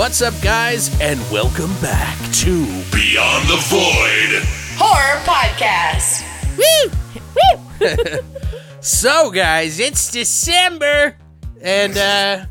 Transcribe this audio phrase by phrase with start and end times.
[0.00, 4.42] What's up, guys, and welcome back to Beyond the void.
[4.78, 6.24] Horror Podcast.
[6.56, 6.90] Woo!
[7.36, 8.36] Woo!
[8.80, 11.18] So, guys, it's December,
[11.60, 12.46] and uh,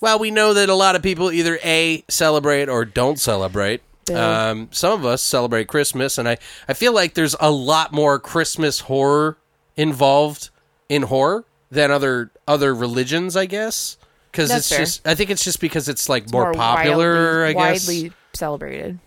[0.00, 3.82] well, we know that a lot of people either a celebrate or don't celebrate.
[4.14, 8.20] Um, some of us celebrate Christmas, and I I feel like there's a lot more
[8.20, 9.36] Christmas horror
[9.76, 10.50] involved
[10.88, 13.96] in horror than other other religions, I guess.
[14.36, 14.80] Because it's fair.
[14.80, 17.44] just, I think it's just because it's like more, popular.
[17.44, 18.98] widely, I guess widely celebrated.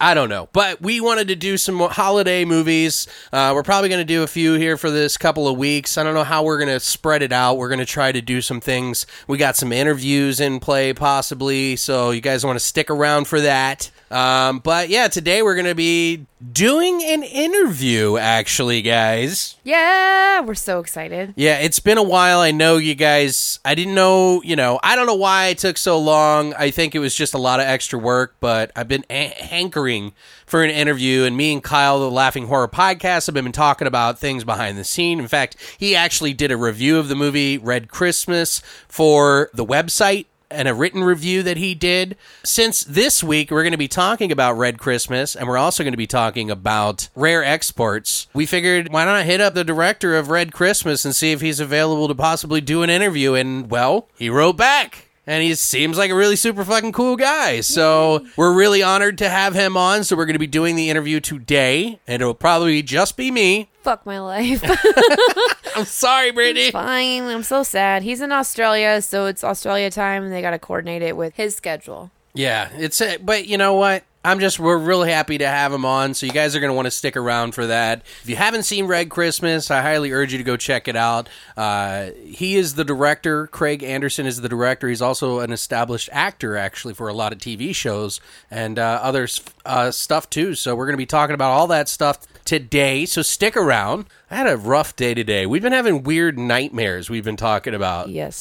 [0.00, 3.06] I don't know, but we wanted to do some holiday movies.
[3.32, 5.96] Uh, we're probably going to do a few here for this couple of weeks.
[5.96, 7.58] I don't know how we're going to spread it out.
[7.58, 9.06] We're going to try to do some things.
[9.26, 13.40] We got some interviews in play, possibly, so you guys want to stick around for
[13.40, 13.90] that.
[14.10, 19.56] Um, but yeah, today we're going to be doing an interview, actually, guys.
[19.64, 21.34] Yeah, we're so excited.
[21.36, 22.38] Yeah, it's been a while.
[22.40, 23.58] I know you guys.
[23.64, 26.54] I didn't know, you know, I don't know why it took so long.
[26.54, 30.12] I think it was just a lot of extra work, but I've been a- hankering
[30.46, 31.24] for an interview.
[31.24, 34.84] And me and Kyle, the Laughing Horror Podcast, have been talking about things behind the
[34.84, 35.18] scene.
[35.18, 40.26] In fact, he actually did a review of the movie Red Christmas for the website
[40.50, 42.16] and a written review that he did.
[42.44, 45.92] Since this week, we're going to be talking about Red Christmas and we're also going
[45.92, 48.26] to be talking about rare exports.
[48.32, 51.60] We figured, why not hit up the director of Red Christmas and see if he's
[51.60, 53.34] available to possibly do an interview?
[53.34, 55.05] And, well, he wrote back.
[55.26, 57.60] And he seems like a really super fucking cool guy.
[57.60, 60.04] So we're really honored to have him on.
[60.04, 61.98] So we're going to be doing the interview today.
[62.06, 63.68] And it'll probably just be me.
[63.82, 64.62] Fuck my life.
[65.76, 66.70] I'm sorry, Brittany.
[66.70, 67.24] Fine.
[67.24, 68.02] I'm so sad.
[68.02, 71.54] He's in Australia, so it's Australia time, and they got to coordinate it with his
[71.54, 72.10] schedule.
[72.32, 74.04] Yeah, it's a, but you know what?
[74.26, 76.12] I'm just we're really happy to have him on.
[76.14, 78.02] So you guys are going to want to stick around for that.
[78.22, 81.28] If you haven't seen Red Christmas, I highly urge you to go check it out.
[81.56, 83.46] Uh, he is the director.
[83.46, 84.88] Craig Anderson is the director.
[84.88, 88.20] He's also an established actor, actually, for a lot of TV shows
[88.50, 89.28] and uh, other
[89.64, 90.56] uh, stuff too.
[90.56, 93.06] So we're going to be talking about all that stuff today.
[93.06, 94.06] So stick around.
[94.28, 95.46] I had a rough day today.
[95.46, 97.08] We've been having weird nightmares.
[97.08, 98.08] We've been talking about.
[98.08, 98.36] Yes.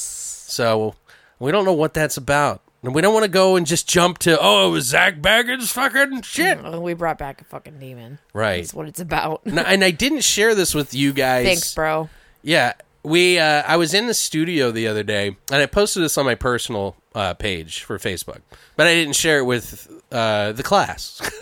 [0.48, 0.96] So
[1.38, 2.64] we don't know what that's about.
[2.86, 5.72] And we don't want to go and just jump to, oh, it was Zak Bagans
[5.72, 6.64] fucking shit.
[6.64, 8.20] We brought back a fucking demon.
[8.34, 8.62] Right.
[8.62, 9.42] That's what it's about.
[9.46, 11.46] and, I- and I didn't share this with you guys.
[11.46, 12.10] Thanks, bro.
[12.44, 12.74] Yeah.
[13.04, 16.26] We, uh, I was in the studio the other day and I posted this on
[16.26, 18.42] my personal uh, page for Facebook,
[18.76, 21.22] but I didn't share it with uh, the class.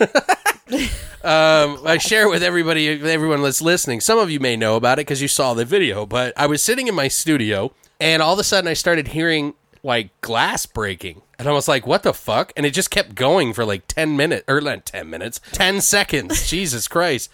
[1.22, 4.00] um, I share it with everybody, everyone that's listening.
[4.00, 6.62] Some of you may know about it because you saw the video, but I was
[6.62, 9.54] sitting in my studio and all of a sudden I started hearing
[9.84, 11.22] like glass breaking.
[11.38, 12.52] And I was like, what the fuck?
[12.56, 16.48] And it just kept going for like 10 minutes, or not 10 minutes, 10 seconds.
[16.50, 17.30] Jesus Christ.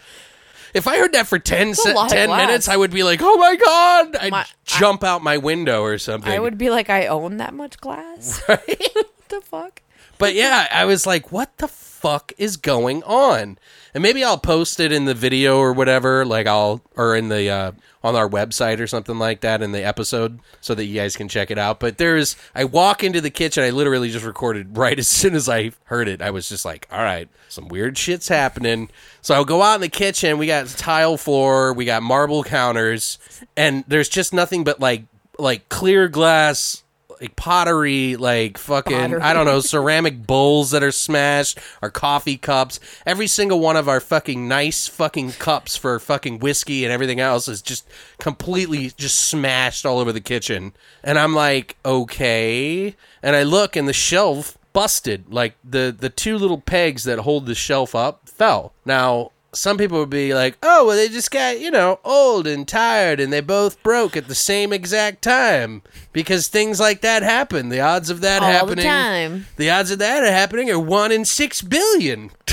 [0.75, 3.57] If I heard that for 10, se- 10 minutes, I would be like, oh my
[3.57, 4.17] God.
[4.17, 6.31] I'd My- jump out my window or something.
[6.31, 8.43] I would be like, I own that much glass.
[8.47, 9.83] what the fuck?
[10.19, 13.59] But yeah, I was like, what the fuck is going on?
[13.95, 17.49] And maybe I'll post it in the video or whatever, like I'll, or in the,
[17.49, 21.17] uh, on our website or something like that in the episode so that you guys
[21.17, 21.81] can check it out.
[21.81, 25.49] But there's, I walk into the kitchen, I literally just recorded right as soon as
[25.49, 26.23] I heard it.
[26.23, 28.91] I was just like, all right, some weird shit's happening.
[29.23, 33.19] So I'll go out in the kitchen, we got tile floor, we got marble counters,
[33.57, 35.05] and there's just nothing but like,
[35.39, 36.85] like clear glass
[37.21, 39.21] like pottery, like fucking Pottery.
[39.21, 42.81] I don't know, ceramic bowls that are smashed, our coffee cups.
[43.05, 47.49] Every single one of our fucking nice fucking cups for fucking whiskey and everything else
[47.49, 47.87] is just
[48.19, 50.73] completely just smashed all over the kitchen.
[51.05, 52.97] And I'm like, okay.
[53.23, 55.33] And I look and the shelf busted.
[55.33, 58.73] Like the the two little pegs that hold the shelf up fell.
[58.85, 62.67] Now some people would be like, "Oh, well, they just got you know old and
[62.69, 65.83] tired, and they both broke at the same exact time
[66.13, 67.69] because things like that happen.
[67.69, 69.47] The odds of that All the happening, time.
[69.57, 72.31] the odds of that happening are one in six billion.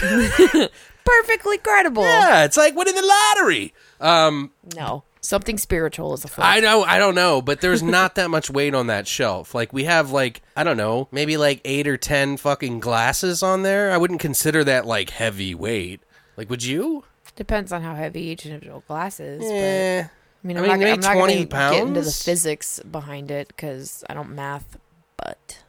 [1.05, 2.03] Perfectly credible.
[2.03, 3.01] yeah, it's like winning the
[3.35, 3.73] lottery.
[4.01, 5.03] Um, No.
[5.19, 6.45] Something spiritual is afoot.
[6.45, 9.53] I know, I don't know, but there's not that much weight on that shelf.
[9.53, 13.63] Like we have like I don't know, maybe like eight or ten fucking glasses on
[13.63, 13.91] there.
[13.91, 16.01] I wouldn't consider that like heavy weight.
[16.37, 17.03] Like, would you?
[17.35, 19.39] Depends on how heavy each individual glass is.
[19.43, 20.03] But, Eh.
[20.03, 23.31] I mean, I I'm mean, not, I'm not 20 gonna get into the physics behind
[23.31, 24.77] it because I don't math,
[25.17, 25.59] but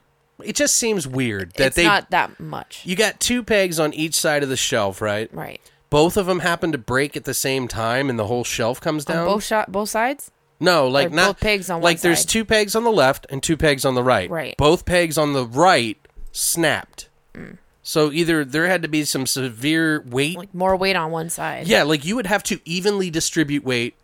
[0.45, 2.83] It just seems weird that it's they not that much.
[2.85, 5.33] you got two pegs on each side of the shelf, right?
[5.35, 5.61] right.
[5.91, 9.07] Both of them happen to break at the same time, and the whole shelf comes
[9.07, 9.27] On down.
[9.27, 10.31] both shot, both sides.
[10.61, 12.29] no, like or not both pegs on like there's side?
[12.29, 14.31] two pegs on the left and two pegs on the right.
[14.31, 14.55] Right.
[14.59, 15.97] Both pegs on the right
[16.31, 17.09] snapped.
[17.35, 17.57] Mm.
[17.89, 20.37] So either there had to be some severe weight.
[20.37, 21.67] Like more weight on one side.
[21.67, 23.95] yeah, like you would have to evenly distribute weight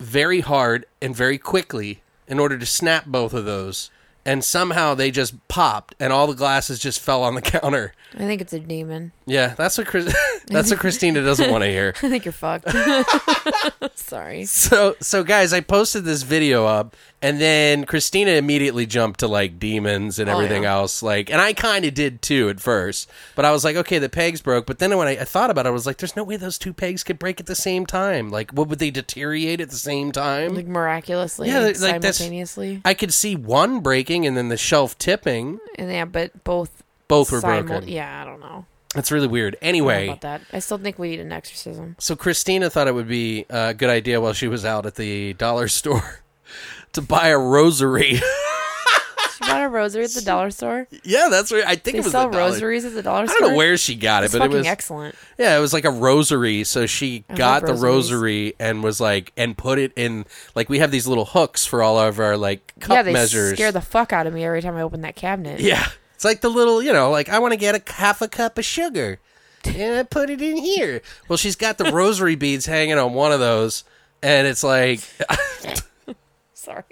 [0.00, 3.90] very hard and very quickly in order to snap both of those.
[4.24, 7.92] And somehow they just popped, and all the glasses just fell on the counter.
[8.14, 9.12] I think it's a demon.
[9.26, 11.92] Yeah, that's what Chris, that's what Christina doesn't want to hear.
[12.02, 12.66] I think you're fucked.
[13.94, 14.46] Sorry.
[14.46, 19.58] So, so guys, I posted this video up, and then Christina immediately jumped to like
[19.58, 20.74] demons and Oh, everything yeah.
[20.74, 21.02] else.
[21.02, 24.08] Like, and I kind of did too at first, but I was like, okay, the
[24.08, 24.66] pegs broke.
[24.66, 26.58] But then when I, I thought about it, I was like, there's no way those
[26.58, 28.30] two pegs could break at the same time.
[28.30, 30.54] Like, what would they deteriorate at the same time?
[30.54, 35.58] Like miraculously, Yeah, like, simultaneously, I could see one breaking and then the shelf tipping.
[35.78, 37.88] and yeah, but both Both were simul- broken.
[37.88, 38.66] Yeah, I don't know.
[38.94, 39.56] That's really weird.
[39.60, 40.42] I Anyway, about that.
[40.52, 41.96] I still think we need an exorcism.
[41.98, 45.32] So Christina thought it would be a good idea while she was out at the
[45.34, 46.20] dollar store
[46.94, 48.20] to buy a rosary.
[49.36, 50.86] She bought a rosary at the dollar store.
[51.02, 51.64] yeah, that's right.
[51.66, 53.36] I think They it was sell the dollar- rosaries at the dollar store.
[53.36, 55.16] I don't know where she got it, It's but it fucking was excellent.
[55.38, 56.62] yeah, it was like a rosary.
[56.62, 58.12] So she I got love the rosaries.
[58.12, 60.24] rosary and was like and put it in
[60.54, 63.54] like we have these little hooks for all of our like cup yeah, they measures.
[63.54, 65.58] scare the fuck out of me every time I open that cabinet.
[65.58, 68.28] yeah, it's like the little you know like I want to get a half a
[68.28, 69.18] cup of sugar
[69.64, 71.02] and I put it in here.
[71.28, 73.82] Well, she's got the rosary beads hanging on one of those,
[74.22, 75.00] and it's like.
[76.64, 76.82] Sorry.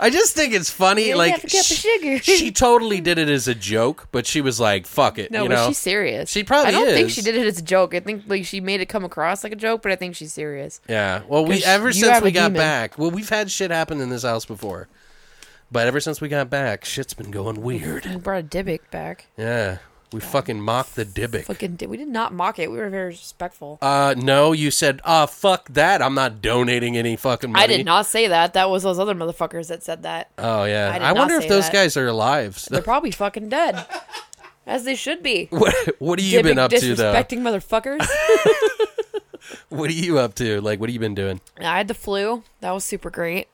[0.00, 1.14] I just think it's funny.
[1.14, 2.18] Like have a cup of sh- sugar.
[2.18, 5.48] she totally did it as a joke, but she was like, "Fuck it," No, you
[5.48, 5.68] but know.
[5.68, 6.30] she's serious.
[6.30, 7.94] She probably I don't think she did it as a joke.
[7.94, 10.32] I think like she made it come across like a joke, but I think she's
[10.32, 10.80] serious.
[10.88, 11.22] yeah.
[11.28, 12.60] Well, we ever since we got demon.
[12.60, 14.88] back, well, we've had shit happen in this house before,
[15.70, 18.06] but ever since we got back, shit's been going weird.
[18.06, 19.26] We brought a Dybbuk back.
[19.36, 19.78] Yeah,
[20.12, 21.44] we fucking mocked the Dybbuk.
[21.44, 22.70] Fucking, di- we did not mock it.
[22.70, 23.78] We were very respectful.
[23.82, 26.00] Uh, no, you said, "Ah, fuck that.
[26.02, 28.54] I'm not donating any fucking money." I did not say that.
[28.54, 30.30] That was those other motherfuckers that said that.
[30.38, 31.72] Oh yeah, I did I, not wonder if say those that.
[31.72, 32.64] guys are alive.
[32.70, 33.84] They're probably fucking dead,
[34.66, 35.46] as they should be.
[35.50, 37.12] what What have you been Dybbuk up to though?
[37.12, 38.06] disrespecting motherfuckers.
[39.70, 40.60] What are you up to?
[40.60, 41.40] Like, what have you been doing?
[41.58, 42.42] I had the flu.
[42.60, 43.48] That was super great.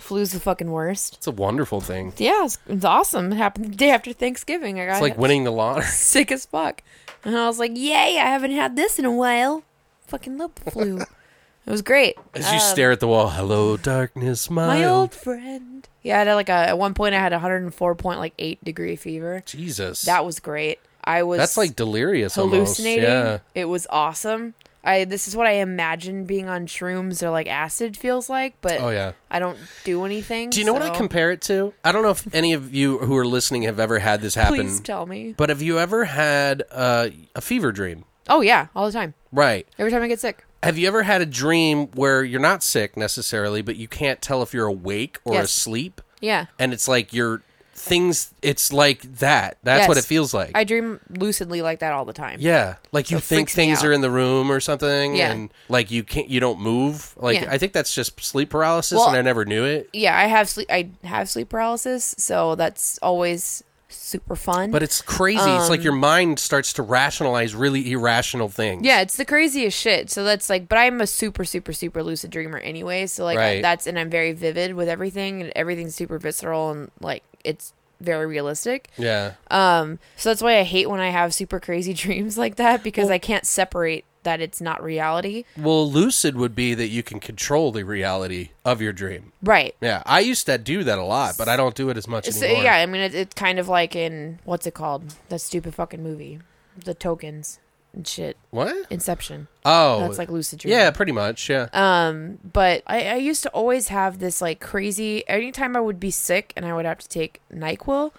[0.00, 1.14] Flu's the fucking worst.
[1.16, 2.12] It's a wonderful thing.
[2.16, 3.32] Yeah, it's, it's awesome.
[3.32, 4.80] It happened the day after Thanksgiving.
[4.80, 5.84] I got It's like winning the lottery.
[5.86, 6.82] sick as fuck.
[7.24, 9.62] And I was like, yay, I haven't had this in a while.
[10.06, 10.98] Fucking love the flu.
[11.66, 12.16] it was great.
[12.34, 15.86] As you Um, stare at the wall, hello darkness, my, my old old friend.
[16.02, 19.42] Yeah, I had like a at one point I had 104.8 degree fever.
[19.46, 20.02] Jesus.
[20.02, 20.78] That was great.
[21.04, 23.04] I was That's like delirious hallucinating.
[23.04, 23.42] almost.
[23.54, 23.60] Yeah.
[23.60, 24.54] It was awesome.
[24.82, 28.80] I this is what I imagine being on shrooms or like acid feels like, but
[28.80, 29.12] Oh yeah.
[29.30, 30.50] I don't do anything.
[30.50, 31.74] Do you know what I compare it to?
[31.84, 34.56] I don't know if any of you who are listening have ever had this happen.
[34.56, 35.34] Please tell me.
[35.36, 38.04] But have you ever had uh, a fever dream?
[38.28, 39.14] Oh yeah, all the time.
[39.32, 39.66] Right.
[39.78, 40.44] Every time I get sick.
[40.62, 44.42] Have you ever had a dream where you're not sick necessarily, but you can't tell
[44.42, 45.44] if you're awake or Yes.
[45.46, 46.00] asleep?
[46.20, 46.46] Yeah.
[46.58, 47.42] And it's like your
[47.80, 49.58] things, it's like that.
[49.62, 50.52] That's what it feels like.
[50.54, 52.38] I dream lucidly like that all the time.
[52.40, 55.32] yeah, like you it think things are in the room or something, Yeah.
[55.32, 57.14] and like you can't, you don't move.
[57.16, 57.48] Like Yeah.
[57.50, 59.88] I think that's just sleep paralysis, Well- and I never knew it.
[59.92, 60.68] Yeah, I have sleep.
[60.70, 64.70] I have sleep paralysis, so that's always super fun.
[64.70, 65.40] But it's crazy.
[65.50, 68.80] it's like your mind starts to rationalize really irrational things.
[68.80, 70.10] Um, yeah, it's the craziest shit.
[70.10, 73.06] So that's like, but I'm a super, super, super lucid dreamer anyway.
[73.06, 73.62] So like Right.
[73.62, 78.26] that's and I'm very vivid with everything, and everything's super visceral and like it's very
[78.26, 78.88] realistic.
[78.96, 79.34] Yeah.
[79.50, 83.10] Um, so that's why I hate when I have super crazy dreams like that because
[83.10, 85.44] I can't separate that it's not reality.
[85.56, 89.32] Well, lucid would be that you can control the reality of your dream.
[89.42, 89.74] Right.
[89.80, 92.28] Yeah, I used to do that a lot, but I don't do it as much
[92.28, 92.64] So, anymore.
[92.64, 95.14] yeah, I mean, it, it's kind of like in what's it called?
[95.28, 96.40] That stupid fucking movie,
[96.84, 97.58] the tokens
[97.92, 98.36] and shit.
[98.50, 98.86] What?
[98.90, 99.48] Inception.
[99.64, 100.78] Oh, That's like lucid dreaming.
[100.78, 101.48] yeah, pretty much.
[101.50, 101.68] Yeah.
[101.72, 105.26] Um, but I, I used to always have this like crazy.
[105.28, 108.12] Anytime I would be sick and I would have to take Nyquil,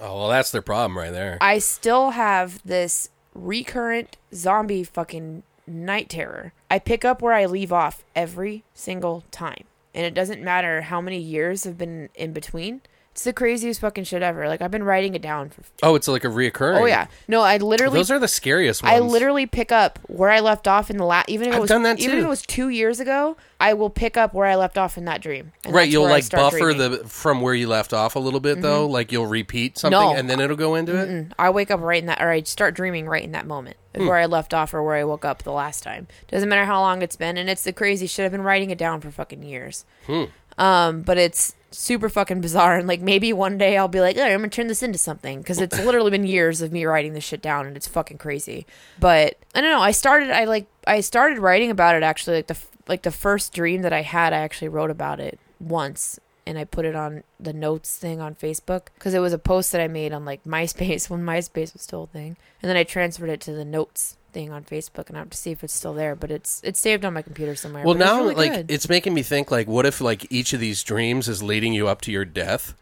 [0.00, 1.36] oh, well, that's their problem right there.
[1.40, 6.52] I still have this recurrent zombie fucking night terror.
[6.70, 9.64] I pick up where I leave off every single time.
[9.94, 12.80] And it doesn't matter how many years have been in between.
[13.14, 14.48] It's the craziest fucking shit ever.
[14.48, 16.80] Like I've been writing it down for Oh, it's like a reoccurring.
[16.80, 17.06] Oh yeah.
[17.28, 18.92] No, I literally Those are the scariest ones.
[18.92, 21.28] I literally pick up where I left off in the last.
[21.28, 23.72] Even if it I've was done that even if it was two years ago, I
[23.74, 25.52] will pick up where I left off in that dream.
[25.64, 26.80] And Right, that's you'll where I like start buffer dreaming.
[26.90, 27.02] Mm-hmm.
[27.04, 28.84] the from where you left off a little bit though.
[28.88, 30.16] Like you'll repeat something No.
[30.16, 31.32] and then it'll go into it.
[31.38, 34.00] I wake up right in that, or I start dreaming right in that moment of
[34.02, 34.08] Hmm.
[34.08, 36.08] where I left off or where I woke up the last time.
[36.26, 38.26] Doesn't matter how long it's been, and it's the crazy shit.
[38.26, 39.84] I've been writing it down for fucking years.
[40.08, 40.24] Hmm.
[40.58, 44.24] Um, but it's super fucking bizarre, and like maybe one day I'll be like, oh,
[44.24, 47.24] I'm gonna turn this into something because it's literally been years of me writing this
[47.24, 48.66] shit down, and it's fucking crazy.
[48.98, 49.80] But I don't know.
[49.80, 50.30] I started.
[50.30, 50.66] I like.
[50.86, 52.36] I started writing about it actually.
[52.36, 56.18] Like the like the first dream that I had, I actually wrote about it once
[56.46, 59.72] and I put it on the notes thing on Facebook because it was a post
[59.72, 62.84] that I made on like MySpace when MySpace was still a thing, and then I
[62.84, 65.72] transferred it to the notes thing on Facebook, and I have to see if it's
[65.72, 66.14] still there.
[66.14, 67.84] But it's it's saved on my computer somewhere.
[67.84, 68.70] Well, but it's now really like good.
[68.70, 71.88] it's making me think like, what if like each of these dreams is leading you
[71.88, 72.74] up to your death?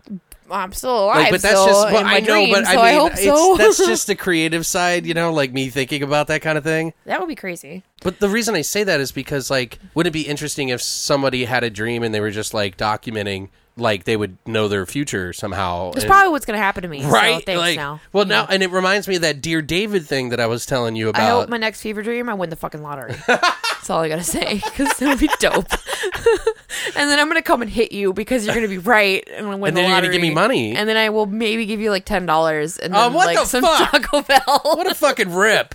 [0.50, 1.16] I'm still alive.
[1.16, 3.12] Like, but that's so, just well, I know, dreams, but I so mean, I hope
[3.12, 3.56] it's, so.
[3.56, 6.92] that's just the creative side, you know, like me thinking about that kind of thing.
[7.06, 7.82] that would be crazy.
[8.02, 11.44] But the reason I say that is because like, wouldn't it be interesting if somebody
[11.44, 15.32] had a dream and they were just like documenting, like they would know their future
[15.32, 15.92] somehow?
[15.92, 17.04] That's and- probably what's gonna happen to me.
[17.06, 17.40] right.
[17.40, 18.00] So thanks like, now.
[18.12, 20.96] well, now and it reminds me of that Dear David thing that I was telling
[20.96, 21.22] you about.
[21.22, 23.14] I hope my next fever dream I win the fucking lottery.
[23.26, 25.66] That's all I gotta say because it'll be dope.
[26.96, 29.68] and then I'm gonna come and hit you because you're gonna be right and win
[29.68, 30.76] And the then you're gonna give me money.
[30.76, 33.38] And then I will maybe give you like ten dollars and Oh, then what like
[33.38, 33.90] the some fuck?
[33.90, 34.60] Taco Bell.
[34.64, 35.74] what a fucking rip!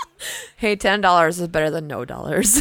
[0.56, 2.60] hey, ten dollars is better than no dollars.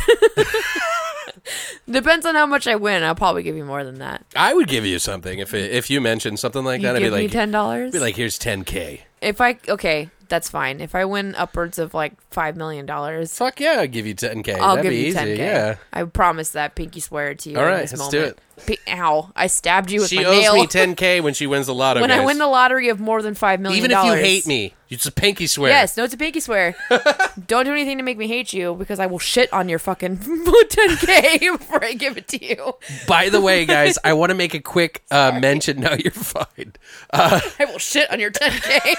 [1.91, 3.03] Depends on how much I win.
[3.03, 4.24] I'll probably give you more than that.
[4.36, 6.96] I would give you something if it, if you mentioned something like You that.
[6.96, 7.91] I'd give be me like, ten dollars.
[7.91, 9.01] be like, here's 10k.
[9.22, 10.79] if I okay, that's fine.
[10.79, 14.55] If I win upwards of like five million dollars, Fuck yeah, I'll give you 10k.
[14.57, 15.38] I'll That'd give be you ten k.
[15.38, 15.75] Yeah.
[15.91, 16.75] I promise that.
[16.75, 17.57] Pinky swear to you.
[17.57, 18.39] All in right, this let's do moment.
[18.65, 19.31] P- ow!
[19.38, 22.01] I stabbed you with She my owes me 10k when she wins the lotto.
[22.01, 24.74] when I win the lottery of more than five million even if you hate me,
[24.89, 25.71] it's a pinky swear.
[25.71, 26.75] Yes, no, it's a pinky swear.
[27.48, 30.17] Don't do anything to make me hate you because I will shit on your fucking
[30.17, 32.74] 10k before I give it to you.
[33.07, 35.79] By the way, guys, I want to make a quick uh, mention.
[35.79, 36.74] No, you're fine.
[37.12, 38.95] Uh, I will shit on your 10k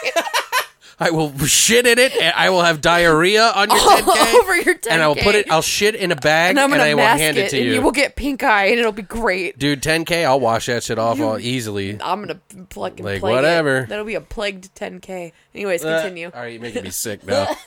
[1.03, 4.57] I will shit in it, and I will have diarrhea on your all 10k, over
[4.57, 4.89] your 10k.
[4.91, 5.51] and I will put it.
[5.51, 7.51] I'll shit in a bag, and and, I'm gonna I will mask hand it, it
[7.51, 7.73] to and you.
[7.73, 9.59] you will get pink eye, and it'll be great.
[9.59, 11.99] Dude, 10k, I'll wash that shit off all easily.
[12.03, 13.35] I'm gonna plug and Like, plague it.
[13.37, 13.87] whatever.
[13.89, 15.33] That'll be a plagued 10k.
[15.55, 16.31] Anyways, Uh, continue.
[16.35, 17.49] all right, you're making me sick now.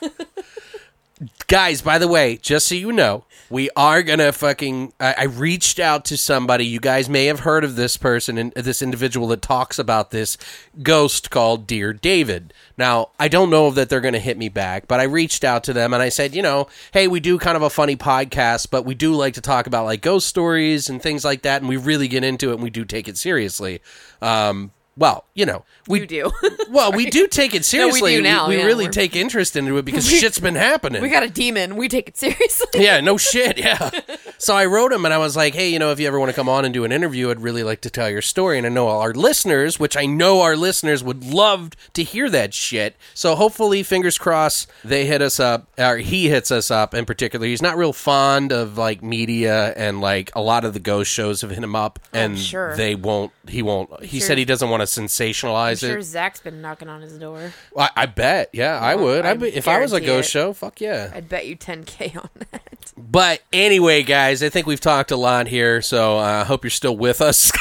[1.46, 4.92] Guys, by the way, just so you know, we are gonna fucking.
[4.98, 6.66] I, I reached out to somebody.
[6.66, 10.36] You guys may have heard of this person and this individual that talks about this
[10.82, 12.52] ghost called Dear David.
[12.76, 15.72] Now, I don't know that they're gonna hit me back, but I reached out to
[15.72, 18.84] them and I said, you know, hey, we do kind of a funny podcast, but
[18.84, 21.76] we do like to talk about like ghost stories and things like that, and we
[21.76, 23.80] really get into it and we do take it seriously.
[24.20, 26.32] Um, well, you know, we You do.
[26.70, 28.20] well, we do take it No, we do seriously.
[28.22, 31.02] now, we yeah, really we're- take interest into it because We- shit's been happening.
[31.02, 31.76] we got a demon.
[31.76, 32.82] We take it seriously.
[32.84, 33.58] yeah, no shit.
[33.58, 33.90] Yeah.
[34.38, 36.30] So I wrote him and I was like, hey, you know, if you ever want
[36.30, 38.58] to come on and do an interview, I'd really like to tell your story.
[38.58, 42.52] And I know our listeners, which I know our listeners would love to hear that
[42.54, 42.96] shit.
[43.14, 47.46] So hopefully, fingers crossed, they hit us up, or he hits us up in particular.
[47.46, 51.40] He's not real fond of like media and like a lot of the ghost shows
[51.40, 52.76] have hit him up oh, and sure.
[52.76, 55.86] they won't, he won't, he sure- said he doesn't want to sensationalize it.
[55.86, 56.04] I'm sure it.
[56.04, 57.52] Zach's been knocking on his door.
[57.76, 58.50] I, I bet.
[58.52, 59.24] Yeah, I Well, would.
[59.26, 60.32] I I'd be, if I was a ghost it.
[60.32, 61.10] show, fuck yeah.
[61.14, 62.92] I'd bet you 10k on that.
[62.96, 66.70] But anyway, guys, I think we've talked a lot here, so I uh, hope you're
[66.70, 67.50] still with us.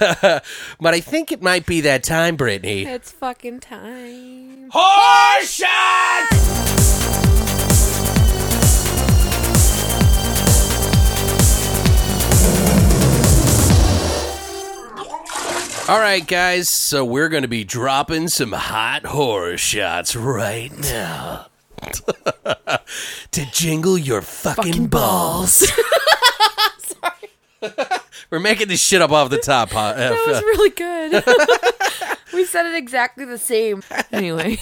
[0.00, 2.84] but I think it might be that time, Brittany.
[2.86, 4.70] It's fucking time.
[4.72, 6.67] Horse shots!
[15.88, 21.46] All right, guys, so we're going to be dropping some hot horror shots right now.
[23.30, 25.66] to jingle your fucking, balls.
[26.78, 27.80] Sorry.
[28.28, 29.70] We're making this shit up off the top.
[29.70, 29.94] Huh?
[29.94, 31.24] That was really good.
[32.34, 33.82] we said it exactly the same.
[34.12, 34.58] Anyway,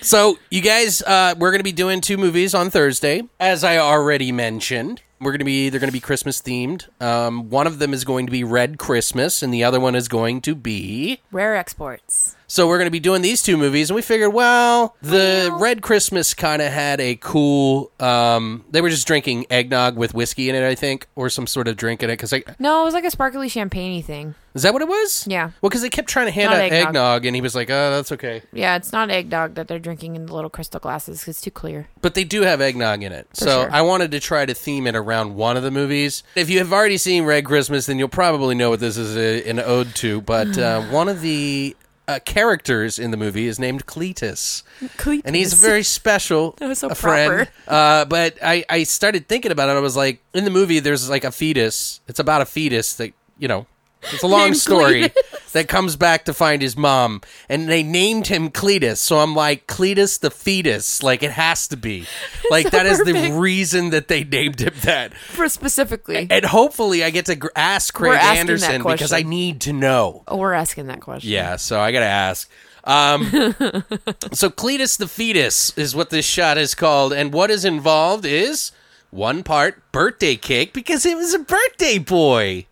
[0.00, 3.78] So, you guys, uh, we're going to be doing two movies on Thursday, as I
[3.78, 5.00] already mentioned.
[5.22, 6.88] We're going to be they're going to be Christmas themed.
[7.00, 10.08] Um, one of them is going to be Red Christmas, and the other one is
[10.08, 11.20] going to be.
[11.30, 12.34] rare exports.
[12.52, 15.80] So we're going to be doing these two movies, and we figured, well, the Red
[15.80, 17.90] Christmas kind of had a cool.
[17.98, 21.66] Um, they were just drinking eggnog with whiskey in it, I think, or some sort
[21.66, 22.18] of drink in it.
[22.18, 24.34] Because I No, it was like a sparkly champagne thing.
[24.54, 25.26] Is that what it was?
[25.26, 25.52] Yeah.
[25.62, 26.86] Well, because they kept trying to hand Not out eggnog.
[26.88, 27.24] eggnog.
[27.24, 30.26] and he was like, "Oh, that's okay." Yeah, it's not eggnog that they're drinking in
[30.26, 31.88] the little crystal glasses 'cause it's too clear.
[32.02, 33.28] But they do have eggnog in it.
[33.30, 33.70] For so sure.
[33.72, 36.22] I wanted to try to theme it around one of the movies.
[36.34, 39.48] If you have already seen Red Christmas, then you'll probably know what this is a,
[39.48, 40.20] an ode to.
[40.20, 41.74] But uh, one of the
[42.08, 44.62] uh, characters in the movie is named Cletus.
[45.24, 47.48] And he's a very special That was so a friend.
[47.48, 47.50] proper.
[47.68, 49.72] Uh, but I, I started thinking about it.
[49.76, 52.00] I was like, in the movie, there's like a fetus.
[52.08, 53.66] It's about a fetus that, you know,
[54.04, 55.52] it's a long story Cletus.
[55.52, 57.20] that comes back to find his mom.
[57.48, 58.96] And they named him Cletus.
[58.98, 61.02] So I'm like, Cletus the fetus.
[61.02, 62.06] Like, it has to be.
[62.50, 65.14] Like, So that is the reason that they named him that.
[65.14, 66.26] For specifically.
[66.30, 70.22] And hopefully I get to ask Craig Anderson because I need to know.
[70.28, 71.30] oh, we're asking that question.
[71.30, 72.50] Yeah, so I gotta ask.
[72.84, 73.24] Um,
[74.32, 78.72] so Cletus the fetus is what this shot is called, and what is involved is
[79.10, 82.66] one part birthday cake because it was a birthday boy,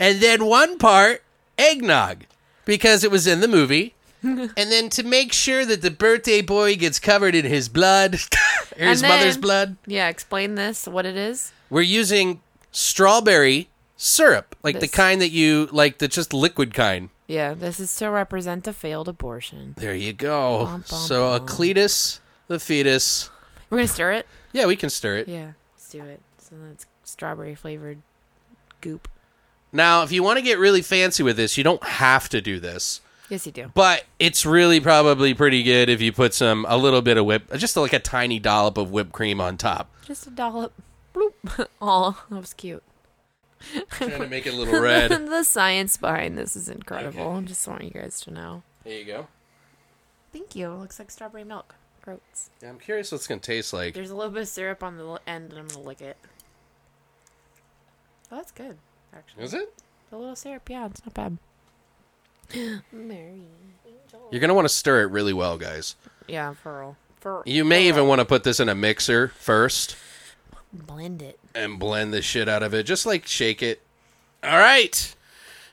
[0.00, 1.22] and then one part
[1.56, 2.24] eggnog
[2.64, 3.94] because it was in the movie.
[4.22, 8.14] and then to make sure that the birthday boy gets covered in his blood,
[8.78, 11.52] or his And mother's blood, Yeah, explain this, what it is.
[11.70, 12.40] we're using
[12.70, 17.08] strawberry syrup, like the kind that you like, the just liquid kind.
[17.26, 19.74] Yeah, this is to represent a failed abortion.
[19.78, 20.64] There you go.
[20.64, 21.40] Bum, bum, so a.
[21.40, 23.30] Cletus the fetus.
[23.70, 24.26] We're going to stir it?
[24.52, 25.28] Yeah, we can stir it.
[25.28, 26.20] Yeah, let's do it.
[26.38, 28.02] So that's strawberry flavored
[28.80, 29.06] goop.
[29.72, 32.58] Now, if you want to get really fancy with this, you don't have to do
[32.58, 33.00] this.
[33.28, 33.70] Yes, you do.
[33.74, 37.52] But it's really probably pretty good if you put some a little bit of whip,
[37.56, 39.88] just like a tiny dollop of whipped cream on top.
[40.04, 40.72] Just a dollop.
[41.14, 41.68] Bloop.
[41.80, 42.82] Aw, that was cute.
[43.90, 45.10] Trying to make it a little red.
[45.28, 47.20] the science behind this is incredible.
[47.20, 47.38] Okay.
[47.38, 48.62] I just want you guys to know.
[48.84, 49.28] There you go.
[50.32, 50.72] Thank you.
[50.72, 51.74] It looks like strawberry milk.
[52.02, 52.50] Gross.
[52.62, 53.94] Yeah, I'm curious what it's gonna taste like.
[53.94, 56.16] There's a little bit of syrup on the end, and I'm gonna lick it.
[58.32, 58.78] Oh, that's good.
[59.14, 59.82] Actually, Is it?
[60.10, 60.68] the little syrup.
[60.68, 61.38] Yeah, it's not bad.
[62.92, 63.42] Mary.
[64.30, 65.94] You're gonna want to stir it really well, guys.
[66.26, 66.96] Yeah, for real.
[67.20, 69.96] For You may even want to put this in a mixer first
[70.72, 71.38] blend it.
[71.54, 72.84] and blend the shit out of it.
[72.84, 73.82] Just like shake it.
[74.42, 75.14] All right.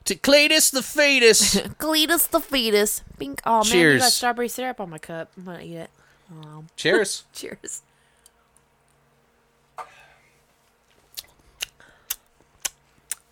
[0.06, 1.56] To Cletus the fetus.
[1.80, 3.02] Cletus the fetus.
[3.18, 3.42] Bink.
[3.46, 4.02] Oh man, you Cheers.
[4.02, 5.32] got strawberry syrup on my cup.
[5.38, 5.90] I'm gonna eat it.
[6.44, 7.24] Oh, Cheers.
[7.34, 7.82] cheers.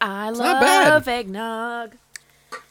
[0.08, 1.96] I love eggnog.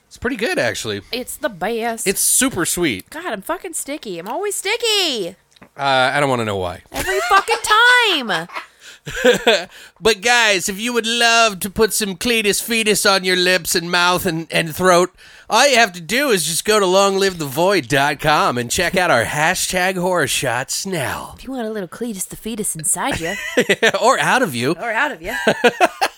[0.06, 1.00] It's pretty good, actually.
[1.10, 2.06] It's the best.
[2.06, 3.10] It's super sweet.
[3.10, 4.18] God, I'm fucking sticky.
[4.18, 5.34] I'm always sticky
[5.76, 6.82] Uh, I don't want to know why.
[6.92, 8.48] every fucking time.
[10.00, 13.90] But guys, if you would love to put some Cletus fetus on your lips and
[13.90, 15.14] mouth and, and throat,
[15.50, 19.96] all you have to do is just go to longlivethevoid.com and check out our hashtag
[19.96, 21.34] horror shots now.
[21.36, 23.34] If you want a little Cletus the fetus inside you
[24.00, 24.72] or out of you.
[24.72, 25.34] or out of you,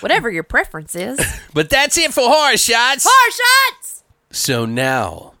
[0.00, 1.18] whatever your preference is.
[1.54, 3.06] But that's it for horror shots.
[3.08, 3.32] Horror
[3.70, 4.04] shots.
[4.30, 5.34] So now,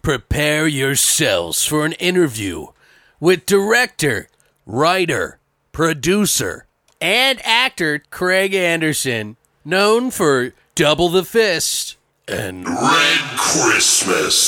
[0.00, 2.68] prepare yourselves for an interview
[3.20, 4.28] with director,
[4.64, 5.38] writer,
[5.72, 6.64] producer,
[7.00, 11.96] and actor Craig Anderson, known for Double the Fist.
[12.26, 14.40] And Red Christmas.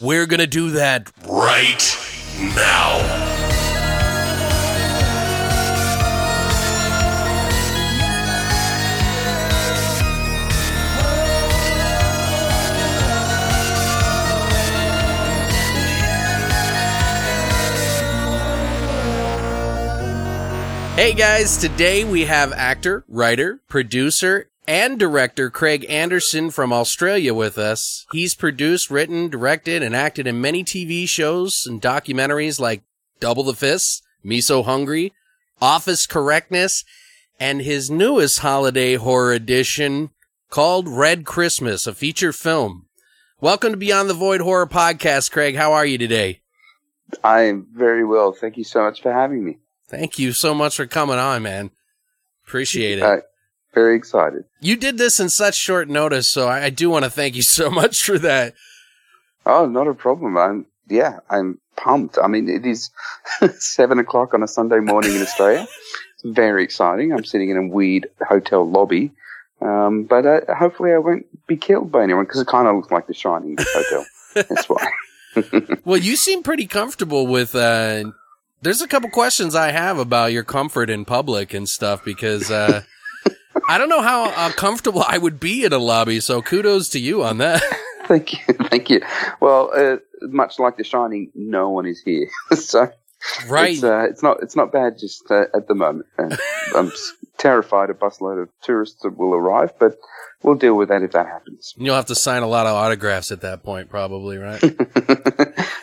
[0.00, 1.96] we're going to do that Right
[2.38, 3.49] now.
[21.00, 27.56] Hey guys, today we have actor, writer, producer, and director Craig Anderson from Australia with
[27.56, 28.04] us.
[28.12, 32.82] He's produced, written, directed, and acted in many TV shows and documentaries like
[33.18, 35.14] Double the Fist, Me So Hungry,
[35.58, 36.84] Office Correctness,
[37.40, 40.10] and his newest holiday horror edition
[40.50, 42.88] called Red Christmas, a feature film.
[43.40, 45.56] Welcome to Beyond the Void Horror Podcast, Craig.
[45.56, 46.42] How are you today?
[47.24, 48.32] I'm very well.
[48.32, 49.60] Thank you so much for having me.
[49.90, 51.72] Thank you so much for coming on, man.
[52.46, 53.24] Appreciate it.
[53.74, 54.44] Very excited.
[54.60, 57.42] You did this in such short notice, so I, I do want to thank you
[57.42, 58.54] so much for that.
[59.46, 60.36] Oh, not a problem.
[60.36, 62.18] I'm yeah, I'm pumped.
[62.22, 62.90] I mean, it is
[63.58, 65.66] seven o'clock on a Sunday morning in Australia.
[66.14, 67.12] It's very exciting.
[67.12, 69.12] I'm sitting in a weird hotel lobby,
[69.60, 72.90] um, but uh, hopefully I won't be killed by anyone because it kind of looks
[72.90, 73.56] like The Shining.
[73.56, 74.06] This hotel.
[74.34, 74.90] That's why.
[75.84, 77.54] Well, you seem pretty comfortable with.
[77.54, 78.10] Uh,
[78.62, 82.82] there's a couple questions I have about your comfort in public and stuff because uh,
[83.68, 86.20] I don't know how uh, comfortable I would be in a lobby.
[86.20, 87.62] So kudos to you on that.
[88.06, 89.02] Thank you, thank you.
[89.38, 92.90] Well, uh, much like The Shining, no one is here, so
[93.46, 93.74] Right.
[93.74, 96.06] It's, uh, it's not it's not bad just uh, at the moment.
[96.18, 96.36] Uh,
[96.74, 96.90] I'm
[97.38, 99.98] terrified a busload of tourists will arrive, but
[100.42, 101.74] we'll deal with that if that happens.
[101.76, 104.60] You'll have to sign a lot of autographs at that point, probably, right?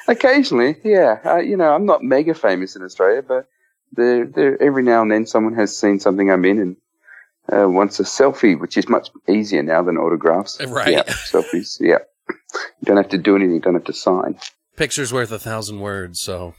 [0.07, 1.19] Occasionally, yeah.
[1.25, 3.47] Uh, you know, I'm not mega famous in Australia, but
[3.91, 6.77] there, there, every now and then someone has seen something I'm in and
[7.51, 10.59] uh, wants a selfie, which is much easier now than autographs.
[10.67, 10.91] Right.
[10.91, 11.79] Yeah, selfies.
[11.79, 11.99] Yeah.
[12.29, 13.55] You don't have to do anything.
[13.55, 14.37] You don't have to sign.
[14.75, 16.53] Picture's worth a thousand words, so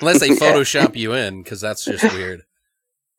[0.00, 2.42] unless they Photoshop you in, because that's just weird.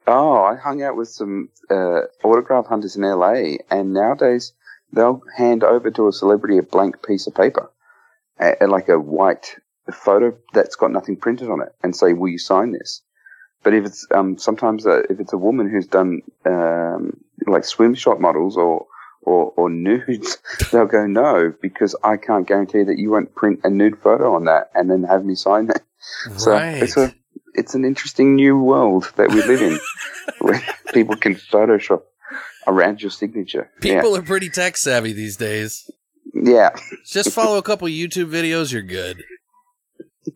[0.08, 4.54] Oh, I hung out with some uh, autograph hunters in LA, and nowadays
[4.92, 7.70] they'll hand over to a celebrity a blank piece of paper,
[8.42, 9.56] uh, like a white
[9.92, 13.02] photo that's got nothing printed on it, and say, "Will you sign this?"
[13.64, 17.94] But if it's um, sometimes uh, if it's a woman who's done um, like swim
[17.94, 18.88] shot models or
[19.22, 20.40] or, or nudes,
[20.72, 24.46] they'll go no because I can't guarantee that you won't print a nude photo on
[24.46, 25.82] that and then have me sign it.
[26.38, 26.82] So right.
[26.82, 27.14] it's a
[27.54, 29.80] it's an interesting new world that we live in,
[30.40, 30.62] where
[30.94, 32.04] people can Photoshop
[32.66, 33.70] around your signature.
[33.82, 35.90] People are pretty tech savvy these days.
[36.34, 36.70] Yeah,
[37.06, 39.24] Just follow a couple YouTube videos, you're good.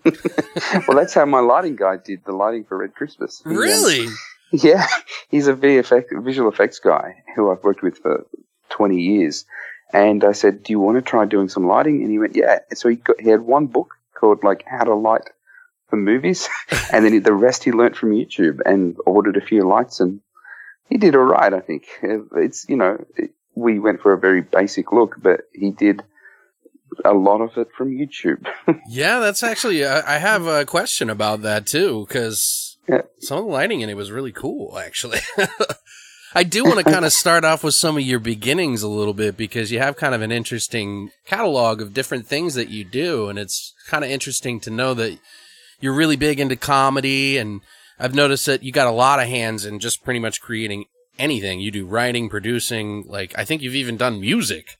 [0.03, 3.41] Well, that's how my lighting guy did the lighting for Red Christmas.
[3.43, 4.07] He, um, Really?
[4.51, 4.87] yeah,
[5.29, 8.25] he's a VFX visual effects guy who I've worked with for
[8.69, 9.45] twenty years.
[9.93, 12.59] And I said, "Do you want to try doing some lighting?" And he went, "Yeah."
[12.73, 15.29] So he got, he had one book called like How to Light
[15.89, 16.49] for Movies,
[16.91, 20.21] and then the rest he learnt from YouTube and ordered a few lights, and
[20.89, 21.53] he did all right.
[21.53, 23.05] I think it's you know
[23.55, 26.03] we went for a very basic look, but he did
[27.03, 28.45] a lot of it from YouTube.
[28.87, 29.85] Yeah, that's actually.
[29.85, 33.01] I I have a question about that too, because Yeah.
[33.19, 34.77] some of the lighting in it was really cool.
[34.77, 35.19] Actually,
[36.35, 39.13] I do want to kind of start off with some of your beginnings a little
[39.13, 43.29] bit because you have kind of an interesting catalog of different things that you do,
[43.29, 45.17] and it's kind of interesting to know that
[45.81, 47.61] you're really big into comedy, and
[47.99, 50.85] I've noticed that you got a lot of hands in just pretty much creating
[51.17, 51.59] anything.
[51.59, 54.77] You do writing, producing, like I think you've even done music.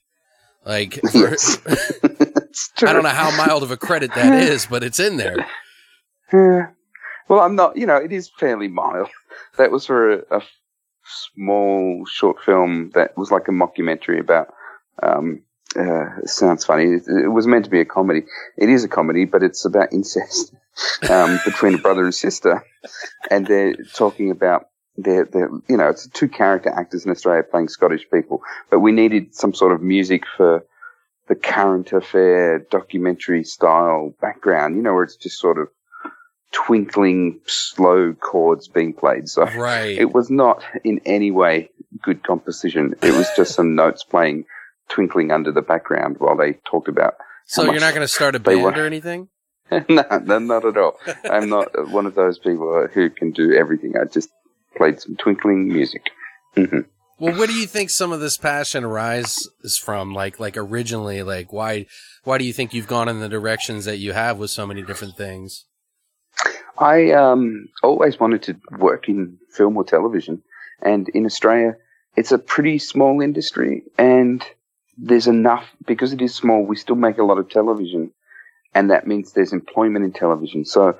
[0.64, 1.36] Like, for.
[2.86, 5.46] I don't know how mild of a credit that is, but it's in there.
[6.32, 6.68] Yeah.
[7.28, 7.76] Well, I'm not.
[7.76, 9.08] You know, it is fairly mild.
[9.58, 10.42] That was for a, a
[11.04, 14.52] small short film that was like a mockumentary about.
[15.02, 15.42] Um,
[15.78, 16.84] uh, sounds funny.
[16.84, 18.24] It, it was meant to be a comedy.
[18.56, 20.54] It is a comedy, but it's about incest
[21.10, 22.64] um, between a brother and sister,
[23.30, 24.68] and they're talking about.
[24.98, 28.92] They're, they're, you know, it's two character actors in Australia playing Scottish people, but we
[28.92, 30.64] needed some sort of music for
[31.28, 35.68] the current affair documentary style background, you know, where it's just sort of
[36.52, 39.28] twinkling slow chords being played.
[39.28, 39.98] So Right.
[39.98, 41.70] it was not in any way
[42.02, 42.94] good composition.
[43.02, 44.44] It was just some notes playing
[44.88, 47.14] twinkling under the background while they talked about.
[47.46, 49.28] so you're not going to start a band were- or anything?
[49.88, 50.96] no, no, not at all.
[51.24, 53.94] I'm not one of those people who can do everything.
[54.00, 54.30] I just
[54.76, 56.10] played some twinkling music.
[56.54, 56.80] hmm
[57.18, 60.14] Well, where do you think some of this passion arises from?
[60.14, 61.86] Like, like originally, like why,
[62.24, 64.82] why do you think you've gone in the directions that you have with so many
[64.82, 65.64] different things?
[66.78, 70.42] I um, always wanted to work in film or television,
[70.82, 71.76] and in Australia,
[72.16, 74.44] it's a pretty small industry, and
[74.98, 76.64] there's enough because it is small.
[76.64, 78.12] We still make a lot of television,
[78.74, 80.64] and that means there's employment in television.
[80.64, 80.98] So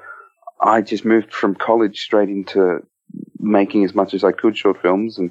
[0.60, 2.86] I just moved from college straight into
[3.38, 5.30] making as much as I could short films, and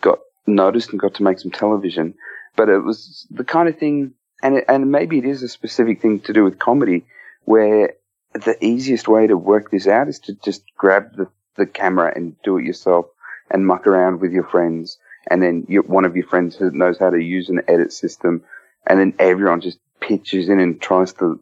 [0.00, 2.14] got noticed and got to make some television.
[2.56, 6.00] But it was the kind of thing, and it, and maybe it is a specific
[6.00, 7.04] thing to do with comedy,
[7.44, 7.94] where
[8.34, 12.36] the easiest way to work this out is to just grab the, the camera and
[12.42, 13.06] do it yourself
[13.50, 14.98] and muck around with your friends.
[15.30, 18.42] And then you, one of your friends knows how to use an edit system.
[18.86, 21.40] And then everyone just pitches in and tries to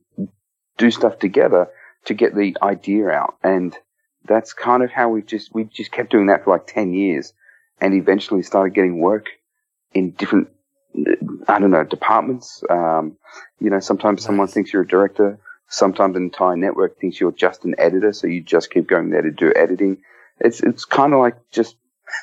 [0.77, 1.69] do stuff together
[2.05, 3.37] to get the idea out.
[3.43, 3.77] And
[4.27, 7.33] that's kind of how we've just, we just kept doing that for like 10 years
[7.81, 9.27] and eventually started getting work
[9.93, 10.49] in different,
[11.49, 12.63] I don't know, departments.
[12.71, 13.17] Um,
[13.61, 15.39] you know, sometimes someone thinks you're a director.
[15.69, 19.23] Sometimes an entire network thinks you're just an editor, so you just keep going there
[19.23, 19.99] to do editing.
[20.39, 21.77] It's it's kind of like just,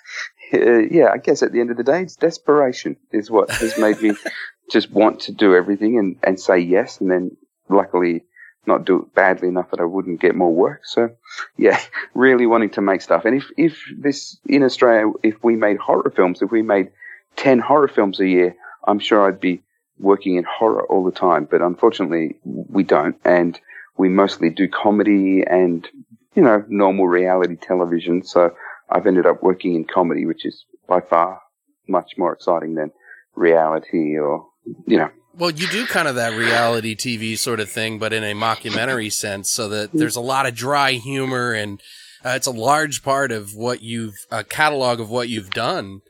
[0.54, 1.10] uh, yeah.
[1.12, 4.14] I guess at the end of the day, it's desperation is what has made me
[4.72, 7.38] just want to do everything and and say yes, and then
[7.70, 8.24] luckily
[8.70, 10.86] not do it badly enough that I wouldn't get more work.
[10.86, 11.10] So
[11.58, 11.80] yeah,
[12.14, 13.26] really wanting to make stuff.
[13.26, 16.92] And if if this in Australia, if we made horror films, if we made
[17.36, 18.56] ten horror films a year,
[18.88, 19.62] I'm sure I'd be
[20.00, 23.16] working in horror all the time, but unfortunately we don't.
[23.26, 23.60] And
[23.98, 25.88] we mostly do comedy and,
[26.34, 28.24] you know, normal reality television.
[28.24, 28.56] So
[28.90, 31.42] I've ended up working in comedy, which is by far
[31.88, 32.92] much more exciting than
[33.36, 34.48] reality or,
[34.88, 38.24] you know, Well, you do kind of that reality TV sort of thing, but in
[38.26, 41.82] a mockumentary sense, so that there's a lot of dry humor and
[42.26, 46.02] uh, it's a large part of what you've a catalog of what you've done.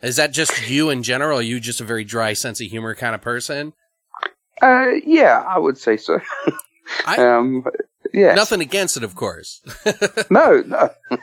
[0.00, 1.38] Is that just you in general?
[1.38, 3.74] Are you just a very dry sense of humor kind of person?
[4.62, 6.20] Uh, yeah, I would say so.
[7.04, 7.64] I- um,
[8.14, 8.34] yeah.
[8.34, 9.60] Nothing against it, of course.
[10.30, 10.90] No, no.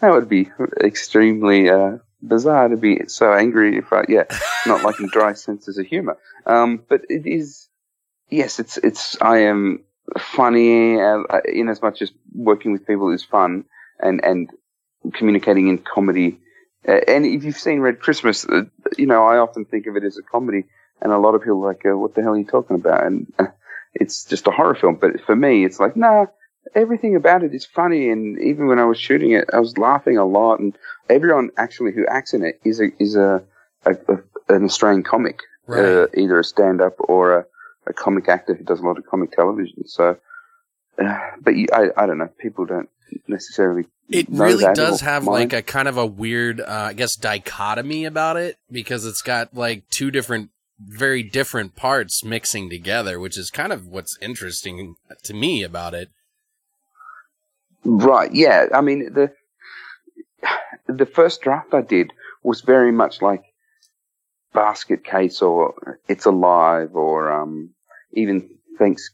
[0.00, 0.50] that would be
[0.82, 4.24] extremely uh, bizarre to be so angry I, yeah,
[4.66, 6.16] not liking dry senses of humor.
[6.46, 7.68] Um, but it is,
[8.28, 9.84] yes, it's, it's, I am
[10.18, 13.64] funny uh, in as much as working with people is fun
[14.00, 14.50] and, and
[15.14, 16.40] communicating in comedy.
[16.86, 18.62] Uh, and if you've seen Red Christmas, uh,
[18.96, 20.64] you know, I often think of it as a comedy
[21.00, 23.06] and a lot of people are like, uh, what the hell are you talking about?
[23.06, 23.46] And uh,
[23.94, 24.96] it's just a horror film.
[24.96, 26.26] But for me, it's like, nah,
[26.74, 28.10] everything about it is funny.
[28.10, 30.60] And even when I was shooting it, I was laughing a lot.
[30.60, 30.76] And
[31.08, 33.42] everyone actually who acts in it is a, is a,
[33.84, 35.84] a, a an Australian comic, Right.
[35.84, 37.46] uh, either a stand up or a,
[37.86, 39.86] a comic actor who does a lot of comic television.
[39.86, 40.16] So,
[40.98, 42.30] uh, but you, I, I don't know.
[42.38, 42.88] People don't
[43.26, 43.86] necessarily.
[44.08, 45.52] It really does have mind.
[45.52, 49.54] like a kind of a weird, uh, I guess, dichotomy about it because it's got
[49.54, 50.48] like two different,
[50.80, 56.08] very different parts mixing together, which is kind of what's interesting to me about it.
[57.84, 58.32] Right.
[58.34, 58.66] Yeah.
[58.74, 59.32] I mean, the
[60.88, 62.12] the first draft I did
[62.42, 63.42] was very much like
[64.54, 67.70] Basket Case or It's Alive or um,
[68.12, 69.10] even Thanks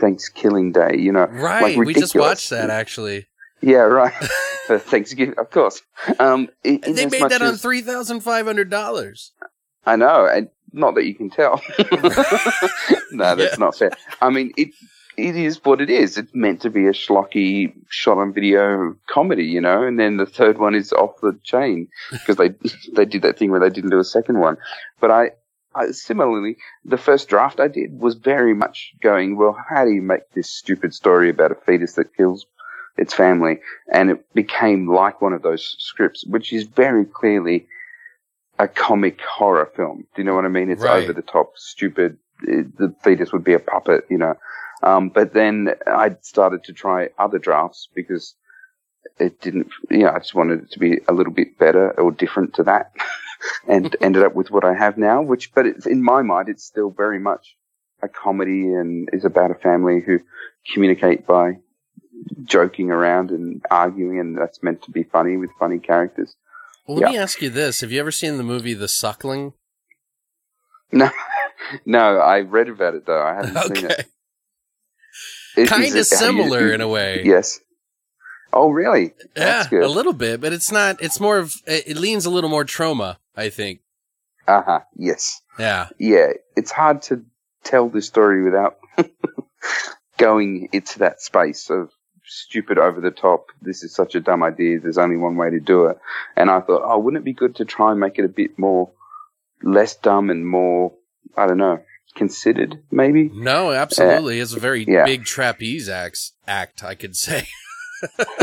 [0.00, 0.96] Thanksgiving Day.
[0.98, 1.76] You know, Right.
[1.76, 3.26] Like we just watched that actually.
[3.60, 4.12] yeah, right.
[4.66, 5.82] For Thanksgiving, of course.
[6.20, 9.32] Um, in, in they made that on three thousand five hundred dollars.
[9.84, 11.60] I know, and not that you can tell.
[13.10, 13.56] no, that's Yeah.
[13.58, 13.90] not fair.
[14.20, 14.68] I mean, it
[15.28, 16.18] it is what it is.
[16.18, 19.82] It's meant to be a schlocky shot on video comedy, you know.
[19.82, 22.54] And then the third one is off the chain because they
[22.92, 24.56] they did that thing where they didn't do a second one.
[25.00, 25.30] But I,
[25.74, 30.02] I similarly, the first draft I did was very much going, well, how do you
[30.02, 32.46] make this stupid story about a fetus that kills
[32.96, 33.60] its family?
[33.92, 37.66] And it became like one of those scripts, which is very clearly
[38.58, 40.06] a comic horror film.
[40.14, 40.70] Do you know what I mean?
[40.70, 41.02] It's Right.
[41.02, 42.18] over the top, stupid.
[42.42, 44.34] It, the fetus would be a puppet, you know.
[44.82, 48.34] Um, but then I started to try other drafts because
[49.18, 52.10] it didn't, you know, I just wanted it to be a little bit better or
[52.10, 52.92] different to that
[53.68, 56.64] and ended up with what I have now, which, but it's, in my mind, it's
[56.64, 57.56] still very much
[58.02, 60.20] a comedy and is about a family who
[60.72, 61.52] communicate by
[62.44, 66.34] joking around and arguing and that's meant to be funny with funny characters.
[66.86, 67.12] Well, let Yeah.
[67.12, 69.52] me ask you this: Have you ever seen the movie The Suckling?
[70.92, 71.10] No,
[71.86, 73.22] no, I read about it though.
[73.22, 74.06] I haven't seen it.
[75.56, 77.22] Kind of you- similar in a way.
[77.24, 77.60] Yes.
[78.52, 79.14] Oh, really?
[79.36, 79.82] Yeah, That's good.
[79.84, 81.00] a little bit, but it's not.
[81.00, 81.54] It's more of.
[81.66, 83.80] It it leans a little more trauma, I think.
[84.48, 84.80] Uh huh.
[84.96, 85.40] Yes.
[85.58, 86.32] Yeah, Yeah.
[86.56, 87.24] It's hard to
[87.62, 88.78] tell the story without
[90.18, 91.90] going into that space of
[92.24, 93.46] stupid over the top.
[93.62, 94.80] This is such a dumb idea.
[94.80, 95.98] There's only one way to do it.
[96.36, 98.58] And I thought, oh, wouldn't it be good to try and make it a bit
[98.58, 98.90] more
[99.62, 100.92] less dumb and more,
[101.36, 101.82] I don't know,
[102.14, 103.30] considered maybe?
[103.32, 104.40] no, absolutely.
[104.40, 105.04] It's a very yeah.
[105.04, 106.32] big trapeze act.
[106.46, 107.46] Act, I could say.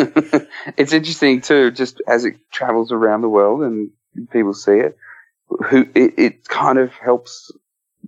[0.77, 3.89] it's interesting too, just as it travels around the world and
[4.31, 4.97] people see it,
[5.47, 7.51] who it, it kind of helps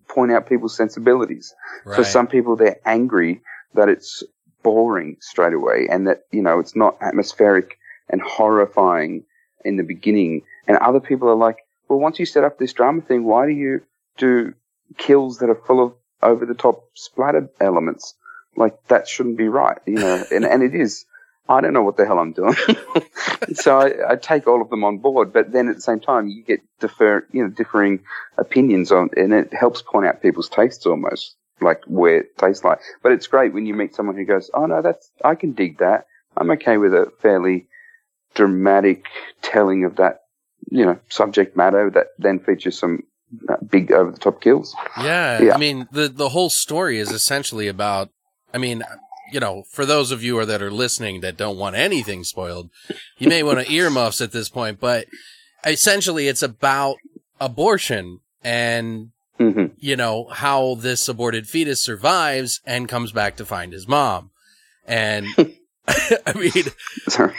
[0.07, 1.53] point out people's sensibilities.
[1.85, 1.95] Right.
[1.95, 3.41] For some people, they're angry
[3.73, 4.23] that it's
[4.63, 7.77] boring straight away and that, you know, it's not atmospheric
[8.09, 9.23] and horrifying
[9.63, 10.43] in the beginning.
[10.67, 13.53] And other people are like, well, once you set up this drama thing, why do
[13.53, 13.81] you
[14.17, 14.53] do
[14.97, 18.15] kills that are full of over the top splatter elements?
[18.55, 21.05] Like that shouldn't be right, you know, and, and it is.
[21.47, 22.55] I don't know what the hell I'm doing.
[23.53, 26.27] so I, I take all of them on board, but then at the same time,
[26.27, 28.01] you get differ, you know, differing
[28.37, 32.79] opinions on, and it helps point out people's tastes almost, like where it tastes like.
[33.01, 35.79] But it's great when you meet someone who goes, "Oh no, that's I can dig
[35.79, 36.05] that.
[36.37, 37.67] I'm okay with a fairly
[38.35, 39.05] dramatic
[39.41, 40.21] telling of that,
[40.69, 43.03] you know, subject matter that then features some
[43.69, 45.53] big over the top kills." Yeah, Yeah.
[45.53, 48.09] I mean the the whole story is essentially about.
[48.53, 48.83] I mean,
[49.31, 52.69] you know, for those of you that are listening that don't want anything spoiled,
[53.17, 54.79] you may want to earmuffs at this point.
[54.79, 55.05] But
[55.65, 56.97] essentially, it's about
[57.39, 63.71] abortion and hmm you know how this aborted fetus survives and comes back to find
[63.71, 64.31] his mom.
[64.85, 65.27] And
[66.25, 66.65] I mean,
[67.07, 67.33] Sorry.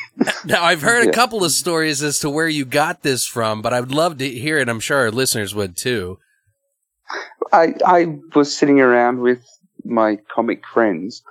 [0.44, 3.72] now I've heard a couple of stories as to where you got this from, but
[3.72, 4.68] I would love to hear it.
[4.68, 6.18] I'm sure our listeners would too.
[7.52, 9.44] I I was sitting around with
[9.84, 11.22] my comic friends,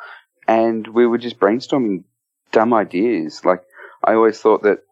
[0.48, 2.04] and we were just brainstorming
[2.52, 3.44] dumb ideas.
[3.46, 3.64] Like
[4.04, 4.84] I always thought that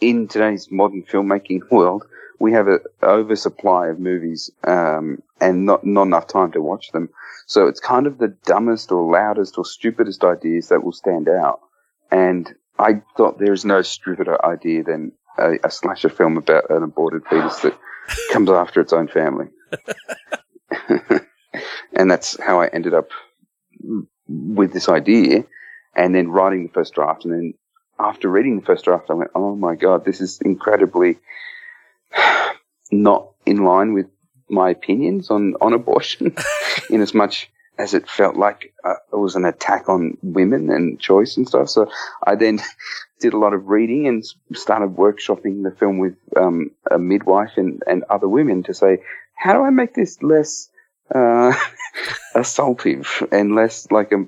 [0.00, 2.04] in today's modern filmmaking world,
[2.38, 7.08] we have an oversupply of movies, um, and not not enough time to watch them.
[7.52, 11.60] So it's kind of the dumbest or loudest or stupidest ideas that will stand out.
[12.10, 16.82] And I thought there is no stupider idea than a, a slasher film about an
[16.82, 17.78] aborted fetus that
[18.32, 19.48] comes after its own family.
[21.92, 23.10] and that's how I ended up
[24.26, 25.44] with this idea
[25.94, 27.26] and then writing the first draft.
[27.26, 27.54] And then
[27.98, 31.18] after reading the first draft, I went, oh my God, this is incredibly
[32.90, 34.06] not in line with
[34.52, 36.36] my opinions on, on abortion
[36.90, 41.00] in as much as it felt like uh, it was an attack on women and
[41.00, 41.68] choice and stuff.
[41.68, 41.90] So
[42.24, 42.60] I then
[43.20, 47.82] did a lot of reading and started workshopping the film with um, a midwife and,
[47.86, 48.98] and other women to say,
[49.34, 50.68] how do I make this less
[51.14, 51.52] uh,
[52.34, 54.26] assaultive and less like a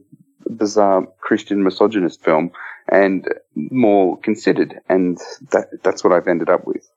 [0.50, 2.50] bizarre Christian misogynist film
[2.88, 4.80] and more considered?
[4.88, 5.18] And
[5.52, 6.88] that that's what I've ended up with.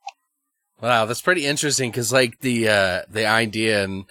[0.80, 4.04] Wow, that's pretty interesting because like the uh, the idea and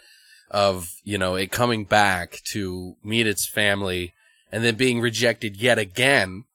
[0.51, 4.13] of you know it coming back to meet its family
[4.51, 6.45] and then being rejected yet again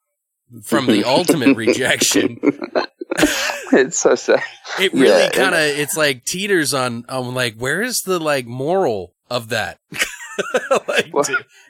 [0.62, 2.38] from the ultimate rejection.
[3.72, 4.42] it's so sad.
[4.79, 8.46] It really yeah, kind of it's like teeters on on like where is the like
[8.46, 9.79] moral of that?
[10.88, 11.25] like, well,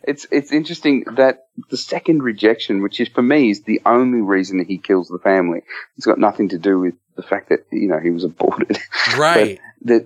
[0.04, 4.58] it's it's interesting that the second rejection, which is for me is the only reason
[4.58, 5.62] that he kills the family,
[5.96, 8.78] it's got nothing to do with the fact that you know he was aborted.
[9.16, 9.60] Right.
[9.82, 10.04] that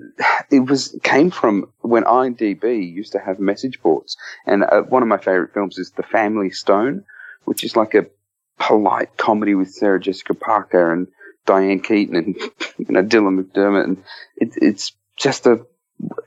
[0.50, 4.16] it was came from when IMDb used to have message boards,
[4.46, 7.04] and uh, one of my favorite films is The Family Stone,
[7.44, 8.06] which is like a
[8.58, 11.08] polite comedy with Sarah Jessica Parker and
[11.44, 12.36] Diane Keaton and
[12.78, 14.04] you know Dylan McDermott, and
[14.36, 15.64] it, it's just a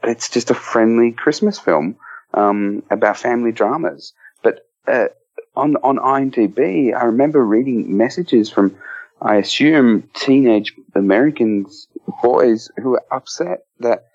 [0.04, 1.98] it's just a friendly Christmas film
[2.34, 4.14] um, about family dramas.
[4.44, 5.08] But uh,
[5.56, 8.76] on on IMDb, I remember reading messages from
[9.22, 11.88] I assume teenage Americans,
[12.22, 14.06] boys who are upset that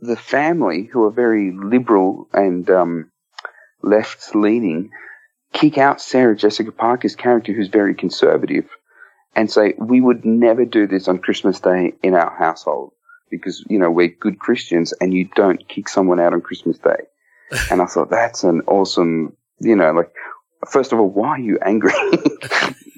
[0.00, 3.10] the family, who are very liberal and um,
[3.82, 4.90] left leaning,
[5.52, 8.68] kick out Sarah Jessica Parker's character, who's very conservative,
[9.34, 12.92] and say, We would never do this on Christmas Day in our household
[13.30, 17.06] because, you know, we're good Christians and you don't kick someone out on Christmas Day.
[17.70, 20.12] And I thought, That's an awesome, you know, like,
[20.68, 21.92] first of all, why are you angry?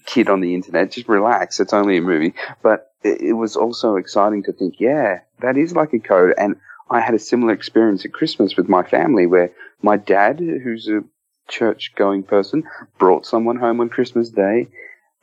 [0.06, 0.90] kid on the internet.
[0.90, 1.60] Just relax.
[1.60, 2.34] It's only a movie.
[2.62, 6.34] But it, was also exciting to think, yeah, that is like a code.
[6.36, 6.56] And
[6.90, 11.02] I had a similar experience at Christmas with my family where my dad, who's a
[11.48, 12.64] church going person,
[12.98, 14.68] brought someone home on Christmas Day.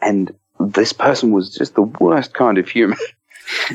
[0.02, 2.98] And this person was just the worst kind of human.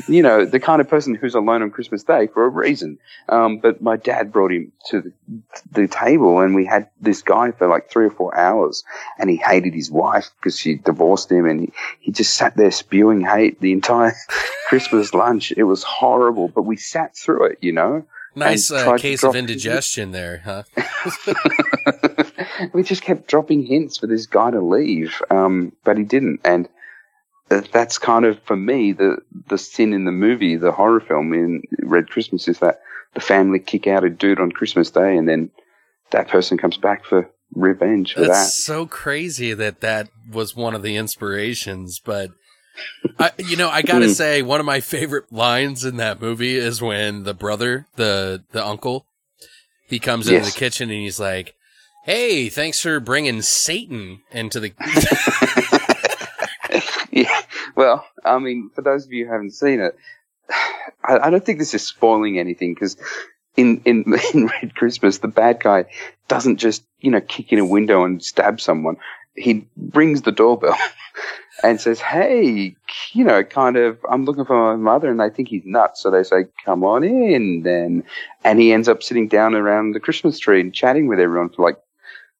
[0.07, 2.97] you know, the kind of person who's alone on Christmas Day for a reason.
[3.29, 5.13] Um, but my dad brought him to the,
[5.71, 8.83] the, table and we had this guy for like three or four hours
[9.17, 12.71] and he hated his wife because she divorced him and he, he just sat there
[12.71, 14.13] spewing hate the entire
[14.67, 15.53] Christmas lunch.
[15.55, 18.05] It was horrible, but we sat through it, you know.
[18.35, 20.63] Nice uh, case of indigestion there, huh?
[22.73, 26.41] we just kept dropping hints for this guy to leave, um, but he didn't.
[26.43, 26.67] And
[27.49, 31.63] that's kind of for me the the sin in the movie, the horror film in
[31.79, 32.81] Red Christmas is that
[33.13, 35.51] the family kick out a dude on Christmas Day, and then
[36.11, 38.51] that person comes back for revenge for That's that.
[38.51, 42.31] so crazy that that was one of the inspirations, but.
[43.17, 44.11] I, you know, I gotta hmm.
[44.11, 48.65] say, one of my favorite lines in that movie is when the brother, the the
[48.65, 49.05] uncle,
[49.87, 50.39] he comes yes.
[50.39, 51.55] into the kitchen and he's like,
[52.03, 54.73] "Hey, thanks for bringing Satan into the."
[57.75, 59.97] Well, I mean, for those of you who haven't seen it,
[61.03, 62.97] I, I don't think this is spoiling anything because
[63.55, 65.85] in, in, in Red Christmas, the bad guy
[66.27, 68.97] doesn't just, you know, kick in a window and stab someone.
[69.35, 70.77] He rings the doorbell
[71.63, 72.75] and says, Hey,
[73.11, 76.01] you know, kind of, I'm looking for my mother and they think he's nuts.
[76.01, 78.03] So they say, come on in then.
[78.45, 81.63] And he ends up sitting down around the Christmas tree and chatting with everyone for
[81.63, 81.77] like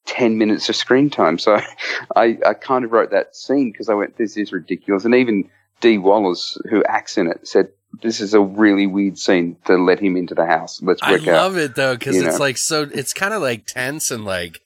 [0.05, 1.37] 10 minutes of screen time.
[1.37, 1.59] So
[2.15, 5.05] I, I kind of wrote that scene because I went, this is ridiculous.
[5.05, 5.49] And even
[5.81, 7.69] Dee Wallace, who acts in it, said,
[8.01, 10.81] this is a really weird scene to let him into the house.
[10.81, 11.27] Let's work out.
[11.27, 12.43] I love it though, because it's know.
[12.43, 14.61] like so, it's kind of like tense and like,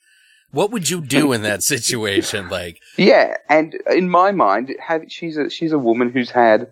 [0.51, 2.49] what would you do in that situation?
[2.59, 3.37] Like, yeah.
[3.47, 6.71] And in my mind, have, she's a, she's a woman who's had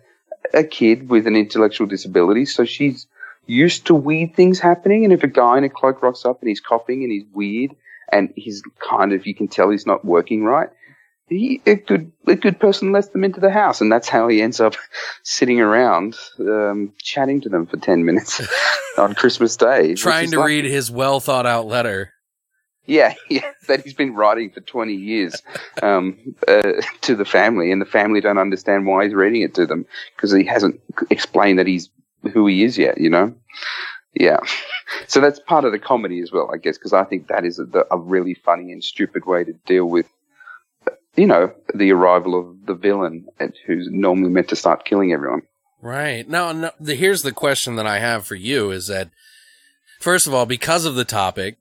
[0.52, 2.44] a kid with an intellectual disability.
[2.46, 3.06] So she's
[3.46, 5.04] used to weird things happening.
[5.04, 7.76] And if a guy in a cloak rocks up and he's coughing and he's weird,
[8.12, 10.70] and he's kind of you can tell he's not working right.
[11.28, 14.40] He, a good a good person lets them into the house, and that's how he
[14.40, 14.76] ends up
[15.24, 18.40] sitting around um, chatting to them for ten minutes
[18.98, 22.14] on Christmas Day, trying to like, read his well thought out letter.
[22.86, 25.42] Yeah, yeah, that he's been writing for twenty years
[25.82, 29.66] um, uh, to the family, and the family don't understand why he's reading it to
[29.66, 29.84] them
[30.16, 30.80] because he hasn't
[31.10, 31.90] explained that he's
[32.32, 32.98] who he is yet.
[32.98, 33.34] You know,
[34.14, 34.38] yeah.
[35.06, 37.58] So that's part of the comedy as well, I guess, because I think that is
[37.58, 40.06] a, a, really funny and stupid way to deal with
[41.18, 43.26] you know, the arrival of the villain
[43.66, 45.42] who's normally meant to start killing everyone.
[45.82, 46.28] Right.
[46.28, 49.10] Now, no, the, here's the question that I have for you is that,
[49.98, 51.58] first of all, because of the topic,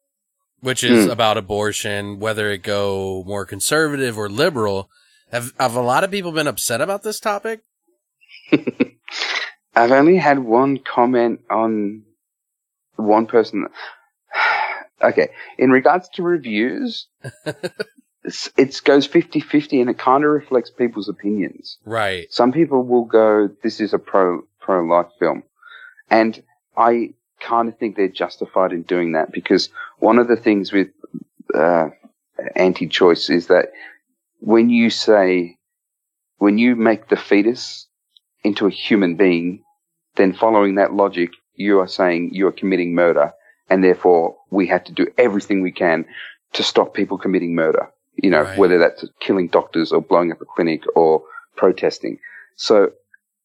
[0.60, 1.12] which is Hmm.
[1.12, 4.90] about abortion, whether it go more conservative or liberal,
[5.32, 7.62] have, have a lot of people been upset about this topic?
[9.76, 12.04] I've only had one comment on
[12.98, 13.68] one person.
[15.02, 15.30] okay.
[15.58, 17.08] In regards to reviews,
[18.58, 21.78] it goes 50 50 and it kind of reflects people's opinions.
[21.86, 22.28] Right.
[22.32, 25.44] Some people will go, this is a pro, pro life film.
[26.10, 26.42] And
[26.76, 29.70] I kind of think they're justified in doing that because
[30.00, 30.90] one of the things with,
[31.54, 31.90] uh,
[32.56, 33.72] anti choice is that
[34.40, 35.58] when you say,
[36.38, 37.88] when you make the fetus
[38.44, 39.64] into a human being,
[40.16, 43.34] then following that logic, you are saying you are committing murder
[43.70, 46.06] and therefore we have to do everything we can
[46.54, 47.90] to stop people committing murder.
[48.16, 48.58] You know, Right.
[48.58, 51.24] whether that's killing doctors or blowing up a clinic or
[51.56, 52.20] protesting.
[52.56, 52.92] So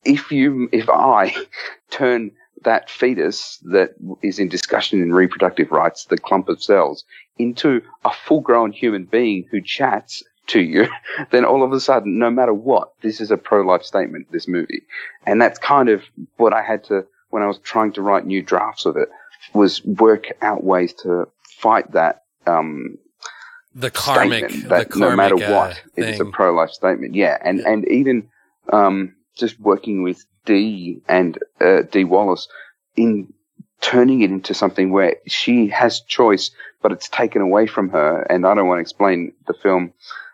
[0.04, 1.34] if you, if I
[1.90, 2.30] turn
[2.64, 7.04] that fetus that is in discussion in reproductive rights, the clump of cells,
[7.38, 10.86] into a full grown human being who chats to you,
[11.32, 14.82] then all of a sudden, no matter what, this is a pro-life statement, this movie.
[15.26, 16.02] And that's kind of
[16.36, 19.08] what I had to, when I was trying to write new drafts of it,
[19.54, 21.26] was work out ways to
[21.60, 22.98] fight that, um,
[23.74, 27.14] The karmic, the that karmic, no matter uh, what, it is a pro-life statement.
[27.14, 27.70] Yeah, and Yeah.
[27.70, 28.28] and even
[28.72, 32.48] um, just working with Dee and uh, Dee Wallace
[32.96, 33.32] in
[33.80, 36.50] turning it into something where she has choice,
[36.82, 38.22] but it's taken away from her.
[38.30, 39.92] And I don't want to explain the film.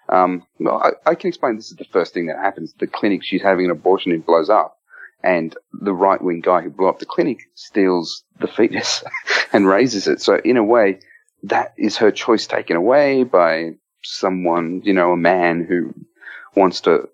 [0.09, 2.75] Um, well, I, I can explain this is the first thing that happens.
[2.79, 4.78] The clinic she's having an abortion in blows up.
[5.23, 9.03] And the right wing guy who blew up the clinic steals the fetus
[9.53, 10.21] and raises it.
[10.21, 11.01] So in a way,
[11.43, 15.93] that is her choice taken away by someone, you know, a man who
[16.55, 17.09] wants to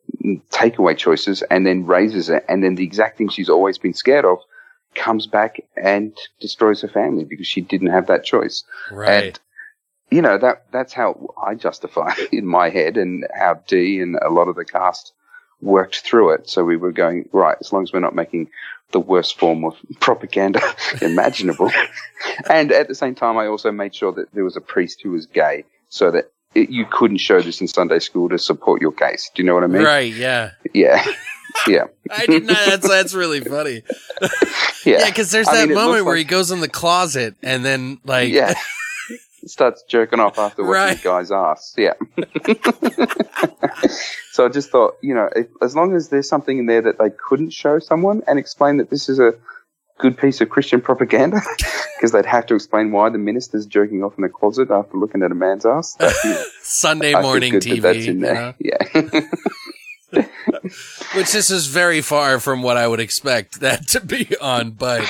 [0.51, 2.45] take away choices and then raises it.
[2.49, 4.39] And then the exact thing she's always been scared of
[4.95, 8.65] comes back and destroys her family because she didn't have that choice.
[8.91, 9.25] Right.
[9.25, 9.41] And,
[10.11, 14.17] you know, that, that's how I justify it in my head and how Dee and
[14.17, 15.13] a lot of the cast
[15.65, 16.49] worked through it.
[16.49, 18.51] So we were going, right, as long as we're not making
[18.93, 20.61] the worst form of propaganda
[21.03, 21.71] imaginable.
[22.49, 25.11] and at the same time, I also made sure that there was a priest who
[25.11, 28.93] was gay so that it, you couldn't show this in Sunday school to support your
[28.93, 29.31] case.
[29.35, 29.83] Do you know what I mean?
[29.83, 30.13] right.
[30.15, 30.53] Yeah.
[30.73, 31.05] Yeah.
[31.67, 31.85] yeah.
[32.11, 32.57] I did not.
[32.67, 33.83] That's that's really funny.
[34.21, 34.29] Yeah.
[35.01, 37.65] Yeah, because there's I that mean, moment where like- he goes in the closet and
[37.65, 38.55] then like yeah.
[39.55, 40.97] Starts jerking off after watching Right.
[40.97, 41.75] the guy's ass.
[41.79, 41.93] Yeah.
[44.33, 46.99] so I just thought, you know, if, as long as there's something in there that
[46.99, 49.35] they couldn't show someone and explain that this is a
[50.01, 51.41] good piece of Christian propaganda,
[51.97, 55.23] because they'd have to explain why the minister's jerking off in the closet after looking
[55.23, 55.95] at a man's ass.
[56.01, 56.13] That
[56.63, 57.81] Sunday I morning TV.
[57.81, 58.35] that that's in you there.
[58.35, 58.55] know?
[58.59, 60.23] Yeah.
[61.15, 65.03] Which this is very far from what I would expect that to be on, but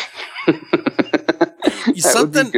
[0.46, 2.52] That would be something.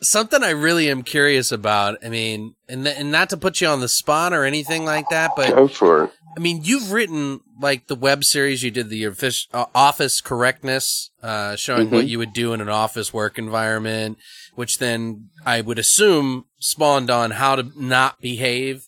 [0.00, 1.98] Something I really am curious about.
[2.04, 5.34] I mean, and and not to put you on the spot or anything like that,
[5.36, 6.10] but Go for it.
[6.36, 11.10] I mean, you've written like the web series you did, the offic- uh, office correctness,
[11.22, 12.08] uh, showing what Mhm.
[12.08, 14.18] you would do in an office work environment,
[14.54, 18.82] which then I would assume spawned on how to not behave,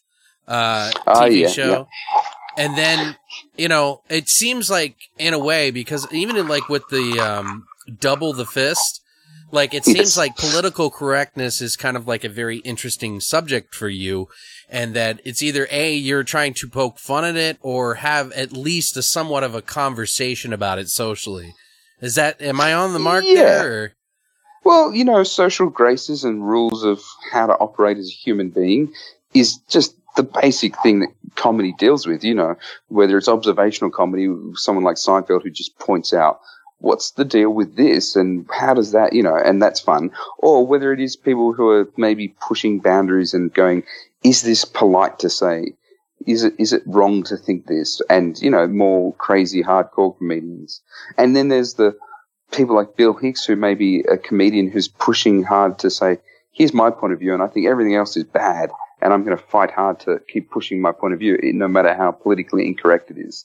[0.47, 1.89] uh, Ah, TV yeah, show.
[2.59, 3.17] And then,
[3.57, 7.67] you know, it seems like in a way, because even in like with the, um,
[7.99, 9.01] double the fist,
[9.51, 10.17] like it seems Yes.
[10.19, 14.29] like political correctness is kind of like a very interesting subject for you
[14.69, 18.53] and that it's either a you're trying to poke fun at it or have at
[18.53, 21.55] least a somewhat of a conversation about it socially
[22.01, 23.35] is that am i on the mark Yeah.
[23.63, 23.93] there or?
[24.65, 27.01] Well, you know, social graces and rules of
[27.33, 28.93] how to operate as a human being
[29.33, 32.55] is just the basic thing that comedy deals with, you know,
[32.89, 36.41] whether it's observational comedy, someone like Seinfeld who just points out
[36.79, 40.11] what's the deal with this and how does that, you know, and that's fun.
[40.39, 43.83] Or whether it is people who are maybe pushing boundaries and going,
[44.23, 45.73] is this polite to say?
[46.27, 48.01] Is it, is it wrong to think this?
[48.11, 50.83] And, you know, more crazy hardcore comedians.
[51.17, 51.97] And then there's the,
[52.53, 56.19] people like Bill Hicks, who may be a comedian who's pushing hard to say,
[56.53, 58.71] here's my point of view, and I think everything else is bad,
[59.01, 61.95] and I'm going to fight hard to keep pushing my point of view, no matter
[61.95, 63.45] how politically incorrect it is.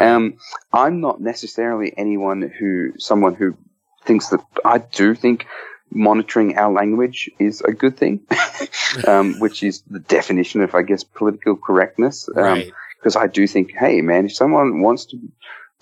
[0.00, 0.38] Um,
[0.72, 3.56] I'm not necessarily anyone who, someone who
[4.04, 5.46] thinks that, I do think
[5.90, 8.20] monitoring our language is a good thing,
[9.06, 12.28] um, which is the definition of, I guess, political correctness.
[12.34, 12.72] Um, right
[13.04, 15.18] because I do think, hey, man, if someone wants to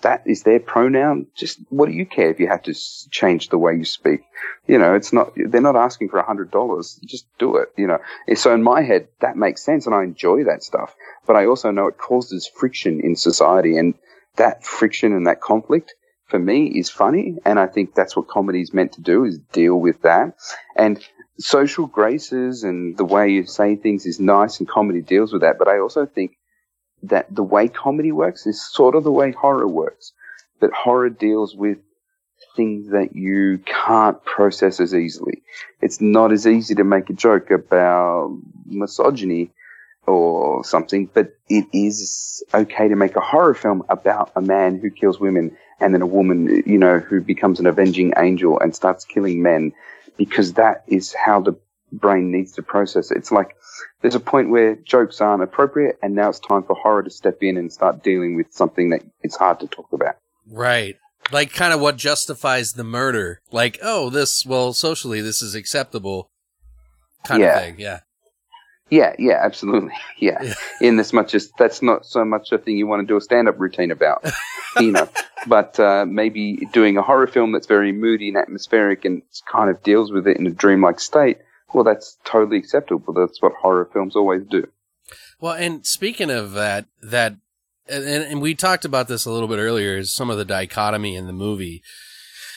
[0.03, 1.27] that is their pronoun.
[1.35, 2.73] Just what do you care if you have to
[3.09, 4.21] change the way you speak?
[4.67, 6.99] You know, it's not, they're not asking for a hundred dollars.
[7.03, 7.99] Just do it, you know.
[8.35, 10.95] So in my head, that makes sense and I enjoy that stuff.
[11.25, 13.95] But I also know it causes friction in society and
[14.35, 15.93] that friction and that conflict
[16.27, 17.37] for me is funny.
[17.45, 20.35] And I think that's what comedy is meant to do is deal with that.
[20.75, 21.03] And
[21.39, 25.57] social graces and the way you say things is nice and comedy deals with that.
[25.59, 26.35] But I also think
[27.03, 30.13] that the way comedy works is sort of the way horror works.
[30.61, 31.77] That horror deals with
[32.55, 35.41] things that you can't process as easily.
[35.81, 39.51] It's not as easy to make a joke about misogyny
[40.05, 44.89] or something, but it is okay to make a horror film about a man who
[44.89, 49.05] kills women and then a woman, you know, who becomes an avenging angel and starts
[49.05, 49.73] killing men
[50.17, 51.53] because that is how the
[51.93, 53.11] brain needs to process.
[53.11, 53.55] It's like
[54.01, 57.37] there's a point where jokes aren't appropriate and now it's time for horror to step
[57.41, 60.15] in and start dealing with something that it's hard to talk about.
[60.49, 60.97] Right.
[61.31, 63.39] Like kind of what justifies the murder.
[63.51, 66.29] Like, oh, this, well, socially, this is acceptable
[67.25, 67.55] kind Yeah.
[67.57, 67.75] of thing.
[67.79, 67.99] Yeah.
[68.89, 69.93] Yeah, yeah, absolutely.
[70.19, 70.41] Yeah.
[70.43, 70.53] Yeah.
[70.81, 73.21] In as much as that's not so much a thing you want to do a
[73.21, 74.23] stand up routine about,
[74.79, 75.07] you know,
[75.47, 79.21] but uh, maybe doing a horror film that's very moody and atmospheric and
[79.51, 81.37] kind of deals with it in a dreamlike state,
[81.73, 83.13] well, that's totally acceptable.
[83.13, 84.67] That's what horror films always do.
[85.39, 87.35] Well, and speaking of that, that,
[87.87, 91.15] and, and we talked about this a little bit earlier, is some of the dichotomy
[91.15, 91.83] in the movie.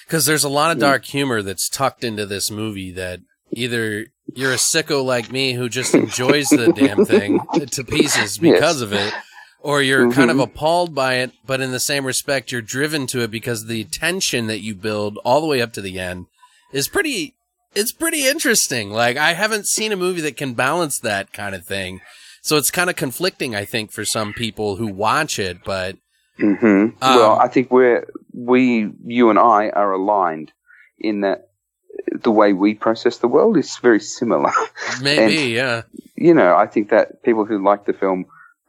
[0.08, 0.82] Cause there's a lot of mm.
[0.82, 5.68] dark humor that's tucked into this movie that either you're a sicko like me who
[5.68, 7.40] just enjoys the damn thing
[7.70, 8.82] to pieces because Yes.
[8.82, 9.12] of it,
[9.60, 10.12] or you're mm-hmm.
[10.12, 13.66] kind of appalled by it, but in the same respect, you're driven to it because
[13.66, 16.26] the tension that you build all the way up to the end
[16.72, 17.34] is pretty,
[17.76, 18.90] it's pretty interesting.
[18.90, 22.00] Like, I haven't seen a movie that can balance that kind of thing.
[22.40, 25.96] So it's kind of conflicting, I think, for some people who watch it, but
[26.38, 30.52] hmm well, Um, I think we're, we, you and I are aligned
[30.98, 31.48] in that
[32.12, 34.52] the way we process the world is very similar.
[35.02, 35.82] maybe, yeah.
[36.14, 38.26] you know, I think that people who like the film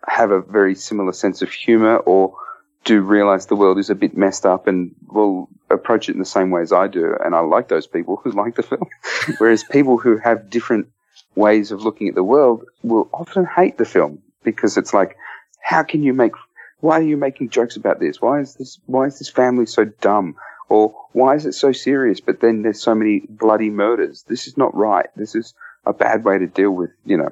[0.07, 2.35] have a very similar sense of humor or
[2.83, 6.25] do realize the world is a bit messed up and will approach it in the
[6.25, 7.15] same way as I do.
[7.23, 8.87] And I like those people who like the film.
[9.37, 10.87] Whereas people who have different
[11.35, 15.17] ways of looking at the world will often hate the film because it's like,
[15.61, 16.33] how can you make,
[16.79, 18.21] why are you making jokes about this?
[18.21, 20.35] Why is this, why is this family so dumb?
[20.69, 22.19] Or why is it so serious?
[22.19, 24.23] But then there's so many bloody murders.
[24.23, 25.07] This is not right.
[25.15, 25.53] This is
[25.85, 27.29] a bad way to deal with, you know,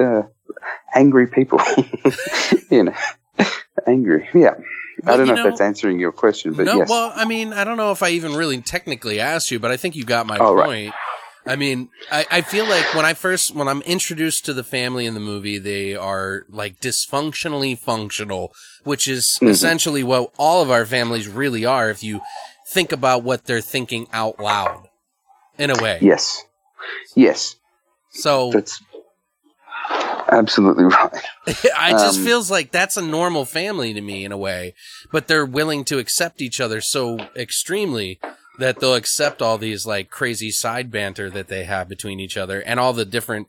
[0.00, 0.22] uh,
[0.94, 1.60] angry people.
[2.70, 2.94] you know,
[3.86, 4.28] angry.
[4.32, 4.54] Yeah.
[5.06, 6.88] I don't know, know- if that's answering your question, but no, yes.
[6.88, 9.76] well, I mean, I don't know if I even really technically asked you, but I
[9.76, 10.66] think you got my Oh, right.
[10.66, 10.94] point.
[11.46, 15.06] I mean, I, I feel like when I first, when I'm introduced to the family
[15.06, 18.52] in the movie, they are like dysfunctionally functional,
[18.84, 19.48] which is Mhm.
[19.48, 22.20] essentially what all of our families really are if you
[22.70, 24.88] think about what they're thinking out loud
[25.56, 25.98] in a way.
[26.02, 26.42] yes.
[27.14, 27.56] Yes.
[28.10, 28.82] So That's
[30.30, 31.12] absolutely right.
[31.76, 34.74] I just Um, feels like that's a normal family to me in a way,
[35.12, 38.18] but they're willing to accept each other so extremely
[38.58, 42.60] that they'll accept all these like crazy side banter that they have between each other
[42.60, 43.46] and all the different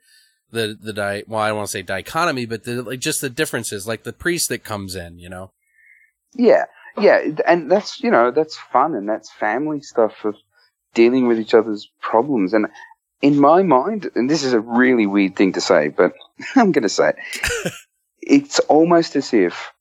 [0.52, 3.30] the the di well I don't want to say dichotomy, but the like just the
[3.30, 5.52] differences, like the priest that comes in, you know.
[6.34, 6.66] Yeah,
[6.98, 10.36] yeah, and that's you know that's fun and that's family stuff of
[10.94, 12.54] dealing with each other's problems.
[12.54, 12.68] And
[13.22, 16.14] in my mind, and this is a really weird thing to say, but
[16.56, 17.74] I'm going to say it.
[18.22, 19.72] it's almost as if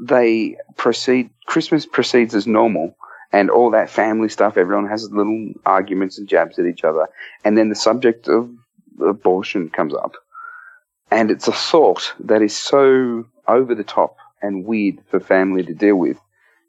[0.00, 1.30] they proceed.
[1.46, 2.96] Christmas proceeds as normal,
[3.32, 4.56] and all that family stuff.
[4.56, 7.08] Everyone has little arguments and jabs at each other,
[7.44, 8.50] and then the subject of
[9.00, 10.14] abortion comes up,
[11.10, 15.74] and it's a thought that is so over the top and weird for family to
[15.74, 16.18] deal with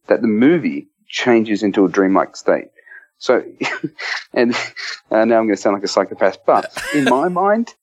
[0.08, 2.70] that the movie changes into a dreamlike state.
[3.18, 3.44] So,
[4.34, 4.54] and
[5.12, 7.74] uh, now I'm going to sound like a psychopath, but in my mind,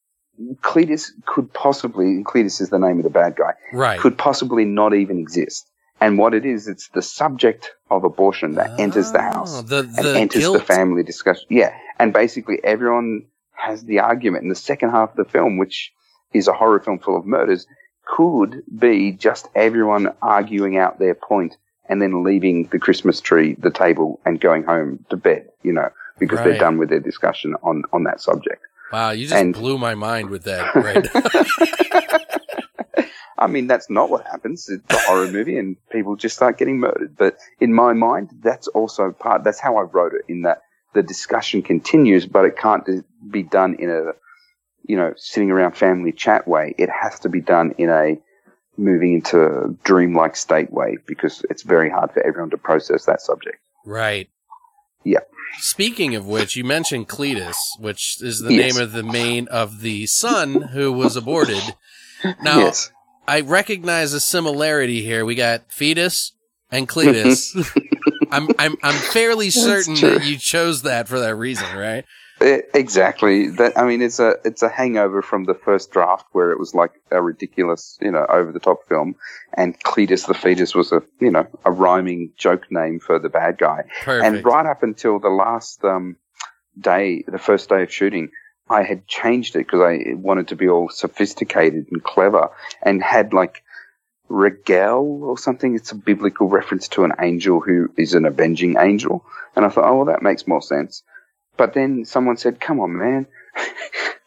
[0.62, 3.98] Cletus could possibly, Cletus is the name of the bad guy, Right.
[4.00, 5.66] could possibly not even exist.
[6.00, 9.62] And what it is, it's the subject of abortion that enters the ah, house Oh,
[9.62, 10.58] The and enters guilt.
[10.58, 11.44] the family discussion.
[11.50, 15.92] Yeah, and basically everyone has the argument in the second half of the film, which
[16.32, 17.66] is a horror film full of murders,
[18.06, 21.56] could be just everyone arguing out their point
[21.88, 25.48] and then leaving the Christmas tree, the table, and going home to bed.
[25.62, 26.50] You know, because Right.
[26.50, 28.62] they're done with their discussion on on that subject.
[28.92, 30.74] Wow, you just and- blew my mind with that.
[30.74, 31.06] Right.
[33.38, 34.68] I mean, that's not what happens.
[34.68, 37.16] It's a horror movie, and people just start getting murdered.
[37.16, 39.44] But in my mind, that's also part.
[39.44, 40.22] That's how I wrote it.
[40.28, 40.60] In that
[40.92, 42.86] the discussion continues, but it can't
[43.30, 44.12] be done in a,
[44.84, 46.74] you know, sitting around family chat way.
[46.76, 48.18] It has to be done in a
[48.76, 53.20] moving into a dreamlike state way because it's very hard for everyone to process that
[53.20, 53.58] subject.
[53.86, 54.28] Right.
[55.04, 55.20] Yeah.
[55.58, 58.74] Speaking of which, you mentioned Cletus, which is the Yes.
[58.74, 61.62] name of the main of the son who was aborted.
[62.42, 62.90] Now, yes.
[63.26, 65.24] I recognize a similarity here.
[65.24, 66.32] We got fetus
[66.70, 67.54] and Cletus.
[67.54, 67.78] Mm-hmm.
[68.32, 72.04] I'm I'm I'm fairly certain that you chose that for that reason, right?
[72.42, 73.48] E- Exactly.
[73.50, 76.74] That I mean, it's a it's a hangover from the first draft where it was
[76.74, 79.16] like a ridiculous, you know, over the top film,
[79.54, 83.58] and Cletus the fetus was a you know a rhyming joke name for the bad
[83.58, 83.84] guy.
[84.02, 84.26] Perfect.
[84.36, 86.16] And right up until the last um,
[86.78, 88.30] day, the first day of shooting,
[88.70, 92.48] I had changed it because I wanted to be all sophisticated and clever,
[92.82, 93.62] and had like
[94.30, 95.74] Raguel or something.
[95.74, 99.26] It's a biblical reference to an angel who is an avenging angel,
[99.56, 101.02] and I thought, oh well, that makes more sense.
[101.56, 103.26] But then someone said, "Come on, man."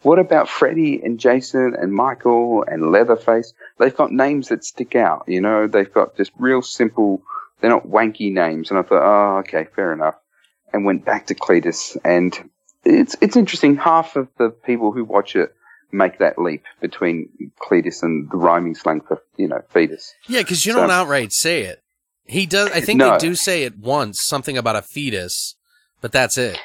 [0.02, 3.54] What about Freddy and Jason and Michael and Leatherface?
[3.78, 5.66] They've got names that stick out, you know.
[5.66, 7.22] They've got just real simple.
[7.60, 8.68] They're not wanky names.
[8.68, 10.16] And I thought, oh, okay, fair enough.
[10.74, 12.38] And went back to Cletus, and
[12.84, 13.76] it's it's interesting.
[13.76, 15.54] Half of the people who watch it
[15.90, 20.12] make that leap between Cletus and the rhyming slang for you know fetus.
[20.28, 21.82] yeah, because you so- don't outright say it.
[22.26, 22.68] He does.
[22.72, 23.12] I think No.
[23.12, 25.54] they do say it once, something about a fetus,
[26.02, 26.58] but that's it.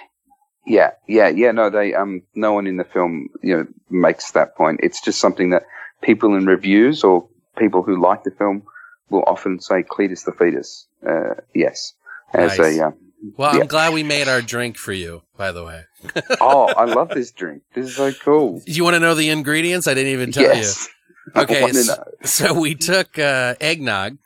[0.69, 1.51] Yeah, yeah, yeah.
[1.51, 4.79] No, they um, no one in the film you know makes that point.
[4.83, 5.63] It's just something that
[6.01, 8.63] people in reviews or people who like the film
[9.09, 10.87] will often say Cletus the fetus.
[11.05, 11.93] Uh, yes,
[12.33, 12.77] as Nice.
[12.77, 12.93] a um,
[13.35, 13.61] Well, Yeah.
[13.61, 15.83] I'm glad we made our drink for you, by the way.
[16.41, 17.63] oh, I love this drink.
[17.73, 18.61] This is so cool.
[18.67, 19.87] You want to know the ingredients?
[19.87, 20.61] I didn't even tell you.
[20.61, 20.87] yes.
[21.35, 22.03] I Okay, know.
[22.23, 24.17] So we took uh, eggnog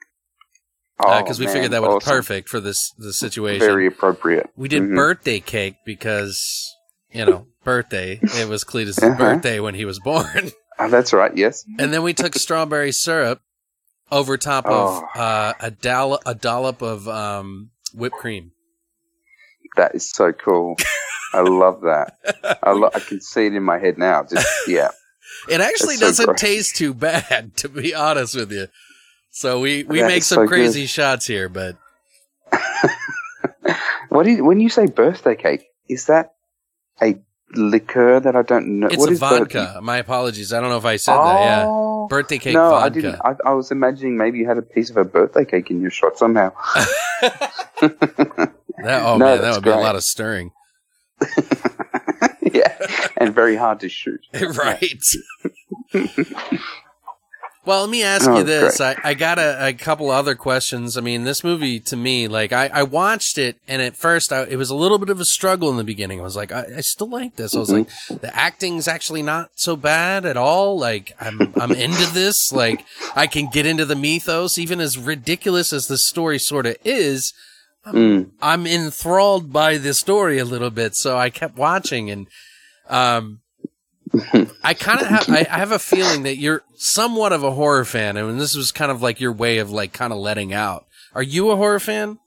[1.03, 2.11] Oh, because we man, figured that was awesome.
[2.13, 3.65] perfect for this the situation.
[3.65, 4.49] Very appropriate.
[4.55, 4.95] we did Mhm.
[4.95, 6.75] birthday cake because
[7.11, 8.19] you know birthday.
[8.21, 9.17] It was Cletus's Uh-huh.
[9.17, 11.35] birthday when he was born, Oh, that's right.
[11.35, 11.63] Yes.
[11.79, 13.41] and then we took strawberry syrup
[14.11, 15.19] over top of Oh.
[15.19, 18.51] uh, a dollop a dollop of um, whipped cream.
[19.75, 20.75] That is so cool.
[21.33, 22.15] I love that.
[22.61, 24.23] I, lo- I can see it in my head now.
[24.23, 24.89] Just yeah.
[25.49, 26.39] It actually so doesn't gross.
[26.39, 28.67] taste too bad, to be honest with you.
[29.35, 30.49] So we we That make some so good.
[30.49, 31.75] crazy shots here, but
[34.09, 35.65] What when you say birthday cake?
[35.89, 36.35] Is that
[37.01, 37.15] a
[37.55, 38.87] liqueur that I don't know?
[38.87, 39.79] it's what a is vodka.
[39.81, 40.53] My apologies.
[40.53, 41.39] I don't know if I said that.
[41.41, 42.07] Yeah, Oh.
[42.07, 42.85] birthday cake no, vodka.
[42.85, 43.15] I didn't.
[43.25, 45.89] I, I was imagining maybe you had a piece of a birthday cake in your
[45.91, 46.51] shot somehow.
[48.83, 50.51] That, oh No, man, that would be a lot of stirring.
[52.41, 52.75] yeah,
[53.17, 54.19] and very hard to shoot.
[54.33, 55.01] right.
[57.65, 58.81] Well, let me ask Oh, you this.
[58.81, 60.97] I, I got a, a couple other questions.
[60.97, 64.43] I mean, this movie to me, like, I, I watched it, and at first, I,
[64.43, 66.19] it was a little bit of a struggle in the beginning.
[66.19, 67.55] I was like, I, I still like this.
[67.55, 70.77] I was like, the acting's actually not so bad at all.
[70.77, 72.51] Like, I'm, I'm into this.
[72.51, 72.85] Like,
[73.15, 77.33] I can get into the mythos, even as ridiculous as the story sort of is.
[77.85, 78.31] Mm.
[78.41, 82.27] I'm enthralled by the story a little bit, so I kept watching and
[82.89, 83.39] um
[84.63, 87.85] I kind of have I, I have a feeling that you're somewhat of a horror
[87.85, 90.85] fan and this was kind of like your way of like kind of letting out.
[91.15, 92.19] Are you a horror fan?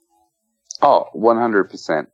[0.83, 2.07] Oh, 100%.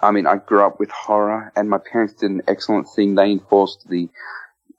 [0.00, 3.14] I mean, I grew up with horror, and my parents did an excellent thing.
[3.14, 4.08] They enforced the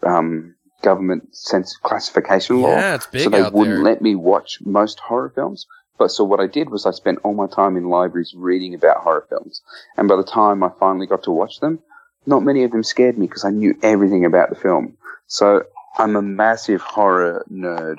[0.04, 2.70] um, government sense classification law.
[2.70, 3.84] Yeah, it's big so they wouldn't there.
[3.84, 5.66] let me watch most horror films.
[5.98, 8.98] But so what I did was I spent all my time in libraries reading about
[8.98, 9.62] horror films.
[9.98, 11.80] And by the time I finally got to watch them,
[12.26, 14.98] not many of them scared me because I knew everything about the film.
[15.28, 15.64] So
[15.98, 17.98] I'm a massive horror nerd.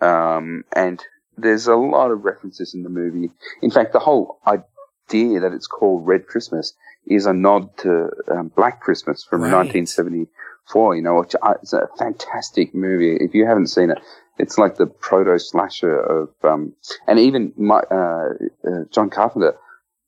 [0.00, 1.02] Um, and
[1.36, 3.30] there's a lot of references in the movie.
[3.62, 6.72] In fact, the whole idea that it's called Red Christmas
[7.06, 9.52] is a nod to um, Black Christmas from Right.
[9.52, 10.96] 1974.
[10.96, 13.16] You know, which I, it's a fantastic movie.
[13.16, 13.98] If you haven't seen it,
[14.38, 16.72] it's like the proto slasher of, um,
[17.06, 18.28] and even my, uh,
[18.66, 19.54] uh, John Carpenter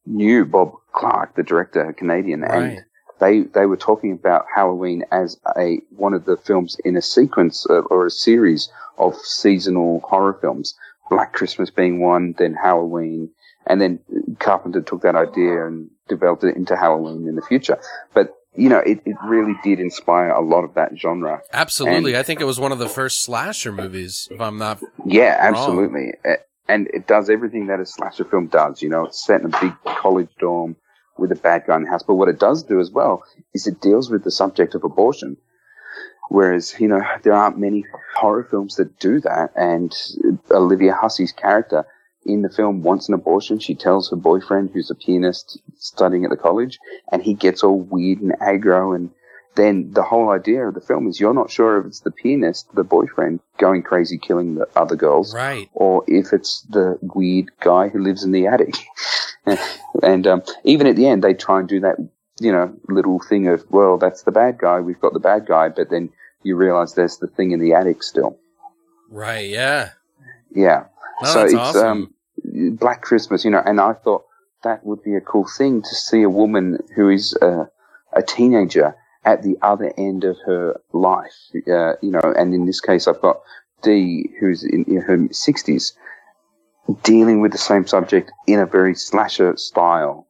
[0.06, 2.62] knew Bob Clark, the director, a Canadian, Right.
[2.78, 2.84] and
[3.22, 7.64] they they were talking about Halloween as a one of the films in a sequence
[7.66, 8.68] of, or a series
[8.98, 10.74] of seasonal horror films.
[11.10, 13.30] Black Christmas being one, then Halloween,
[13.66, 13.98] and then
[14.38, 17.78] Carpenter took that idea and developed it into Halloween in the future.
[18.14, 21.40] But you know, it, it really did inspire a lot of that genre.
[21.52, 22.12] Absolutely.
[22.12, 25.36] And- I think it was one of the first slasher movies if I'm not Yeah,
[25.38, 26.12] absolutely.
[26.24, 28.82] A- And it does everything that a slasher film does.
[28.82, 30.76] You know, it's set in a big college dorm
[31.22, 32.02] with a bad guy in the house.
[32.02, 35.38] But what it does do as well is it deals with the subject of abortion.
[36.28, 39.52] Whereas, you know, there aren't many horror films that do that.
[39.56, 39.94] And
[40.50, 41.86] Olivia Hussey's character
[42.24, 43.58] in the film wants an abortion.
[43.58, 46.78] She tells her boyfriend, who's a pianist studying at the college,
[47.10, 49.10] and he gets all weird and aggro and
[49.54, 52.74] then the whole idea of the film is you're not sure if it's the pianist,
[52.74, 55.68] the boyfriend, going crazy killing the other girls, Right.
[55.74, 58.74] or if it's the weird guy who lives in the attic.
[60.02, 61.96] and um, even at the end, they try and do that,
[62.40, 64.80] you know, little thing of, well, that's the bad guy.
[64.80, 66.10] We've got the bad guy, but then
[66.42, 68.38] you realize there's the thing in the attic still.
[69.10, 69.48] Right.
[69.48, 69.90] Yeah.
[70.50, 70.84] Yeah.
[71.22, 72.14] No, so it's awesome.
[72.44, 74.24] um, Black Christmas, you know, and I thought
[74.64, 77.68] that would be a cool thing to see a woman who is a,
[78.12, 82.80] a teenager at the other end of her life, uh, you know, and in this
[82.80, 83.40] case, I've got
[83.82, 85.92] Dee, who's in, in her 60s,
[87.02, 90.26] dealing with the same subject in a very slasher style,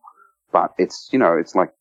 [0.53, 1.72] but it's, you know, it's like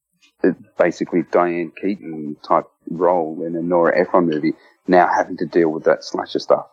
[0.77, 4.53] basically Diane Keaton type role in a Nora Ephron movie,
[4.87, 6.67] now having to deal with that slasher stuff.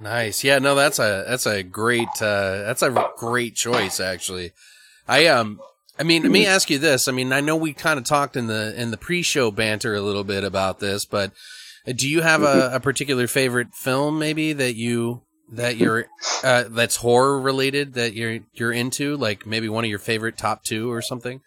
[0.00, 0.44] Nice.
[0.44, 4.52] Yeah, no, that's a that's a great uh that's a great choice actually.
[5.08, 5.60] I um
[5.98, 7.08] I mean, let me ask you this.
[7.08, 10.00] I mean, I know we kind of talked in the in the pre-show banter a
[10.00, 11.32] little bit about this, but
[11.86, 15.22] uh, do you have a, a particular favorite film maybe that you
[15.52, 16.06] that you're
[16.44, 20.64] uh that's horror related that you're you're into, like maybe one of your favorite top
[20.64, 21.40] 2 or something?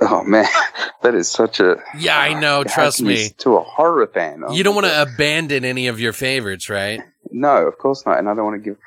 [0.00, 0.46] Oh man,
[1.02, 3.30] that is such a Yeah, I know, How trust me.
[3.38, 7.00] To a horror fan, Oh You don't want to abandon any of your favorites, right?
[7.30, 8.18] No, of course not.
[8.18, 8.78] And I don't want to give.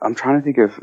[0.00, 0.78] I'm trying to think of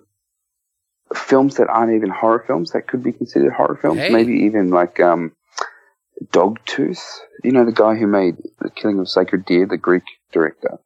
[1.16, 4.00] films that aren't even horror films that could be considered horror films.
[4.00, 4.10] Hey.
[4.10, 5.34] Maybe even like um,
[6.32, 7.02] Dogtooth.
[7.44, 10.80] You know, the guy who made The Killing of Sacred Deer, the Greek director,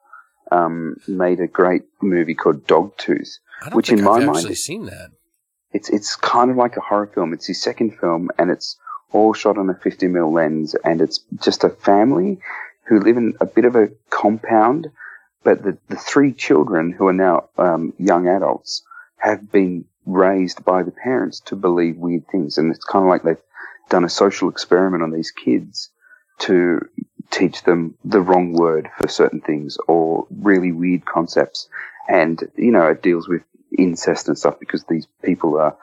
[0.54, 3.40] um, made a great movie called Dogtooth.
[3.72, 5.12] Which in I've my mind- actually seen that.
[5.72, 7.34] It's it's kind of like a horror film.
[7.34, 8.78] It's his second film, and it's
[9.12, 12.40] all shot on a 50 mm lens, and it's just a family
[12.86, 14.88] who live in a bit of a compound,
[15.44, 18.84] but the, the three children who are now um, young adults
[19.18, 23.24] have been raised by the parents to believe weird things, and it's kind of like
[23.24, 23.38] they've
[23.90, 25.90] done a social experiment on these kids
[26.40, 26.80] to
[27.34, 31.68] teach them the wrong word for certain things or really weird concepts.
[32.08, 33.42] And, you know, it deals with
[33.78, 35.76] incest and stuff because these people are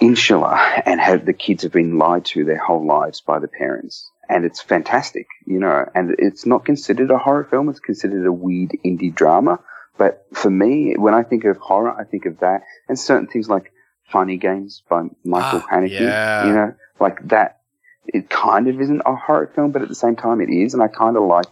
[0.00, 4.10] insular and have the kids have been lied to their whole lives by the parents.
[4.28, 7.68] And it's fantastic, you know, and it's not considered a horror film.
[7.68, 9.60] It's considered a weird indie drama.
[9.98, 13.48] But for me, when I think of horror, I think of that and certain things
[13.48, 13.72] like
[14.10, 16.46] Funny Games by Michael Ah, Haneke, yeah.
[16.46, 17.60] you know, like that.
[18.06, 20.74] It kind of isn't a horror film, but at the same time it is.
[20.74, 21.46] And I kind of like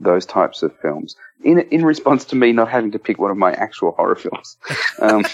[0.00, 1.14] those types of films
[1.44, 4.56] in in response to me not having to pick one of my actual horror films.
[5.00, 5.24] Um,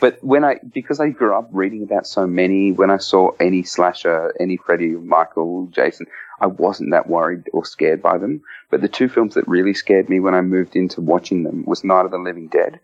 [0.00, 3.62] but when I because I grew up reading about so many, when I saw any
[3.62, 6.06] slasher, any Freddy, Michael, Jason,
[6.40, 8.42] I wasn't that worried or scared by them.
[8.70, 11.84] But the two films that really scared me when I moved into watching them was
[11.84, 12.80] Night of the Living Dead,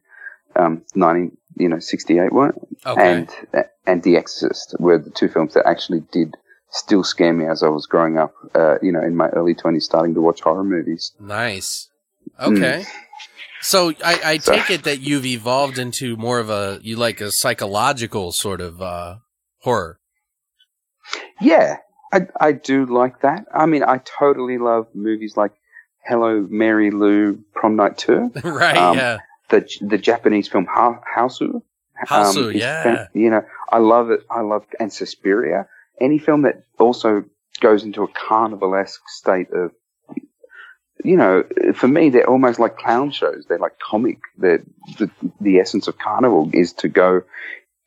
[0.55, 2.53] um, nineteen you know sixty eight one,
[2.87, 3.13] Okay.
[3.55, 6.37] and and The Exorcist were the two films that actually did
[6.71, 8.35] still scare me as I was growing up.
[8.55, 11.13] Uh, you know, in my early twenties, starting to watch horror movies.
[11.21, 11.89] Nice.
[12.41, 12.85] Okay.
[13.61, 17.21] So I, I So- take it that you've evolved into more of a you like
[17.21, 19.17] a psychological sort of uh
[19.63, 19.99] horror.
[21.41, 21.77] Yeah,
[22.13, 23.47] I, I do like that.
[23.55, 25.53] I mean, I totally love movies like
[26.05, 29.19] Hello, Mary Lou, Prom Night 2, right, Um, yeah.
[29.51, 31.63] the the Japanese film ha- Hausu.
[32.07, 32.83] Hausu, is yeah.
[32.83, 34.21] fan- you know, I love it.
[34.31, 35.67] I love, and Suspiria.
[36.01, 37.25] Any film that also
[37.61, 39.73] goes into a carnivalesque state of,
[41.05, 41.45] you know,
[41.75, 43.45] for me, they're almost like clown shows.
[43.49, 44.19] They're like comic.
[44.37, 44.63] They're,
[44.99, 47.23] the, the essence of carnival is to go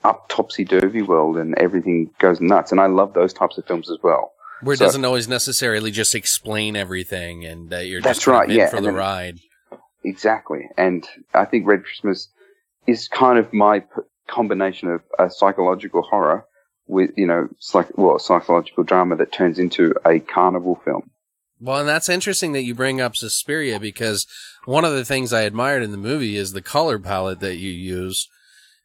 [0.03, 2.72] up topsy turvy world and everything goes nuts.
[2.72, 4.32] And I love those types of films as well.
[4.62, 8.49] Where it so- doesn't always necessarily just explain everything and that you're That's just right,
[8.49, 9.39] yeah, for the then- ride.
[10.03, 10.68] Exactly.
[10.78, 12.28] And I think Red Christmas
[12.88, 16.45] is kind of my p- combination of a psychological horror
[16.91, 21.09] with, you know, psych- well, psychological drama that turns into a carnival film.
[21.59, 24.25] Well, and that's interesting that you bring up Suspiria because
[24.65, 27.71] one of the things I admired in the movie is the color palette that you
[27.71, 28.27] use.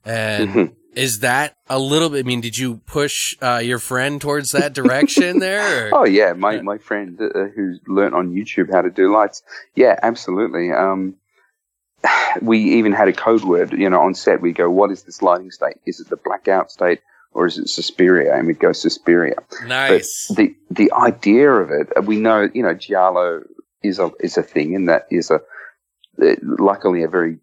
[0.05, 0.73] And Mhm.
[0.95, 4.73] is that a little bit, I mean, did you push uh, your friend towards that
[4.73, 5.89] direction there?
[5.89, 6.01] Or?
[6.01, 6.63] Oh yeah, my, Yeah.
[6.63, 9.43] my friend uh, who's learnt on YouTube how to do lights.
[9.75, 10.71] Yeah, absolutely.
[10.71, 11.17] Um,
[12.43, 14.41] we even had a code word, you know, on set.
[14.41, 15.77] We go, what is this lighting state?
[15.87, 17.01] Is it the blackout state
[17.37, 18.35] or is it Suspiria?
[18.35, 19.37] And we'd go Suspiria.
[19.67, 20.27] nice.
[20.29, 23.43] But the the idea of it, we know, you know, giallo
[23.83, 25.41] is a is a thing, and that is a
[26.43, 27.39] luckily a very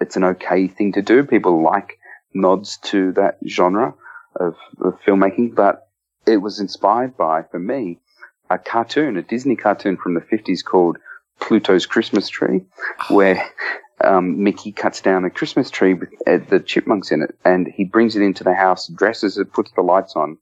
[0.00, 1.24] it's an okay thing to do.
[1.24, 1.98] People like
[2.34, 3.94] nods to that genre
[4.38, 5.88] of, of filmmaking, but
[6.26, 7.98] it was inspired by, for me,
[8.50, 10.98] a cartoon, a Disney cartoon from the fifties called
[11.40, 12.60] Pluto's Christmas Tree,
[13.00, 13.14] ah.
[13.14, 13.50] where
[14.04, 17.84] um, Mickey cuts down a Christmas tree with uh, the chipmunks in it, and he
[17.84, 20.38] brings it into the house, dresses it, puts the lights on,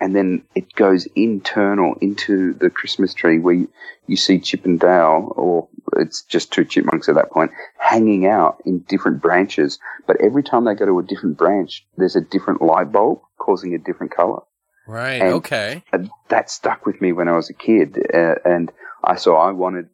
[0.00, 3.70] and then it goes internal into the Christmas tree where you,
[4.06, 8.60] you see Chip and Dale, or it's just two chipmunks at that point, hanging out
[8.66, 9.78] in different branches.
[10.06, 13.74] But every time they go to a different branch, there's a different light bulb causing
[13.74, 14.42] a different color.
[14.86, 15.22] Right.
[15.22, 15.82] And- okay.
[16.28, 18.70] That stuck with me when I was a kid, uh, and
[19.02, 19.88] I saw I wanted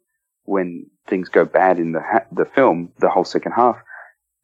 [0.45, 3.77] when things go bad in the ha- the film, the whole second half.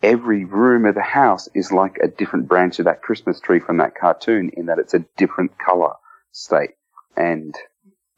[0.01, 3.77] Every room of the house is like a different branch of that Christmas tree from
[3.77, 5.93] that cartoon, in that it's a different color
[6.31, 6.71] state,
[7.17, 7.53] and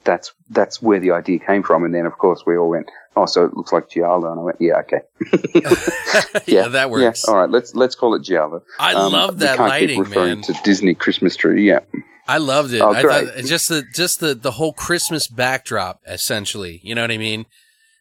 [0.03, 1.83] that's that's where the idea came from.
[1.83, 4.43] And then, of course, we all went, "Oh, so it looks like Giallo," and I
[4.43, 5.01] went, "Yeah, okay,
[6.45, 7.23] yeah, that works.
[7.27, 9.99] Yeah, all right, let's let's call it Giallo." I Um, love that can't keep lighting,
[9.99, 10.41] referring man.
[10.43, 11.79] To Disney Christmas tree, yeah.
[12.27, 12.81] I loved it.
[12.81, 16.79] Oh, I thought just the just the the whole Christmas backdrop, essentially.
[16.83, 17.45] You know what I mean?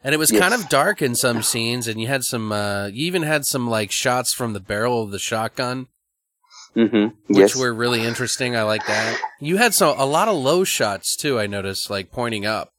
[0.02, 0.40] And it was Yes.
[0.40, 2.52] kind of dark in some scenes, and you had some.
[2.52, 5.88] uh You even had some like shots from the barrel of the shotgun,
[6.74, 7.56] hmm which Yes.
[7.56, 8.56] were really interesting.
[8.56, 9.18] I like that.
[9.40, 11.38] You had so a lot of low shots too.
[11.38, 12.70] I noticed, like pointing up.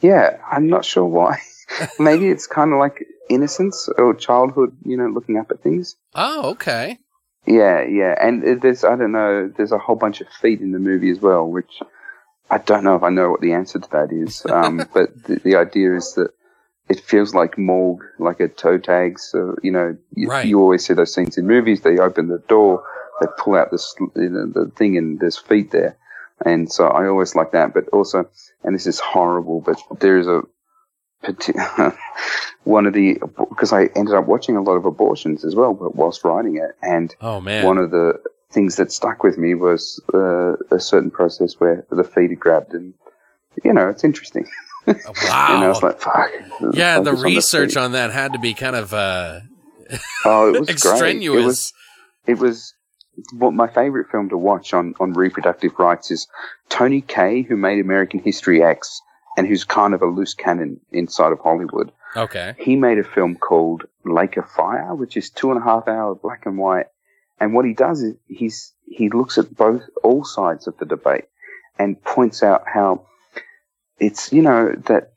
[0.00, 1.38] Yeah, I'm not sure why.
[1.98, 5.96] Maybe it's kind of like innocence or childhood, you know, looking up at things.
[6.14, 6.98] Oh, okay.
[7.46, 10.78] Yeah, yeah, and there's I don't know, there's a whole bunch of feet in the
[10.78, 11.80] movie as well, which
[12.52, 14.44] I don't know if I know what the answer to that is.
[14.46, 16.30] Um, but the, the idea is that
[16.88, 19.18] it feels like morgue, like a toe tag.
[19.18, 20.46] So you know, you, Right.
[20.46, 21.80] you always see those scenes in movies.
[21.80, 22.84] They open the door,
[23.20, 25.96] they pull out the sl- you know, the thing, and there's feet there.
[26.44, 27.72] And so I always like that.
[27.72, 28.28] But also,
[28.64, 30.42] and this is horrible, but there is a
[32.64, 35.94] one of the because I ended up watching a lot of abortions as well, but
[35.94, 37.64] whilst writing it, and Oh man.
[37.64, 38.20] one of the
[38.52, 42.74] things that stuck with me was uh, a certain process where the feet are grabbed,
[42.74, 42.94] and
[43.64, 44.46] you know, it's interesting.
[44.86, 44.94] wow.
[45.26, 46.30] And I was like, fuck.
[46.72, 49.40] yeah, the focus on research on that had to be kind of uh
[50.24, 51.32] oh, it was extraneous.
[51.32, 51.42] Great.
[51.42, 51.72] It was
[52.26, 52.74] it was
[53.32, 56.26] what my favorite film to watch on on reproductive rights is
[56.68, 59.00] Tony Kaye, who made American History X,
[59.36, 61.92] and who's kind of a loose cannon inside of Hollywood.
[62.16, 62.54] okay.
[62.58, 66.14] He made a film called Lake of Fire, which is two and a half hour
[66.14, 66.86] black and white.
[67.42, 71.24] And what he does is he's he looks at both all sides of the debate
[71.76, 73.04] and points out how
[73.98, 75.12] it's you know that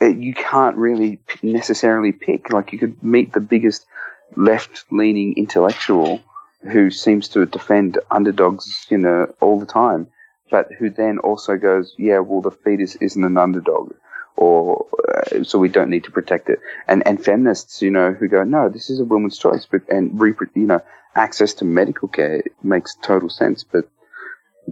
[0.00, 2.52] you can't really necessarily pick.
[2.52, 3.86] Like you could meet the biggest
[4.34, 6.20] left leaning intellectual
[6.62, 10.08] who seems to defend underdogs, you know, all the time,
[10.50, 13.92] but who then also goes, yeah, well, the fetus isn't an underdog
[14.38, 16.60] or uh, so we don't need to protect it.
[16.86, 20.18] And and feminists, you know, who go, no, this is a woman's choice, but and
[20.54, 20.80] you know,
[21.16, 23.84] access to medical care makes total sense, but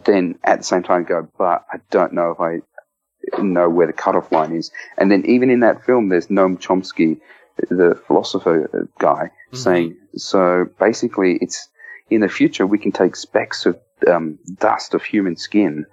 [0.04, 3.92] then at the same time go, but I don't know if I know where the
[3.92, 4.70] cutoff line is.
[4.98, 7.20] And then even in that film, there's Noam Chomsky,
[7.68, 9.56] the philosopher guy, Mhm.
[9.56, 11.68] saying, so basically, it's
[12.08, 15.86] in the future we can take specks of um, dust of human skin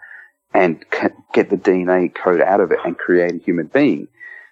[0.54, 0.84] and
[1.34, 4.08] get the DNA code out of it and create a human being.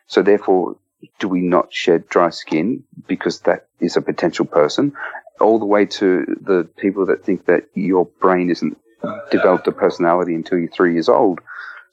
[0.07, 0.77] So therefore,
[1.19, 4.93] do we not shed dry skin because that is a potential person?
[5.39, 8.77] All the way to the people that think that your brain isn't
[9.31, 11.39] developed a personality until you're three years old.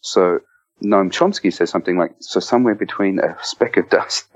[0.01, 0.41] So
[0.83, 4.27] Noam Chomsky says something like, so somewhere between a speck of dust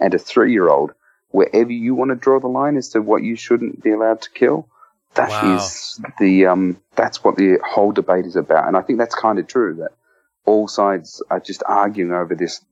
[0.00, 0.92] and a three year old,
[1.30, 4.30] wherever you want to draw the line as to what you shouldn't be allowed to
[4.30, 4.68] kill,
[5.14, 6.10] that is Wow.
[6.18, 9.46] the um, that's what the whole debate is about, and I think that's kind of
[9.46, 9.74] true.
[9.76, 9.92] That
[10.44, 12.64] all sides are just arguing over this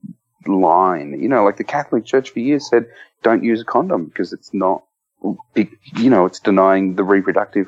[0.47, 1.19] line.
[1.21, 2.87] You know, like the Catholic Church for years said,
[3.23, 4.83] "Don't use a condom because it's not,
[5.53, 7.67] big, you know, it's denying the reproductive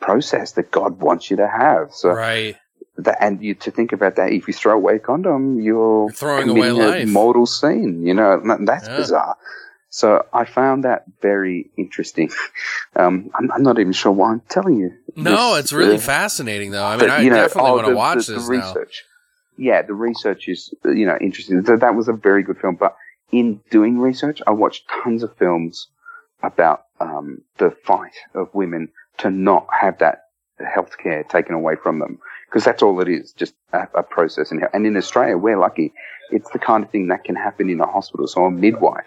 [0.00, 2.56] process that God wants you to have." So Right.
[2.96, 6.12] that, and you to think about that, if you throw away a condom, you're, You're
[6.12, 7.02] throwing away committing life.
[7.02, 8.04] a mortal sin.
[8.06, 8.96] You know, that's Yeah.
[8.96, 9.36] bizarre.
[9.90, 12.30] So I found that very interesting.
[12.96, 14.90] Um, I'm, I'm not even sure why I'm telling you.
[15.14, 16.84] No, this, it's really uh, fascinating though.
[16.84, 18.66] I but, mean, I know, definitely want to watch the, this the now.
[18.66, 19.04] research.
[19.56, 21.62] Yeah, the research is uh, you know interesting.
[21.62, 22.74] That, that was a very good film.
[22.74, 22.96] But
[23.30, 25.86] in doing research, I watched tons of films
[26.42, 28.88] about um, the fight of women
[29.18, 30.24] to not have that
[30.58, 32.18] health care taken away from them
[32.48, 34.50] because that's all it is, just a, a process.
[34.50, 35.92] And, and in Australia, we're lucky.
[36.32, 38.26] It's the kind of thing that can happen in a hospital.
[38.26, 39.06] So a midwife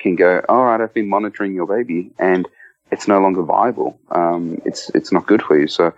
[0.00, 2.46] can go, all right, I've been monitoring your baby and
[2.90, 3.98] it's no longer viable.
[4.10, 5.66] Um, it's, it's not good for you.
[5.66, 5.92] So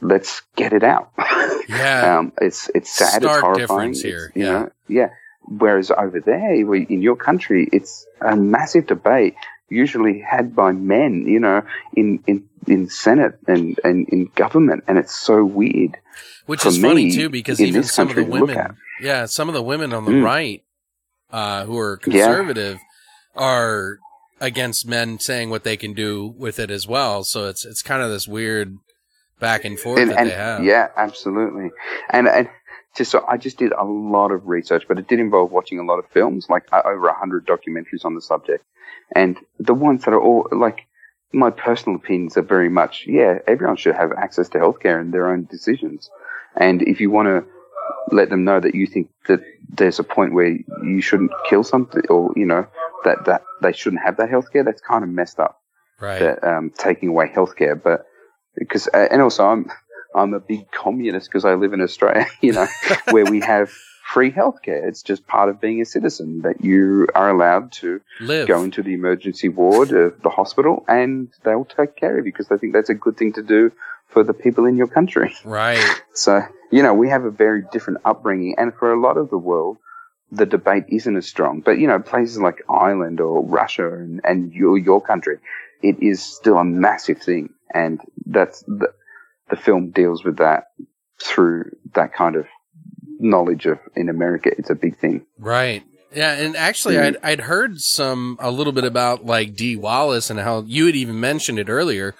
[0.00, 1.10] let's get it out.
[1.66, 2.18] Yeah.
[2.18, 3.22] um, it's, it's sad.
[3.22, 3.92] Stark it's horrifying.
[3.92, 4.52] difference it's, here, you yeah.
[4.52, 5.08] know, yeah.
[5.46, 9.34] Whereas over there, in your country, it's a massive debate,
[9.70, 11.62] usually had by men, you know,
[11.94, 14.84] in, in, in Senate and, and in government.
[14.88, 15.96] And it's so weird.
[16.44, 19.24] Which for is funny too, because even some of the country to look women, yeah,
[19.24, 20.22] some of the women on the Mm.
[20.22, 20.64] right,
[21.30, 22.76] uh, who are Yeah.
[23.36, 23.98] Are
[24.40, 27.24] against men saying what they can do with it as well.
[27.24, 28.76] So it's it's kind of this weird
[29.40, 30.64] back and forth and, that and- they have.
[30.64, 31.70] yeah, absolutely.
[32.10, 32.48] And and
[32.96, 35.84] just so I just did a lot of research, but it did involve watching a
[35.84, 38.64] lot of films, like uh, over a hundred documentaries on the subject,
[39.14, 40.86] and the ones that are all like
[41.32, 45.30] my personal opinions are very much yeah, everyone should have access to healthcare and their
[45.30, 46.08] own decisions,
[46.56, 47.44] and if you want to
[48.12, 52.02] let them know that you think that there's a point where you shouldn't kill something
[52.08, 52.66] or you know
[53.04, 55.60] that that they shouldn't have that healthcare, that's kind of messed up
[56.00, 56.18] Right.
[56.20, 58.06] that um, taking away healthcare, but
[58.56, 59.70] because uh, and also I'm
[60.14, 62.66] I'm a big communist because I live in Australia, you know,
[63.10, 63.70] where we have
[64.12, 64.86] free healthcare.
[64.86, 68.46] It's just part of being a citizen that you are allowed to Live.
[68.46, 72.48] go into the emergency ward of the hospital and they'll take care of you because
[72.48, 73.72] they think that's a good thing to do
[74.08, 75.34] for the people in your country.
[75.44, 75.82] Right.
[76.12, 78.54] So, you know, we have a very different upbringing.
[78.56, 79.78] And for a lot of the world,
[80.36, 81.60] the debate isn't as strong.
[81.60, 85.38] But, you know, places like Ireland or Russia and, and your, your country,
[85.82, 87.50] it is still a massive thing.
[87.72, 88.88] And that's the,
[89.50, 90.68] the film deals with that
[91.22, 92.46] through that kind of
[93.18, 94.50] knowledge of in America.
[94.56, 95.26] It's a big thing.
[95.38, 95.82] Right.
[96.14, 97.02] Yeah, and actually, Mm.
[97.04, 100.94] I'd I'd heard some a little bit about like Dee Wallace and how you had
[100.94, 102.14] even mentioned it earlier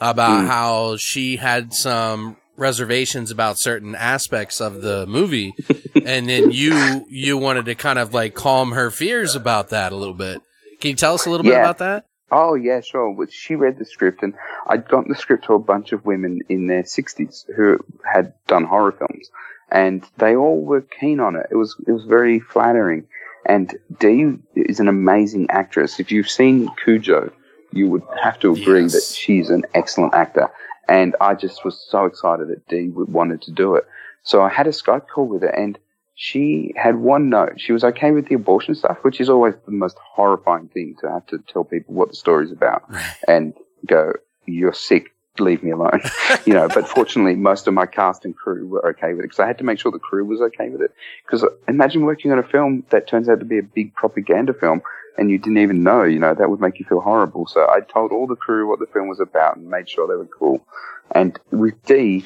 [0.00, 0.46] about Mm.
[0.48, 5.54] how she had some reservations about certain aspects of the movie,
[6.04, 9.96] and then you you wanted to kind of like calm her fears about that a
[9.96, 10.40] little bit.
[10.80, 12.06] Can you tell us a little bit about that?
[12.30, 13.14] Oh yeah, sure.
[13.16, 14.34] But she read the script, and
[14.66, 18.64] I'd gotten the script to a bunch of women in their sixties who had done
[18.64, 19.30] horror films,
[19.70, 21.46] and they all were keen on it.
[21.50, 23.06] It was it was very flattering.
[23.48, 26.00] And Dee is an amazing actress.
[26.00, 27.30] If you've seen Cujo,
[27.70, 28.92] you would have to agree Yes.
[28.94, 30.48] that she's an excellent actor.
[30.88, 33.84] And I just was so excited that Dee wanted to do it.
[34.22, 35.78] So I had a Skype call with her, and
[36.14, 37.60] she had one note.
[37.60, 41.10] She was okay with the abortion stuff, which is always the most horrifying thing to
[41.10, 42.84] have to tell people what the story's about
[43.28, 43.52] and
[43.86, 44.12] go,
[44.46, 46.00] you're sick, leave me alone.
[46.46, 49.40] you know, but fortunately, most of my cast and crew were okay with it because
[49.40, 50.92] I had to make sure the crew was okay with it.
[51.24, 54.80] Because imagine working on a film that turns out to be a big propaganda film
[55.18, 57.46] and you didn't even know, you know, that would make you feel horrible.
[57.46, 60.14] So I told all the crew what the film was about and made sure they
[60.14, 60.66] were cool.
[61.12, 62.24] And with Dee,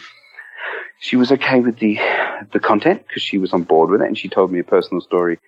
[0.98, 1.98] she was okay with the
[2.52, 5.00] the content because she was on board with it, and she told me a personal
[5.00, 5.38] story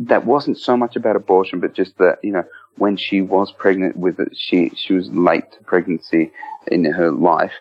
[0.00, 2.44] that wasn't so much about abortion, but just that you know
[2.76, 6.30] when she was pregnant with it, she she was late to pregnancy
[6.66, 7.52] in her life,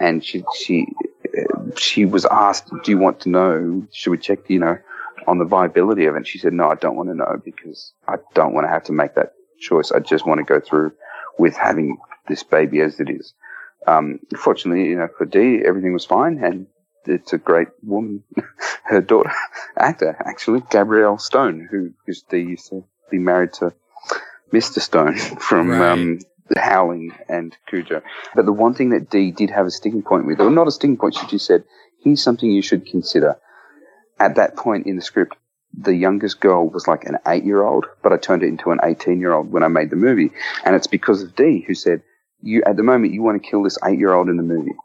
[0.00, 0.86] and she she
[1.76, 3.86] she was asked, "Do you want to know?
[3.92, 4.48] Should we check?
[4.48, 4.78] You know."
[5.26, 7.92] On the viability of it, and she said, "No, I don't want to know because
[8.08, 9.92] I don't want to have to make that choice.
[9.92, 10.92] I just want to go through
[11.38, 11.98] with having
[12.28, 13.32] this baby as it is."
[13.86, 16.66] Um, fortunately, you know, for Dee, everything was fine, and
[17.06, 18.22] it's a great woman.
[18.84, 19.32] Her daughter,
[19.76, 23.72] actor, actually, Gabrielle Stone, who because Dee used to be married to
[24.52, 24.80] Mr.
[24.80, 25.90] Stone from Right.
[25.92, 26.18] um,
[26.56, 28.02] Howling and Cujo.
[28.34, 30.72] But the one thing that Dee did have a sticking point with, or not a
[30.72, 31.64] sticking point, she just said,
[32.02, 33.36] "Here's something you should consider."
[34.22, 35.36] At that point in the script,
[35.76, 39.64] the youngest girl was like an eight-year-old, but I turned it into an eighteen-year-old when
[39.64, 40.30] I made the movie,
[40.64, 42.02] and it's because of Dee who said,
[42.40, 44.76] "You at the moment you want to kill this eight-year-old in the movie,"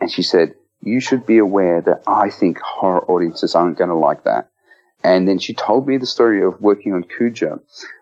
[0.00, 3.96] and she said, "You should be aware that I think horror audiences aren't going to
[4.08, 4.50] like that."
[5.02, 7.60] And then she told me the story of working on Cujo,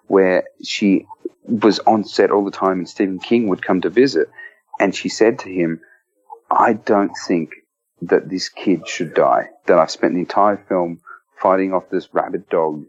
[0.08, 1.06] where she
[1.64, 4.28] was on set all the time and Stephen King would come to visit.
[4.78, 5.80] And she said to him,
[6.50, 7.50] I don't think
[8.02, 9.48] that this kid should die.
[9.66, 11.00] That I've spent the entire film
[11.40, 12.84] fighting off this rabid dog,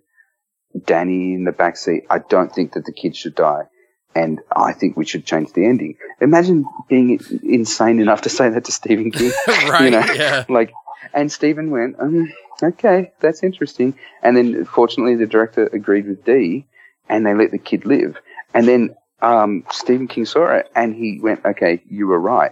[0.85, 2.03] Danny in the backseat.
[2.09, 3.63] I don't think that the kid should die.
[4.13, 5.95] And I think we should change the ending.
[6.19, 9.31] Imagine being insane enough to say that to Stephen King.
[9.47, 9.85] right.
[9.85, 10.43] You know, Yeah.
[10.49, 10.73] like,
[11.13, 12.29] and Stephen went, um,
[12.61, 13.97] okay, that's interesting.
[14.21, 16.67] And then fortunately the director agreed with Dee
[17.07, 18.17] and they let the kid live.
[18.53, 22.51] And then, um, Stephen King saw it and he went, okay, you were right.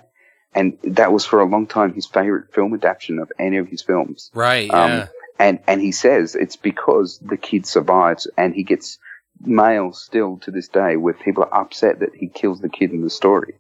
[0.54, 3.82] And that was for a long time his favorite film adaptation of any of his
[3.82, 4.32] films.
[4.34, 4.70] Right.
[4.72, 5.08] Um, Yeah.
[5.38, 8.97] And, and he says it's because the kid survives and he gets
[9.41, 13.02] mail still to this day where people are upset that he kills the kid in
[13.02, 13.54] the story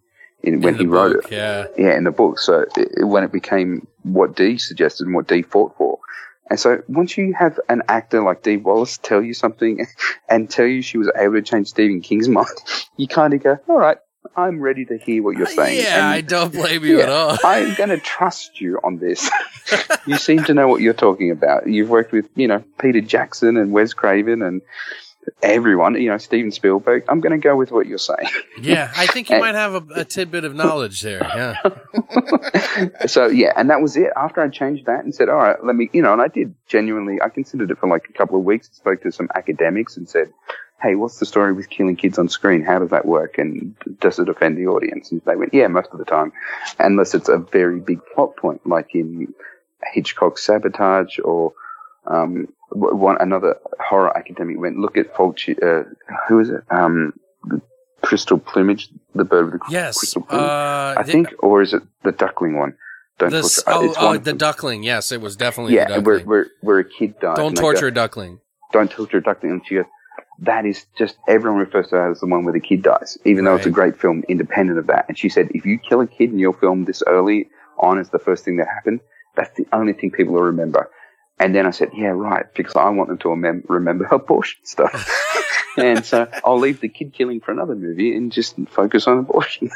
[0.43, 1.35] in, when In he wrote book, it.
[1.35, 1.67] Yeah.
[1.77, 2.39] Yeah, in the book.
[2.39, 5.99] So it, when it became what Dee suggested and what Dee fought for.
[6.49, 9.85] And so once you have an actor like Dee Wallace tell you something
[10.29, 12.47] and tell you she was able to change Stephen King's mind,
[12.97, 13.99] you kind of go, all right,
[14.35, 15.81] I'm ready to hear what you're saying.
[15.83, 17.37] Yeah, I don't blame you at all.
[17.43, 19.29] I'm going to trust you on this.
[20.07, 21.67] you seem to know what you're talking about.
[21.67, 24.61] You've worked with, you know, Peter Jackson and Wes Craven and
[25.41, 27.05] everyone, you know, Steven Spielberg.
[27.07, 28.27] I'm going to go with what you're saying.
[28.61, 31.21] Yeah, I think you And- might have a, a tidbit of knowledge there.
[31.23, 31.57] Yeah.
[33.07, 34.11] so yeah, and that was it.
[34.15, 36.55] After I changed that and said, all right, let me, you know, and I did
[36.67, 38.69] genuinely, I considered it for like a couple of weeks.
[38.73, 40.31] Spoke to some academics and said,
[40.81, 42.63] hey, what's the story with killing kids on screen?
[42.63, 43.37] How does that work?
[43.37, 45.11] And does it offend the audience?
[45.11, 46.31] And they went, yeah, most of the time,
[46.79, 49.33] unless it's a very big plot point, like in
[49.93, 51.53] Hitchcock's Sabotage or
[52.07, 55.83] um, one another horror academic went, look at Fulci, uh,
[56.27, 56.61] who is it?
[56.69, 57.13] Um,
[58.01, 59.97] Crystal Plumage, the bird with the Yes.
[59.99, 60.47] crystal plumage.
[60.49, 62.75] Uh, I think, or is it the duckling one?
[63.17, 64.83] Don't torture- uh, oh, oh, the duckling.
[64.83, 67.35] Yes, it was definitely Yeah, where, where, where a kid dies.
[67.35, 68.39] Don't torture go, a duckling.
[68.71, 69.51] Don't torture a duckling.
[69.51, 69.85] And she goes,
[70.41, 73.45] that is just, everyone refers to that as the one where the kid dies, even
[73.45, 75.05] though it's a great film independent of that.
[75.07, 78.09] And she said, if you kill a kid in your film this early on as
[78.09, 79.01] the first thing that happened,
[79.35, 80.89] that's the only thing people will remember.
[81.39, 85.09] And then I said, yeah, right, because I want them to remem- remember abortion stuff.
[85.77, 89.69] and so I'll leave the kid killing for another movie and just focus on abortion.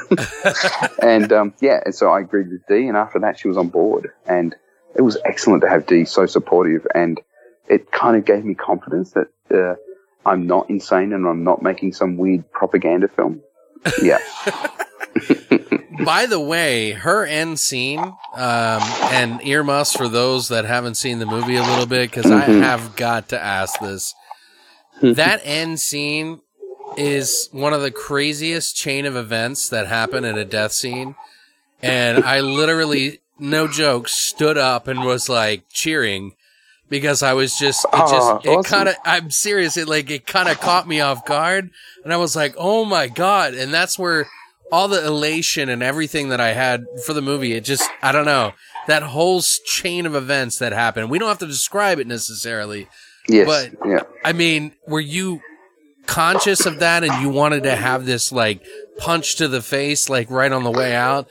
[1.02, 3.70] and um, yeah, and so I agreed with Dee, and after that, she was on
[3.70, 4.12] board.
[4.26, 4.56] And
[4.96, 7.22] it was excellent to have Dee so supportive, and
[7.70, 9.76] it kind of gave me confidence that uh,
[10.26, 13.42] I'm not insane and I'm not making some weird propaganda film.
[14.02, 14.20] Yeah.
[16.06, 21.26] By the way, her end scene, um, and earmuffs for those that haven't seen the
[21.26, 22.62] movie a little bit, because I Mhm.
[22.62, 24.14] have got to ask this.
[25.02, 26.40] that end scene
[26.98, 31.16] is one of the craziest chain of events that happen in a death scene.
[31.82, 36.34] And I literally, no joke, stood up and was like cheering
[36.94, 38.64] because I was just, it just, it awesome.
[38.64, 39.78] kind of, I'm serious.
[39.78, 41.72] It like, it kind of caught me off guard.
[42.04, 43.56] And I was like, oh my God.
[43.56, 44.28] And that's where
[44.72, 48.26] all the elation and everything that I had for the movie, it just, I don't
[48.26, 48.52] know,
[48.86, 51.10] that whole chain of events that happened.
[51.10, 52.88] We don't have to describe it necessarily.
[53.28, 53.48] Yes.
[53.48, 54.04] But- yeah.
[54.24, 55.42] I mean, were you
[56.06, 58.64] conscious of that and you wanted to have this like
[59.00, 61.28] punch to the face, like right on the way out?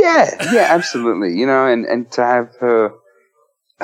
[0.00, 1.38] Yeah, yeah, absolutely.
[1.38, 2.94] You know, and, and to have her,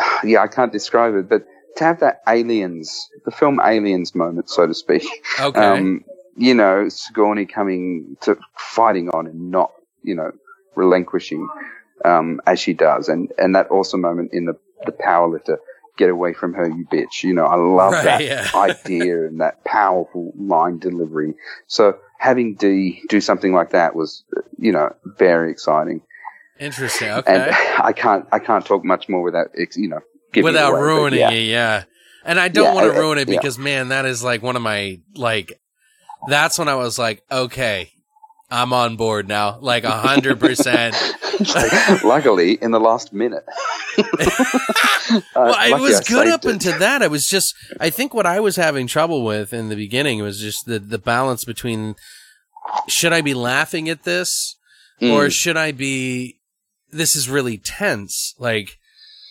[0.25, 1.45] yeah, I can't describe it, but
[1.77, 5.05] to have that aliens, the film aliens moment, so to speak.
[5.41, 5.61] Okay.
[5.61, 6.05] Um,
[6.37, 9.73] you know, Sigourney coming to fighting on and not,
[10.03, 10.33] you know,
[10.77, 11.49] relinquishing,
[12.05, 13.09] um, as she does.
[13.09, 15.59] And, and that awesome moment in the, the power lifter,
[15.97, 17.25] get away from her, you bitch.
[17.25, 18.49] You know, I love Right, that yeah.
[18.55, 21.35] idea and that powerful line delivery.
[21.67, 24.25] So having Dee do something like that was,
[24.59, 26.03] you know, very exciting.
[26.61, 27.09] Interesting.
[27.27, 27.77] And Okay.
[27.79, 30.01] I can't, I can't talk much more without, you know,
[30.43, 31.31] Without away, ruining yeah.
[31.31, 31.85] it, yeah.
[32.25, 33.37] And I don't Yeah, want to I- I- ruin it yeah.
[33.37, 35.53] because man, that is like one of my like
[36.29, 37.91] that's when I was like, okay,
[38.51, 39.59] I'm on board now.
[39.61, 40.95] Like a hundred percent.
[42.05, 43.45] Luckily, in the last minute.
[45.11, 46.51] Uh, Well, it was I good up it.
[46.51, 47.01] until that.
[47.03, 50.39] I was just, I think what I was having trouble with in the beginning was
[50.39, 51.95] just the, the balance between
[52.89, 54.57] should I be laughing at this
[55.01, 55.13] Mm.
[55.13, 56.38] or should I be,
[56.91, 58.35] this is really tense.
[58.39, 58.79] Like,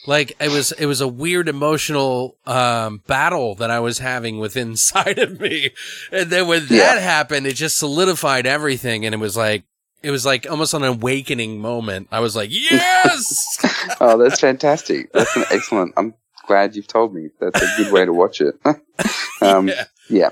[0.05, 4.55] like it was, it was a weird emotional, um, battle that I was having with
[4.65, 5.71] inside of me.
[6.11, 6.99] And then when that Yeah.
[6.99, 9.05] happened, it just solidified everything.
[9.05, 9.63] And it was like,
[10.03, 12.07] it was like almost an awakening moment.
[12.11, 13.57] I was like, yes!
[13.99, 15.11] Oh, that's fantastic.
[15.11, 15.93] That's an excellent.
[15.97, 16.13] I'm
[16.45, 17.29] glad you've told me.
[17.39, 18.53] That's a good way to watch it.
[19.41, 19.85] um, Yeah.
[20.09, 20.29] yeah.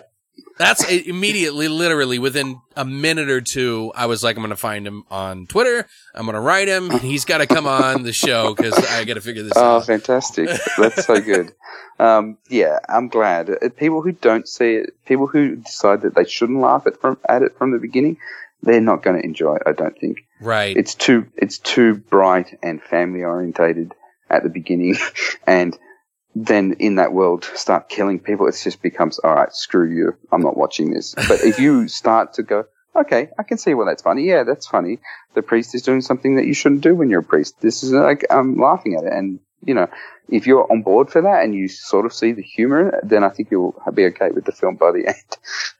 [0.57, 3.91] That's immediately, literally within a minute or two.
[3.95, 5.85] I was like, I'm going to find him on Twitter.
[6.13, 6.91] I'm going to write him.
[6.91, 9.75] and He's got to come on the show because I got to figure this Oh,
[9.75, 9.77] out.
[9.77, 10.49] Oh, fantastic.
[10.77, 11.51] That's so good.
[11.97, 13.49] Um, yeah, I'm glad.
[13.49, 17.17] Uh, People who don't see it, people who decide that they shouldn't laugh at, from,
[17.29, 18.17] at it from the beginning,
[18.61, 20.25] they're not going to enjoy it, I don't think.
[20.41, 20.75] Right.
[20.75, 23.93] It's too, it's too bright and family orientated
[24.29, 24.97] at the beginning.
[25.47, 25.77] and
[26.35, 28.47] then in that world start killing people.
[28.47, 30.17] It just becomes, all right, screw you.
[30.31, 31.15] I'm not watching this.
[31.15, 32.65] But if you start to go,
[32.95, 34.23] okay, I can see why that's funny.
[34.23, 34.99] Yeah, that's funny.
[35.33, 37.59] The priest is doing something that you shouldn't do when you're a priest.
[37.61, 39.13] This is like, I'm laughing at it.
[39.13, 39.87] And, you know,
[40.29, 43.29] if you're on board for that and you sort of see the humor then I
[43.29, 45.37] think you'll be okay with the film by the end.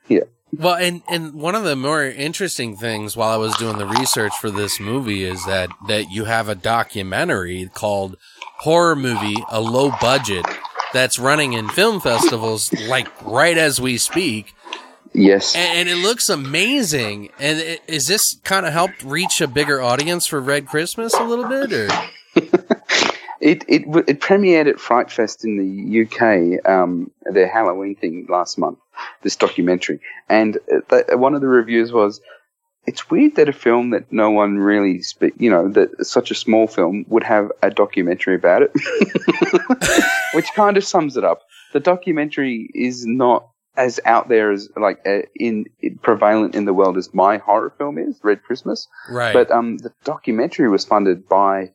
[0.07, 0.23] yeah.
[0.57, 4.31] Well, and, and one of the more interesting things while I was doing the research
[4.39, 8.15] for this movie is that, that you have a documentary called
[8.59, 10.45] Horror Movie, a low budget
[10.93, 14.55] that's running in film festivals like right as we speak.
[15.13, 15.55] Yes.
[15.55, 17.29] And, and it looks amazing.
[17.39, 21.23] And it, is this kind of helped reach a bigger audience for Red Christmas a
[21.23, 21.89] little bit or?
[23.45, 28.57] It it it premiered at Fright Fest in the UK, um, their Halloween thing last
[28.57, 28.79] month.
[29.21, 29.99] This documentary,
[30.29, 32.21] and uh, th- one of the reviews was,
[32.85, 36.35] "It's weird that a film that no one really, spe- you know, that such a
[36.35, 38.71] small film would have a documentary about it,"
[40.33, 41.41] which kind of sums it up.
[41.73, 46.73] The documentary is not as out there as like uh, in, in prevalent in the
[46.73, 48.87] world as my horror film is, Red Christmas.
[49.09, 49.33] Right.
[49.33, 51.71] But um, the documentary was funded by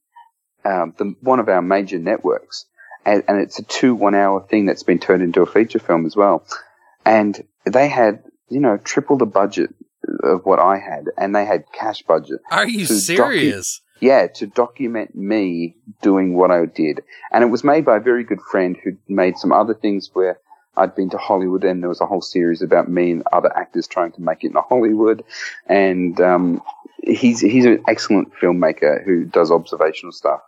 [0.65, 2.66] um, the, one of our major networks,
[3.05, 6.16] and, and it's a two one-hour thing that's been turned into a feature film as
[6.16, 6.45] well.
[7.05, 9.74] And they had, you know, triple the budget
[10.23, 12.41] of what I had, and they had cash budget.
[12.51, 13.81] Are you to docu- serious?
[14.01, 17.03] Yeah, to document me doing what I did.
[17.33, 20.41] And it was made by a very good friend who made some other things where
[20.77, 23.87] I'd been to Hollywood and there was a whole series about me and other actors
[23.87, 25.23] trying to make it in Hollywood.
[25.67, 26.63] And, um,
[27.03, 30.41] he's, he's an excellent filmmaker who does observational stuff.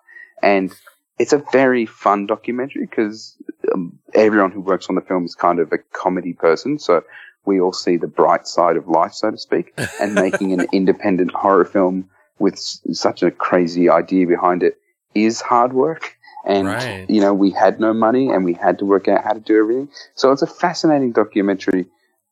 [0.43, 0.75] And
[1.19, 3.37] it's a very fun documentary because
[3.73, 6.79] um, everyone who works on the film is kind of a comedy person.
[6.79, 7.05] So
[7.45, 11.33] we all see the bright side of life, so to speak, and making an independent
[11.33, 12.09] horror film
[12.39, 14.79] with s- such a crazy idea behind it
[15.15, 16.17] is hard work.
[16.45, 17.07] And, Right.
[17.09, 19.59] you know, we had no money and we had to work out how to do
[19.59, 19.89] everything.
[20.15, 21.87] So it's a fascinating documentary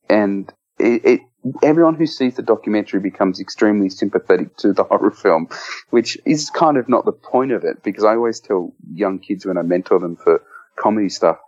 [0.08, 1.20] and it, it
[1.62, 5.48] everyone who sees the documentary becomes extremely sympathetic to the horror film,
[5.90, 9.46] which is kind of not the point of it because I always tell young kids
[9.46, 10.42] when I mentor them for
[10.76, 11.38] comedy stuff,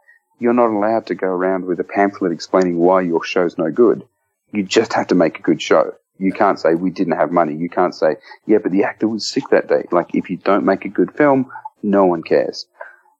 [0.43, 4.03] you're not allowed to go around with a pamphlet explaining why your show's no good.
[4.51, 5.93] You just have to make a good show.
[6.19, 7.55] You can't say we didn't have money.
[7.55, 9.85] You can't say, yeah, but the actor was sick that day.
[9.93, 12.67] Like if you don't make a good film, no one cares.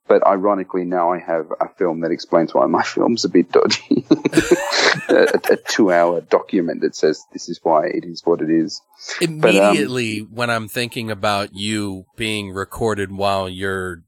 [0.09, 4.05] But ironically, now I have a film that explains why my film's a bit dodgy.
[5.09, 8.83] a, a two-hour document that says this is why it is what it is.
[9.23, 14.03] um, Immediately when I'm thinking about you being recorded while you're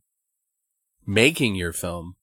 [1.06, 2.16] making your film,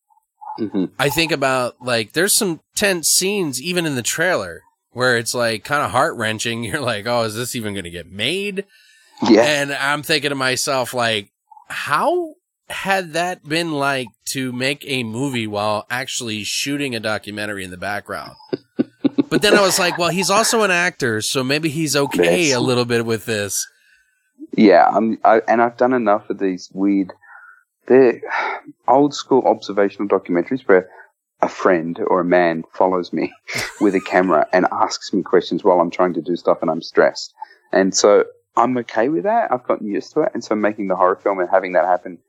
[0.57, 4.61] hmm I think about like there's some tense scenes even in the trailer
[4.91, 6.63] where it's like kind of heart wrenching.
[6.63, 8.65] You're like, oh, is this even going to get made?
[9.29, 9.43] Yeah.
[9.43, 11.31] And I'm thinking to myself, like,
[11.67, 12.35] how
[12.69, 17.77] had that been like to make a movie while actually shooting a documentary in the
[17.77, 18.35] background?
[19.29, 22.59] but then I was like, well, he's also an actor, so maybe he's okay a
[22.59, 23.67] little bit with this.
[24.57, 27.13] Yeah, I'm, I, and I've done enough of these weird,
[27.87, 28.21] they're
[28.87, 30.89] old school observational documentaries where
[31.41, 33.33] a friend or a man follows me
[33.81, 36.81] with a camera and asks me questions while I'm trying to do stuff and I'm
[36.81, 37.33] stressed.
[37.71, 38.25] And so
[38.55, 39.51] I'm okay with that.
[39.51, 40.31] I've gotten used to it.
[40.33, 42.19] And so making the horror film and having that happen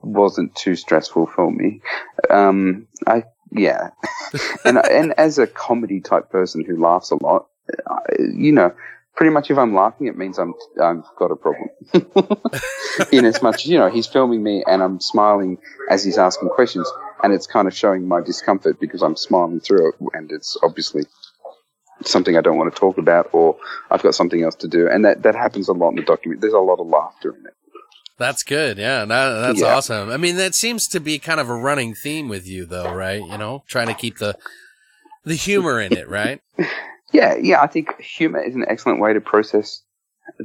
[0.00, 1.82] wasn't too stressful for me.
[2.30, 3.90] Um, I, yeah.
[4.64, 7.48] and, and as a comedy type person who laughs a lot,
[8.18, 8.72] you know,
[9.16, 11.68] pretty much if I'm laughing, it means I'm, I've got a problem.
[13.12, 15.58] In as much as, you know, he's filming me and I'm smiling
[15.90, 16.90] as he's asking questions
[17.22, 21.04] and it's kind of showing my discomfort because I'm smiling through it and it's obviously
[22.04, 23.56] something I don't want to talk about or
[23.90, 24.88] I've got something else to do.
[24.88, 26.40] And that, that happens a lot in the document.
[26.40, 27.54] There's a lot of laughter in it.
[28.18, 28.78] That's good.
[28.78, 29.74] Yeah, that, that's Yeah.
[29.74, 30.10] awesome.
[30.10, 33.22] I mean, that seems to be kind of a running theme with you, though, right?
[33.22, 34.36] You know, trying to keep the
[35.24, 36.40] the humor in it, right?
[37.12, 39.82] Yeah, yeah, I think humor is an excellent way to process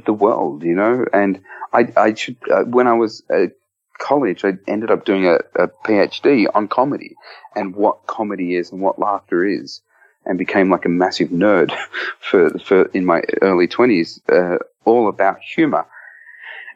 [0.06, 1.04] the world, you know.
[1.12, 1.40] And
[1.72, 3.52] I, I should, uh, when I was at
[3.98, 7.16] college, I ended up doing a, a PhD on comedy
[7.56, 9.80] and what comedy is and what laughter is,
[10.26, 11.72] and became like a massive nerd
[12.20, 15.86] for for in my early twenties, uh, all about humor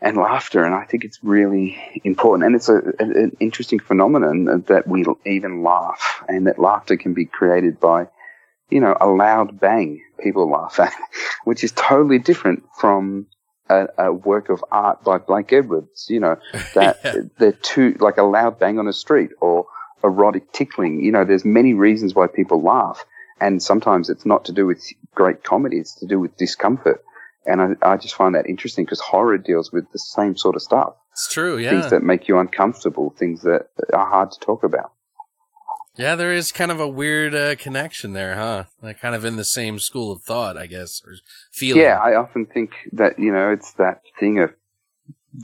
[0.00, 0.64] and laughter.
[0.64, 5.04] And I think it's really important, and it's a, an an interesting phenomenon that we
[5.26, 8.08] even laugh, and that laughter can be created by
[8.72, 10.92] you know, a loud bang people laugh at,
[11.44, 13.26] which is totally different from
[13.68, 16.36] a, a work of art by Blake Edwards, you know,
[16.74, 17.14] that Yeah.
[17.38, 19.66] they're too, like a loud bang on a street or
[20.04, 21.02] erotic tickling.
[21.04, 23.04] You know, there's many reasons why people laugh.
[23.40, 24.80] And sometimes it's not to do with
[25.14, 27.02] great comedy, it's to do with discomfort.
[27.44, 30.62] And I, I just find that interesting because horror deals with the same sort of
[30.62, 30.94] stuff.
[31.10, 31.58] It's true.
[31.58, 31.70] Yeah.
[31.70, 34.92] Things that make you uncomfortable, things that are hard to talk about.
[35.96, 38.64] Yeah, there is kind of a weird uh, connection there, huh?
[38.80, 41.14] Like kind of in the same school of thought, I guess, or
[41.50, 41.82] feeling.
[41.82, 44.54] Yeah, I often think that, you know, it's that thing of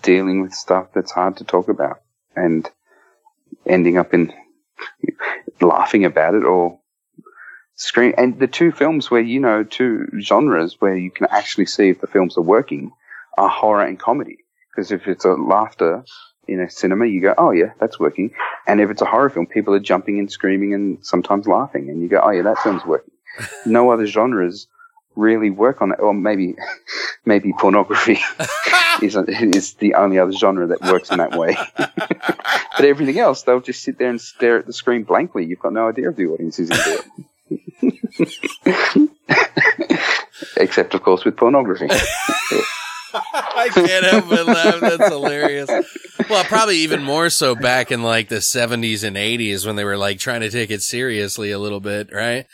[0.02, 2.00] dealing with stuff that's hard to talk about
[2.34, 2.68] and
[3.66, 4.32] ending up in
[5.60, 6.80] laughing about it or
[7.74, 8.14] scream.
[8.16, 12.00] And the two films where, you know, two genres where you can actually see if
[12.00, 12.90] the films are working
[13.36, 14.38] are horror and comedy.
[14.70, 16.04] Because if it's a laughter
[16.48, 18.32] in a cinema, you go, oh yeah, that's working.
[18.66, 21.90] And if it's a horror film, people are jumping and screaming and sometimes laughing.
[21.90, 23.12] And you go, oh yeah, that film's working.
[23.66, 24.66] no other genres
[25.14, 26.00] really work on it.
[26.00, 26.56] Or maybe,
[27.24, 28.18] maybe pornography
[29.02, 31.56] is, is the only other genre that works in that way.
[31.76, 35.44] but everything else, they'll just sit there and stare at the screen blankly.
[35.44, 37.04] You've got no idea if the audience is into
[37.82, 39.10] it.
[40.56, 41.88] Except, of course, with pornography.
[43.14, 44.80] I can't help but laugh.
[44.80, 45.68] That's hilarious.
[46.28, 49.96] Well, probably even more so back in like the 70s and 80s when they were
[49.96, 52.46] like trying to take it seriously a little bit, right?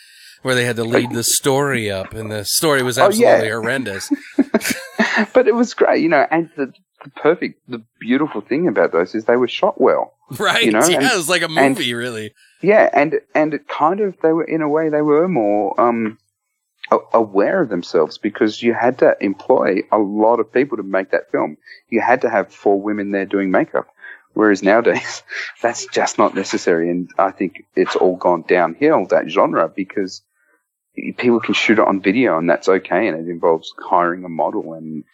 [0.42, 3.28] Where they had to lead the story up and the story was Oh, yeah.
[3.28, 4.10] absolutely horrendous.
[5.32, 6.72] but it was great, you know, and the
[7.02, 10.12] the perfect, the beautiful thing about those is they were shot well.
[10.38, 10.64] Right.
[10.64, 12.32] You know, yeah, and- it was like a and- movie, really.
[12.62, 16.16] Yeah, and and it kind of they were in a way they were more um,
[16.90, 21.30] aware of themselves because you had to employ a lot of people to make that
[21.30, 21.56] film.
[21.88, 23.88] You had to have four women there doing makeup,
[24.34, 25.22] whereas nowadays
[25.62, 26.90] that's just not necessary.
[26.90, 30.22] And I think it's all gone downhill that genre because
[31.16, 34.74] people can shoot it on video and that's okay, and it involves hiring a model
[34.74, 35.04] and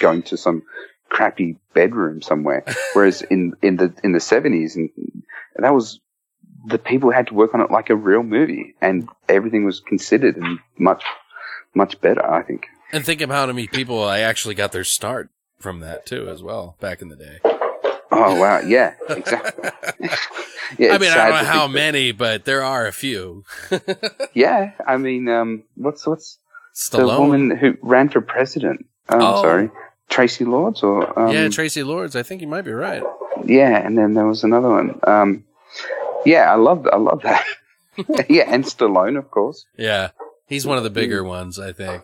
[0.00, 0.62] going to some
[1.08, 2.64] crappy bedroom somewhere.
[2.92, 4.90] Whereas in in the in the seventies and
[5.58, 6.00] that was
[6.66, 10.36] the people had to work on it like a real movie, and everything was considered
[10.36, 11.02] and much,
[11.74, 12.24] much better.
[12.24, 12.66] I think.
[12.92, 16.42] And think of how many people I actually got their start from that too, as
[16.42, 17.38] well, back in the day.
[18.10, 19.70] Oh wow, yeah, exactly.
[20.78, 23.44] yeah, I mean, I don't know how think that- many, but there are a few.
[24.34, 26.38] Yeah, I mean, um, what's what's
[26.90, 28.84] the woman who ran for president?
[29.08, 29.42] Um, Oh.
[29.42, 29.70] sorry,
[30.10, 32.16] Traci Lords, or um, yeah, Traci Lords.
[32.16, 33.02] I think you might be right.
[33.44, 34.98] yeah, and then there was another one.
[35.06, 35.44] Um,
[36.24, 37.44] yeah, I love I love that.
[38.28, 39.66] yeah, and Stallone, of course.
[39.76, 40.10] Yeah.
[40.46, 42.02] He's one of the bigger ones, I think.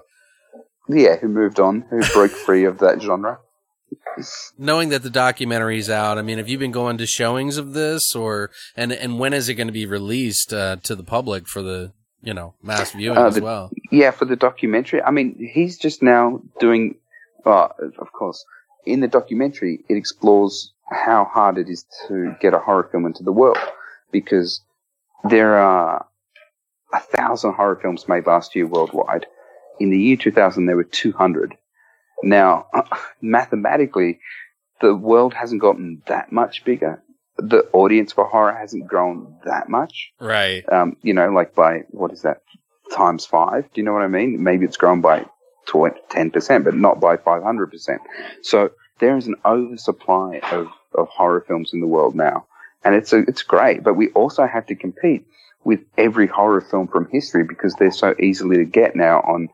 [0.89, 3.39] Yeah, who moved on, who broke free of that genre.
[4.59, 8.15] Knowing that the documentary's out, I mean, have you been going to showings of this
[8.15, 11.63] or and and when is it going to be released uh, to the public for
[11.63, 11.93] the,
[12.23, 13.71] you know, mass viewing Uh, as well?
[13.91, 15.03] Yeah, for the documentary.
[15.03, 16.97] I mean, he's just now doing,
[17.45, 18.45] well, of course,
[18.87, 23.23] in the documentary, it explores how hard it is to get a horror film into
[23.23, 23.59] the world
[24.13, 24.63] because
[25.29, 26.07] there are
[26.93, 29.27] a thousand horror films made last year worldwide.
[29.79, 31.57] In the year 2000, there were 200.
[32.23, 32.67] Now,
[33.23, 34.21] mathematically,
[34.81, 37.03] the world hasn't gotten that much bigger.
[37.37, 40.63] The audience for horror hasn't grown that much Right.
[40.71, 42.43] um, you know, like by what is that
[42.95, 43.65] times five?
[43.73, 44.43] Do you know what I mean?
[44.43, 45.25] Maybe it's grown by
[46.11, 48.01] ten percent, but not by five hundred percent.
[48.43, 52.47] So there is an oversupply of, of horror films in the world now,
[52.85, 53.83] and it's a, it's great.
[53.83, 55.27] But we also have to compete
[55.65, 59.49] with every horror film from history because they're so easily to get now on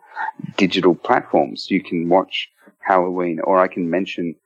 [0.56, 1.70] digital platforms.
[1.70, 2.48] You can watch
[2.78, 4.36] Halloween, or I can mention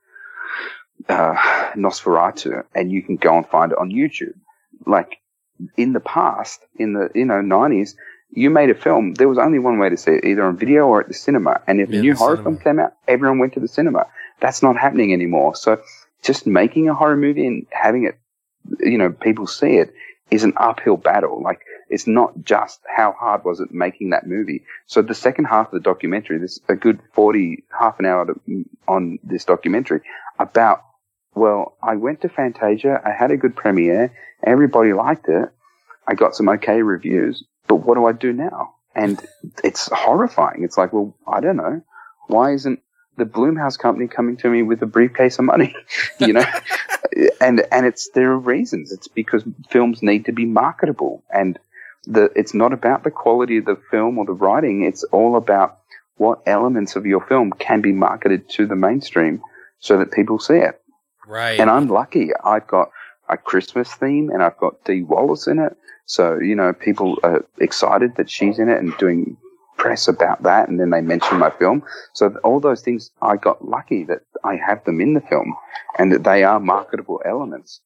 [1.07, 1.35] uh,
[1.75, 4.33] Nosferatu, and you can go and find it on YouTube.
[4.85, 5.17] Like
[5.77, 7.95] in the past, in the you know nineties,
[8.31, 9.13] you made a film.
[9.13, 11.61] There was only one way to see it, either on video or at the cinema.
[11.67, 12.57] And if Yeah, a new horror cinema.
[12.57, 14.07] film came out, everyone went to the cinema.
[14.39, 15.55] That's not happening anymore.
[15.55, 15.81] So
[16.23, 18.17] just making a horror movie and having it,
[18.79, 19.93] you know, people see it
[20.29, 21.41] is an uphill battle.
[21.41, 24.63] Like it's not just how hard was it making that movie.
[24.85, 28.65] So the second half of the documentary, this a good forty half an hour to,
[28.87, 30.01] on this documentary
[30.39, 30.83] about.
[31.33, 33.01] Well, I went to Fantasia.
[33.05, 34.11] I had a good premiere.
[34.43, 35.49] Everybody liked it.
[36.05, 38.75] I got some okay reviews, but what do I do now?
[38.93, 39.17] And
[39.63, 40.63] it's horrifying.
[40.63, 41.81] It's like, well, I don't know.
[42.27, 42.81] Why isn't
[43.21, 45.75] the Blumhouse company coming to me with a briefcase of money?
[46.19, 46.45] you know?
[47.39, 48.91] and, and it's, there are reasons.
[48.91, 51.59] It's because films need to be marketable and
[52.05, 54.83] the, it's not about the quality of the film or the writing.
[54.83, 55.77] It's all about
[56.17, 59.43] what elements of your film can be marketed to the mainstream
[59.77, 60.81] so that people see it.
[61.27, 61.59] Right.
[61.59, 62.31] And I'm lucky.
[62.43, 62.89] I've got
[63.29, 65.77] a Christmas theme and I've got Dee Wallace in it.
[66.05, 69.37] So, you know, people are excited that she's in it and doing
[69.81, 70.69] press about that.
[70.69, 71.83] And then they mention my film.
[72.13, 75.55] So all those things, I got lucky that I have them in the film
[75.97, 77.81] and that they are marketable elements.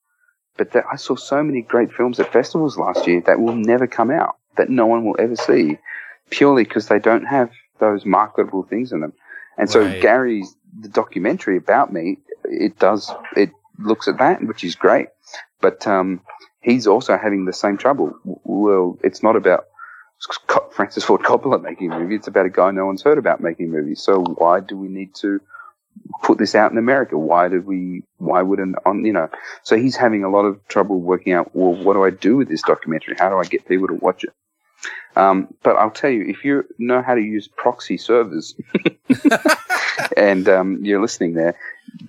[0.57, 3.87] But that I saw so many great films at festivals last year that will never
[3.87, 5.77] come out, that no one will ever see
[6.29, 7.49] purely because they don't have
[7.79, 9.13] those marketable things in them.
[9.57, 10.01] And so Right.
[10.01, 15.07] Gary's, the documentary about me, it does, it looks at that, which is great.
[15.61, 16.21] But, um,
[16.61, 18.17] he's also having the same trouble.
[18.43, 19.65] Well, it's not about
[20.71, 22.15] Francis Ford Coppola making a movie.
[22.15, 24.01] It's about a guy no one's heard about making movies.
[24.01, 25.39] So why do we need to
[26.23, 27.17] put this out in America?
[27.17, 29.29] Why did we, why would an, on, you know,
[29.63, 32.49] so he's having a lot of trouble working out, well, what do I do with
[32.49, 33.15] this documentary?
[33.17, 34.33] How do I get people to watch it?
[35.15, 38.55] Um, but I'll tell you, if you know how to use proxy servers
[40.17, 41.55] and um, you're listening there,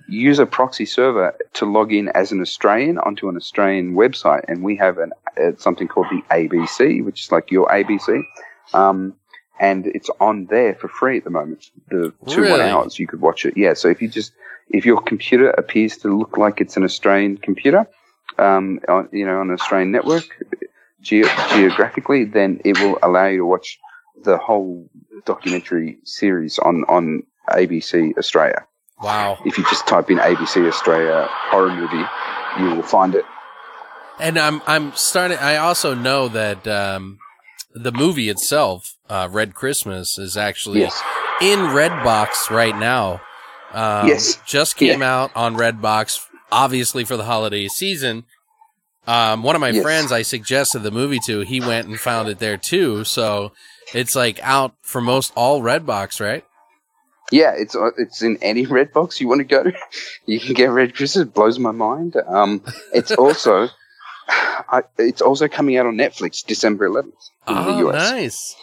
[0.07, 4.43] use a proxy server to log in as an Australian onto an Australian website.
[4.47, 5.11] And we have an,
[5.41, 8.23] uh, something called the ABC, which is like your ABC.
[8.73, 9.15] Um,
[9.59, 11.71] and it's on there for free at the moment.
[11.89, 13.57] The two one hours you could watch it.
[13.57, 13.73] Yeah.
[13.73, 14.33] So if you just,
[14.69, 17.87] if your computer appears to look like it's an Australian computer,
[18.37, 20.25] um, on, you know, on an Australian network,
[21.01, 23.79] ge- geographically, then it will allow you to watch
[24.23, 24.89] the whole
[25.25, 28.65] documentary series on, on ABC Australia.
[29.01, 29.37] Wow.
[29.45, 32.05] If you just type in ABC Australia horror movie,
[32.59, 33.25] you will find it.
[34.19, 35.37] And I'm I'm starting.
[35.37, 37.19] I also know that um,
[37.73, 41.01] the movie itself, uh, Red Christmas, is actually Yes.
[41.41, 43.21] in Redbox right now.
[43.73, 44.39] Um, Yes.
[44.45, 46.19] just came out on Redbox,
[46.51, 48.23] obviously for the holiday season.
[49.05, 49.83] Um, one of my Yes.
[49.83, 53.03] friends I suggested the movie to, he went and found it there too.
[53.03, 53.51] So
[53.93, 56.43] it's like out for most all Redbox, right?
[57.31, 59.73] Yeah, it's uh, it's in any red box you want to go to.
[60.25, 61.27] You can get Red Christmas.
[61.27, 62.15] It blows my mind.
[62.27, 62.61] Um,
[62.93, 63.69] it's also
[64.27, 67.13] I, it's also coming out on Netflix December 11th in
[67.47, 68.11] Oh, the US.
[68.11, 68.55] nice.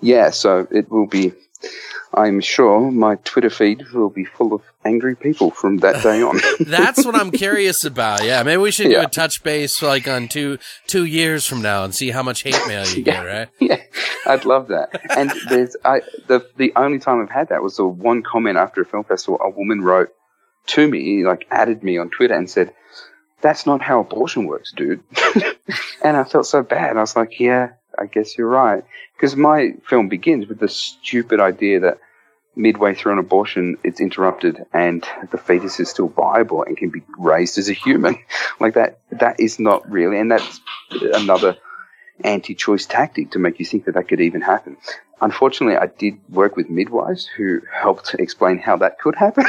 [0.00, 1.32] Yeah, so it will be.
[2.12, 6.40] I'm sure my Twitter feed will be full of angry people from that day on.
[6.60, 8.24] That's what I'm curious about.
[8.24, 11.84] Yeah, maybe we should do a touch base like on two two years from now
[11.84, 13.20] and see how much hate mail you get.
[13.30, 13.48] Right?
[13.60, 13.80] yeah,
[14.26, 15.00] I'd love that.
[15.16, 18.80] And there's I the the only time I've had that was the one comment after
[18.80, 19.38] a film festival.
[19.42, 20.08] A woman wrote
[20.68, 22.72] to me, like added me on Twitter, and said,
[23.40, 25.02] "That's not how abortion works, dude."
[26.02, 26.96] and I felt so bad.
[26.96, 28.84] I was like, "Yeah, I guess you're right."
[29.16, 31.98] Because my film begins with the stupid idea that
[32.56, 37.02] midway through an abortion, it's interrupted and the fetus is still viable and can be
[37.18, 38.16] raised as a human.
[38.60, 40.60] like that, that is not really, and that's
[40.90, 41.56] another
[42.24, 44.76] anti-choice tactic to make you think that that could even happen.
[45.22, 49.44] Unfortunately, I did work with midwives who helped explain how that could happen.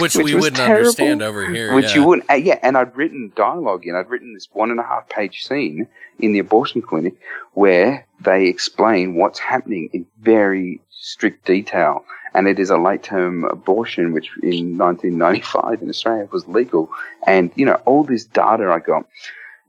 [0.16, 0.78] Which we wouldn't terrible.
[0.78, 1.74] understand over here.
[1.74, 1.96] Which yeah.
[1.96, 2.58] you wouldn't, uh, yeah.
[2.62, 3.94] And I'd written dialogue in.
[3.94, 5.86] I'd written this one and a half page scene
[6.18, 7.14] in the abortion clinic
[7.52, 12.04] where they explain what's happening in very strict detail.
[12.32, 16.88] And it is a late term abortion, which in 1995 in Australia was legal.
[17.26, 19.04] And, you know, all this data I got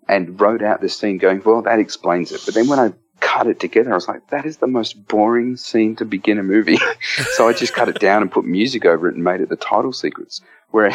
[0.08, 2.42] and wrote out this scene going, well, that explains it.
[2.46, 5.56] But then when I cut it together, I was like, that is the most boring
[5.56, 6.80] scene to begin a movie.
[7.34, 9.56] so I just cut it down and put music over it and made it the
[9.56, 10.41] title sequence.
[10.72, 10.91] Where,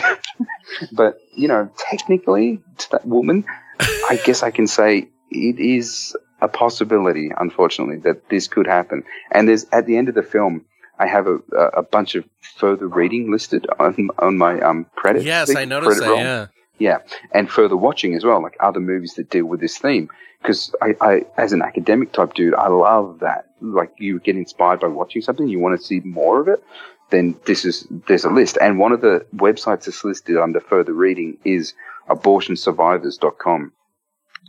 [0.93, 3.45] but you know, technically, to that woman,
[3.81, 7.31] I guess I can say it is a possibility.
[7.37, 9.05] Unfortunately, that this could happen.
[9.31, 10.67] And there's at the end of the film,
[10.99, 12.25] I have a, a bunch of
[12.57, 15.25] further reading listed on on my um credits.
[15.25, 16.09] Yes, I noticed that.
[16.09, 16.19] roll.
[16.19, 16.47] Yeah.
[16.79, 16.99] Yeah,
[17.33, 20.11] and further watching as well, like other movies that deal with this theme.
[20.43, 23.47] Because I, I, as an academic type dude, I love that.
[23.61, 26.63] Like you get inspired by watching something, you want to see more of it.
[27.11, 30.93] Then this is there's a list, and one of the websites that's listed under further
[30.93, 31.75] reading is
[32.09, 33.73] abortionsurvivors.com,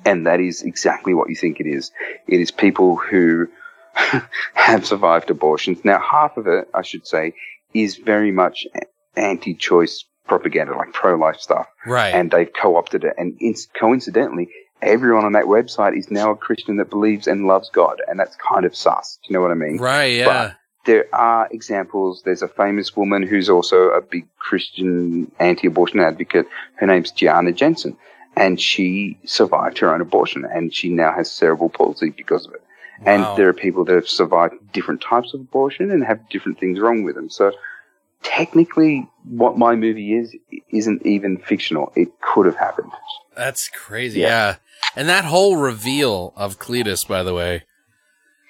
[0.05, 1.91] and that is exactly what you think it is.
[2.27, 3.47] It is people who
[4.53, 5.85] have survived abortions.
[5.85, 7.33] Now, half of it, I should say,
[7.73, 8.65] is very much
[9.15, 12.13] anti-choice propaganda, like pro-life stuff Right.
[12.13, 13.13] and they've co-opted it.
[13.17, 14.49] And in, coincidentally,
[14.81, 18.35] everyone on that website is now a Christian that believes and loves God, and that's
[18.35, 19.17] kind of sus.
[19.23, 19.77] Do you know what I mean?
[19.77, 20.13] right.
[20.13, 20.25] Yeah.
[20.25, 22.21] But there are examples.
[22.23, 26.47] There's a famous woman who's also a big Christian anti-abortion advocate.
[26.75, 27.97] Her name's Gianna Jessen,
[28.37, 32.61] and she survived her own abortion, and she now has cerebral palsy because of it.
[33.05, 36.79] And there are people that have survived different types of abortion and have different things
[36.79, 37.29] wrong with them.
[37.29, 37.51] So
[38.23, 40.35] technically, what my movie is
[40.71, 41.91] isn't even fictional.
[41.95, 42.91] It could have happened.
[43.35, 44.21] That's crazy.
[44.21, 44.27] Yeah.
[44.27, 44.55] Yeah.
[44.95, 47.63] And that whole reveal of Cletus, by the way,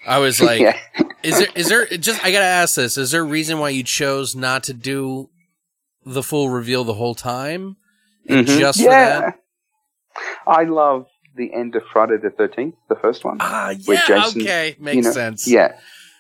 [0.06, 0.78] I was like, yeah.
[1.24, 3.84] is there, is there, just, I gotta ask this, is there a reason why you
[3.84, 5.30] chose not to do
[6.06, 7.78] the full reveal the whole time?
[8.30, 8.46] Mhm.
[8.46, 9.16] Just yeah.
[9.16, 9.40] for that?
[10.48, 13.38] I love the end of Friday the 13th, the first one.
[13.40, 14.76] Ah, yeah, Jason, okay.
[14.80, 15.48] Makes you know, sense.
[15.48, 15.78] Yeah.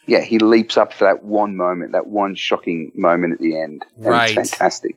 [0.07, 3.85] Yeah, he leaps up for that one moment, that one shocking moment at the end.
[3.97, 4.37] And Right.
[4.37, 4.95] It's fantastic.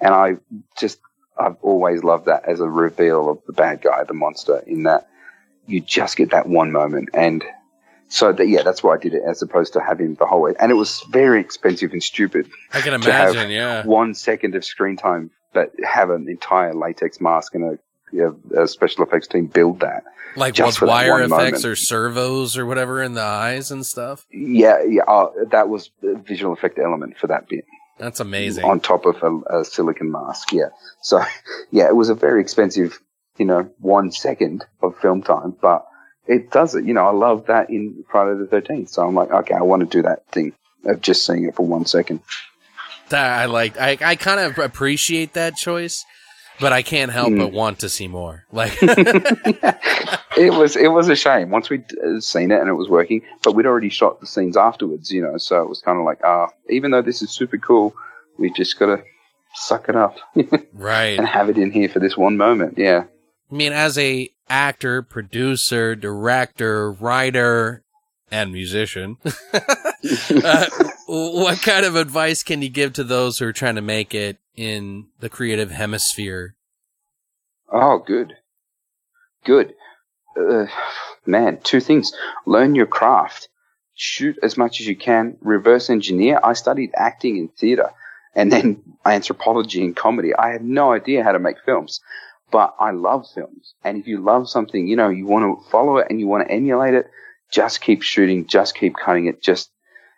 [0.00, 0.36] And I
[0.78, 1.00] just,
[1.36, 5.08] I've always loved that as a reveal of the bad guy, the monster, in that
[5.66, 7.10] you just get that one moment.
[7.12, 7.44] And
[8.08, 10.54] so, that, yeah, that's why I did it as opposed to having the whole way.
[10.60, 12.48] And it was very expensive and stupid.
[12.72, 13.84] I can imagine, yeah.
[13.84, 17.78] One second of screen time, but have an entire latex mask and a,
[18.12, 20.04] you know, a special effects team build that.
[20.36, 21.64] Like just with wire effects moment.
[21.64, 24.26] or servos or whatever in the eyes and stuff.
[24.30, 27.66] Yeah, yeah, uh, that was the visual effect element for that bit.
[27.98, 28.64] That's amazing.
[28.64, 30.52] on top of a, a silicon mask.
[30.52, 30.70] Yeah.
[31.02, 31.22] So,
[31.70, 32.98] yeah, it was a very expensive,
[33.38, 35.86] you know, one second of film time, but
[36.26, 36.84] it does it.
[36.84, 38.88] You know, I love that in Friday the 13th.
[38.88, 40.52] So I'm like, okay, I want to do that thing
[40.84, 42.20] of just seeing it for one second.
[43.10, 43.78] That I like.
[43.78, 46.04] I, I kind of appreciate that choice,
[46.60, 47.38] but I can't help Mm.
[47.38, 48.44] but want to see more.
[48.52, 48.76] Like,
[50.34, 53.20] It was, it was a shame once we'd uh, seen it and it was working,
[53.42, 56.20] but we'd already shot the scenes afterwards, you know, so it was kind of like,
[56.24, 57.94] ah, even though this is super cool,
[58.38, 59.02] we've just got to
[59.54, 60.16] suck it up
[60.72, 61.18] right.
[61.18, 62.78] and have it in here for this one moment.
[62.78, 63.04] Yeah.
[63.50, 67.82] I mean, as a actor, producer, director, writer,
[68.30, 69.18] and musician,
[69.52, 70.66] uh,
[71.06, 74.38] what kind of advice can you give to those who are trying to make it
[74.56, 76.54] in the creative hemisphere?
[77.70, 78.34] Oh, good.
[79.44, 79.74] Good.
[80.38, 80.66] Uh,
[81.26, 82.12] man, two things.
[82.46, 83.48] Learn your craft.
[83.94, 85.36] Shoot as much as you can.
[85.40, 86.40] Reverse engineer.
[86.42, 87.90] I studied acting and theater.
[88.34, 90.34] and then anthropology and comedy.
[90.34, 92.00] I have no idea how to make films,
[92.50, 93.74] but I love films.
[93.84, 96.46] And if you love something, you know, you want to follow it and you want
[96.46, 97.06] to emulate it,
[97.50, 99.70] just keep shooting, just keep cutting it, just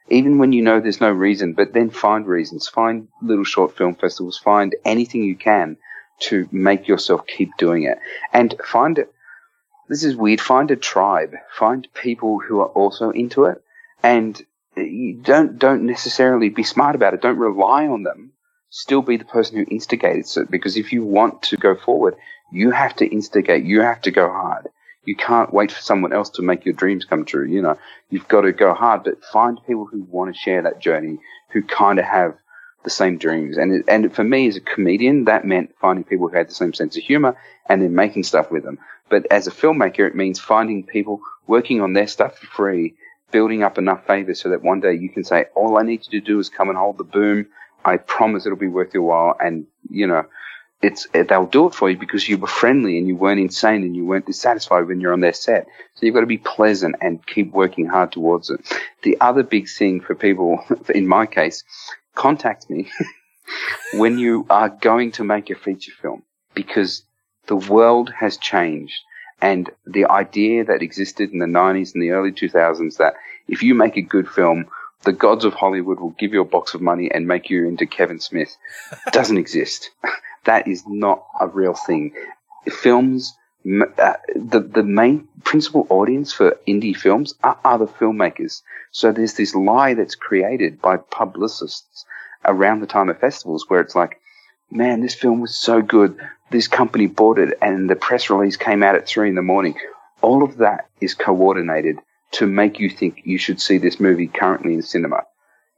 [0.08, 3.94] even when you know there's no reason, but then find reasons, find little short film
[3.94, 5.76] festivals, find anything you can
[6.20, 7.98] to make yourself keep doing it
[8.32, 9.12] and find it.
[9.88, 10.40] This is weird.
[10.40, 13.62] Find a tribe, find people who are also into it
[14.02, 14.40] and
[14.76, 17.22] you don't, don't necessarily be smart about it.
[17.22, 18.32] Don't rely on them.
[18.70, 22.16] Still be the person who instigates it because if you want to go forward,
[22.50, 23.64] you have to instigate.
[23.64, 24.68] You have to go hard.
[25.04, 27.46] You can't wait for someone else to make your dreams come true.
[27.46, 27.78] You know,
[28.10, 31.18] you've got to go hard, but find people who want to share that journey,
[31.50, 32.36] who kind of have
[32.84, 33.56] the same dreams.
[33.56, 36.54] And it, and for me as a comedian, that meant finding people who had the
[36.54, 37.36] same sense of humor
[37.68, 38.78] and then making stuff with them.
[39.08, 42.94] But as a filmmaker, it means finding people working on their stuff for free,
[43.30, 46.20] building up enough favor so that one day you can say, all I need you
[46.20, 47.46] to do is come and hold the boom.
[47.84, 49.36] I promise it'll be worth your while.
[49.40, 50.24] And, you know,
[50.82, 53.96] it's they'll do it for you because you were friendly and you weren't insane and
[53.96, 55.66] you weren't dissatisfied when you're on their set.
[55.94, 58.60] So you've got to be pleasant and keep working hard towards it.
[59.02, 60.64] The other big thing for people,
[60.94, 61.64] in my case,
[62.14, 62.90] contact me
[63.94, 66.22] when you are going to make a feature film
[66.54, 67.04] because
[67.46, 69.00] the world has changed
[69.40, 73.14] and the idea that existed in the 90s and the early 2000s that
[73.48, 74.66] if you make a good film,
[75.02, 77.86] the gods of Hollywood will give you a box of money and make you into
[77.86, 78.56] Kevin Smith
[79.12, 79.90] doesn't exist.
[80.44, 82.12] That is not a real thing.
[82.68, 83.34] Films,
[83.98, 88.62] uh, the the main principal audience for indie films are other filmmakers.
[88.90, 92.04] So there's this lie that's created by publicists
[92.44, 94.20] around the time of festivals where it's like,
[94.70, 96.18] man, this film was so good.
[96.50, 99.74] This company bought it and the press release came out at three in the morning.
[100.20, 101.98] All of that is coordinated
[102.32, 105.22] to make you think you should see this movie currently in cinema.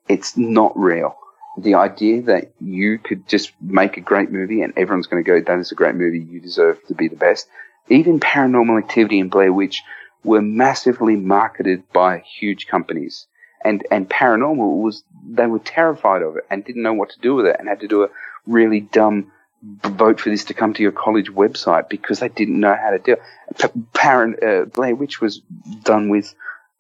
[0.09, 1.17] It's not real
[1.57, 5.41] the idea that you could just make a great movie and everyone's going to go,
[5.41, 7.49] that is a great movie, you deserve to be the best.
[7.89, 9.83] Even Paranormal Activity and Blair Witch
[10.23, 13.27] were massively marketed by huge companies.
[13.65, 17.35] And, and Paranormal was, they were terrified of it and didn't know what to do
[17.35, 18.09] with it and had to do a
[18.47, 22.75] really dumb vote for this to come to your college website because they didn't know
[22.75, 23.93] how to do it.
[23.95, 25.41] Par- uh, Blair Witch was
[25.83, 26.35] done with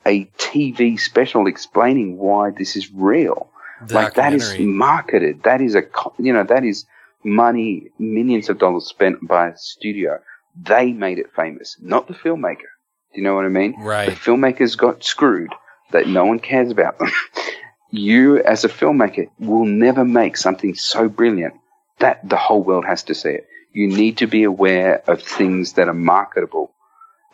[0.04, 3.50] a TV special explaining why this is real
[3.90, 5.42] like that is marketed.
[5.42, 5.82] That is a
[6.18, 6.86] you know that is
[7.24, 10.20] money, millions of dollars spent by a studio.
[10.58, 12.70] They made it famous, not the filmmaker.
[13.12, 13.74] Do you know what I mean?
[13.78, 14.08] Right.
[14.08, 15.50] The filmmakers got screwed.
[15.92, 17.12] That no one cares about them.
[17.90, 21.54] you, as a filmmaker, will never make something so brilliant
[21.98, 23.46] that the whole world has to see it.
[23.72, 26.72] You need to be aware of things that are marketable.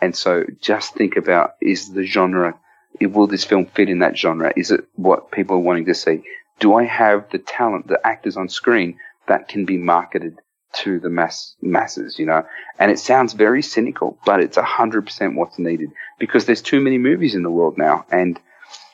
[0.00, 2.58] And so just think about, is the genre
[3.00, 4.52] will this film fit in that genre?
[4.56, 6.22] Is it what people are wanting to see?
[6.60, 10.38] Do I have the talent, the actors on screen that can be marketed
[10.74, 12.44] to the mass masses, you know?
[12.78, 16.98] And it sounds very cynical, but it's hundred percent what's needed because there's too many
[16.98, 18.04] movies in the world now.
[18.10, 18.38] And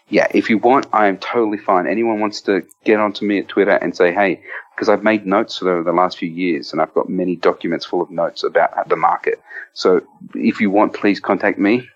[0.08, 1.86] yeah, if you want, I am totally fine.
[1.86, 4.42] Anyone wants to get onto me at Twitter and say, hey,
[4.74, 8.00] because I've made notes for the last few years and I've got many documents full
[8.00, 9.42] of notes about the market.
[9.74, 10.00] So
[10.34, 11.88] if you want, please contact me.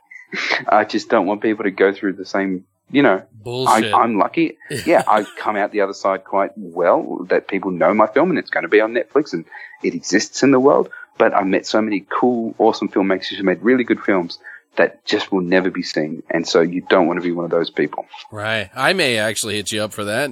[0.68, 3.92] I just don't want people to go through the same, you know, Bullshit.
[3.94, 4.56] I, am lucky.
[4.86, 8.38] Yeah, I've come out the other side quite well that people know my film and
[8.38, 9.44] it's going to be on Netflix and
[9.82, 10.90] it exists in the world.
[11.18, 14.38] But I met so many cool, awesome filmmakers who made really good films
[14.76, 16.22] that just will never be seen.
[16.30, 18.06] And so you don't want to be one of those people.
[18.30, 18.70] Right.
[18.74, 20.30] I may actually hit you up for that.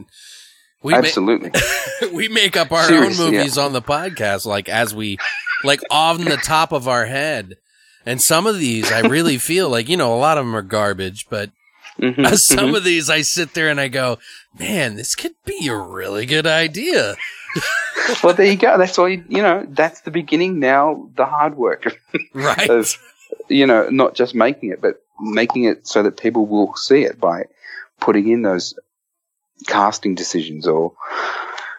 [0.82, 1.50] We Absolutely.
[2.12, 3.64] we make up our Seriously, own movies yeah.
[3.64, 5.18] on the podcast, like as we,
[5.62, 7.56] like on the top of our head.
[8.06, 10.62] And some of these, I really feel like, you know, a lot of them are
[10.62, 11.50] garbage, but
[11.98, 12.74] mm-hmm, some mm-hmm.
[12.74, 14.18] of these I sit there and I go,
[14.58, 17.16] man, this could be a really good idea.
[18.22, 18.78] well, there you go.
[18.78, 21.96] That's all you, you know, that's the beginning now, the hard work.
[22.34, 22.70] right.
[22.70, 22.96] of,
[23.48, 27.20] you know, not just making it, but making it so that people will see it
[27.20, 27.44] by
[28.00, 28.74] putting in those
[29.66, 30.94] casting decisions or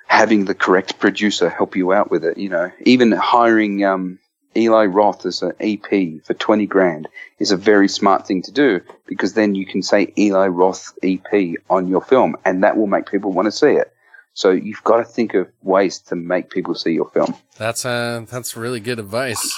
[0.08, 2.38] having the correct producer help you out with it.
[2.38, 4.20] You know, even hiring, um,
[4.56, 7.08] Eli Roth as an EP for 20 grand
[7.40, 11.56] is a very smart thing to do because then you can say Eli Roth EP
[11.70, 13.94] on your film and that will make people want to see it.
[14.34, 17.36] So you've got to think of ways to make people see your film.
[17.58, 19.58] That's uh that's really good advice.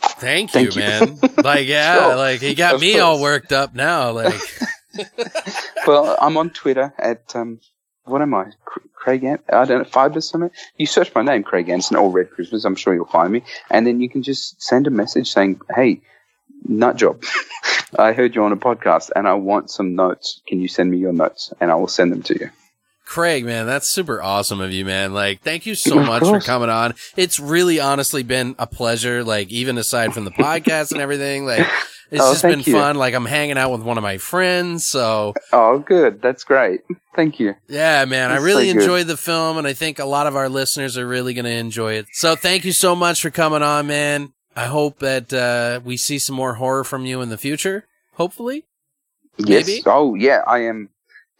[0.00, 1.18] Thank, Thank you, you, man.
[1.44, 2.16] like yeah, sure.
[2.16, 3.02] like he got of me course.
[3.02, 4.40] all worked up now like
[5.86, 7.60] Well, I'm on Twitter at um
[8.04, 8.46] what am I?
[8.94, 10.50] Craig, An- I don't know, five or something.
[10.76, 12.64] You search my name, Craig Anderson, or Red Christmas.
[12.64, 13.42] I'm sure you'll find me.
[13.70, 16.00] And then you can just send a message saying, Hey,
[16.64, 17.22] nut job.
[17.98, 20.40] I heard you on a podcast and I want some notes.
[20.46, 21.52] Can you send me your notes?
[21.60, 22.50] And I will send them to you.
[23.04, 25.12] Craig, man, that's super awesome of you, man.
[25.12, 26.94] Like, thank you so Of much for coming on.
[27.16, 29.22] It's really honestly been a pleasure.
[29.22, 31.66] Like, even aside from the podcast and everything, like,
[32.12, 32.72] it's Oh, just been you.
[32.74, 32.94] fun.
[32.96, 34.86] Like, I'm hanging out with one of my friends.
[34.86, 36.22] So, Oh, good.
[36.22, 36.82] That's great.
[37.16, 37.54] Thank you.
[37.68, 38.82] yeah, man, I really so good.
[38.82, 41.50] enjoyed the film and I think a lot of our listeners are really going to
[41.50, 42.06] enjoy it.
[42.12, 44.32] So, thank you so much for coming on, man.
[44.54, 47.86] I hope that, uh, we see some more horror from you in the future.
[48.14, 48.66] Hopefully.
[49.38, 49.66] Yes.
[49.66, 49.82] Maybe?
[49.86, 50.42] Oh, yeah.
[50.46, 50.90] I am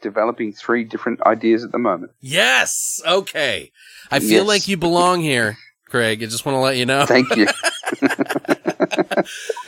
[0.00, 2.12] developing three different ideas at the moment.
[2.20, 3.00] Yes.
[3.06, 3.70] Okay.
[4.10, 4.46] I feel Yes.
[4.46, 5.58] like you belong here,
[5.88, 6.22] Craig.
[6.22, 7.04] I just want to let you know.
[7.06, 7.46] Thank you.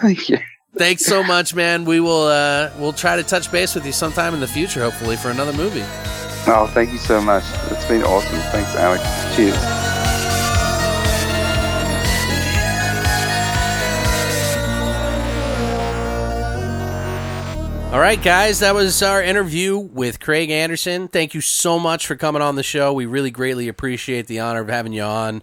[0.00, 0.38] Thank you.
[0.76, 1.84] Thanks so much, man.
[1.84, 5.16] We will uh we'll try to touch base with you sometime in the future, hopefully,
[5.16, 5.84] for another movie.
[6.44, 7.44] Oh, thank you so much.
[7.70, 8.40] It's been awesome.
[8.50, 9.02] Thanks, Alex.
[9.36, 9.82] Cheers.
[17.92, 21.08] All right, guys, that was our interview with Craig Anderson.
[21.08, 22.94] Thank you so much for coming on the show.
[22.94, 25.42] We really greatly appreciate the honor of having you on.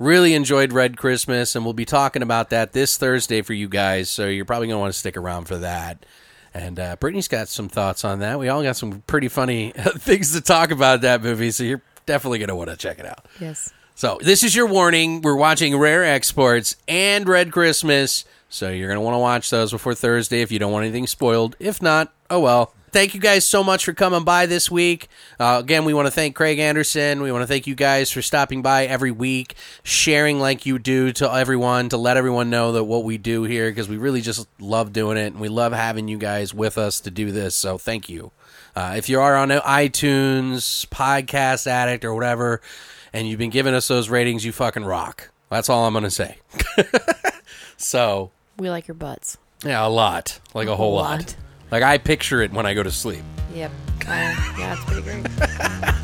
[0.00, 4.08] Really enjoyed Red Christmas, and we'll be talking about that this Thursday for you guys.
[4.08, 6.06] So you're probably going to want to stick around for that.
[6.54, 8.38] And uh, Brittany's got some thoughts on that.
[8.38, 12.38] We all got some pretty funny things to talk about that movie, so you're definitely
[12.38, 13.26] going to want to check it out.
[13.38, 13.74] Yes.
[13.94, 15.20] So this is your warning.
[15.20, 18.24] We're watching Rare Exports and Red Christmas.
[18.48, 21.06] So you're going to want to watch those before Thursday if you don't want anything
[21.06, 21.56] spoiled.
[21.60, 22.72] If not, oh well.
[22.92, 25.08] Thank you guys so much for coming by this week.
[25.38, 27.22] Uh, again, we want to thank Craig Anderson.
[27.22, 29.54] We want to thank you guys for stopping by every week,
[29.84, 33.70] sharing like you do to everyone, to let everyone know that what we do here,
[33.70, 36.98] because we really just love doing it and we love having you guys with us
[37.00, 37.54] to do this.
[37.54, 38.32] So thank you.
[38.74, 42.60] Uh, if you are on iTunes, Podcast Addict, or whatever,
[43.12, 45.30] and you've been giving us those ratings, you fucking rock.
[45.48, 46.38] That's all I'm going to say.
[47.76, 49.38] so, We like your butts.
[49.64, 50.40] yeah, a lot.
[50.54, 51.20] Like a whole lot.
[51.20, 51.36] lot.
[51.70, 53.22] Like I picture it when I go to sleep.
[53.54, 53.70] Yep.
[54.02, 55.26] Uh, yeah, it's pretty great.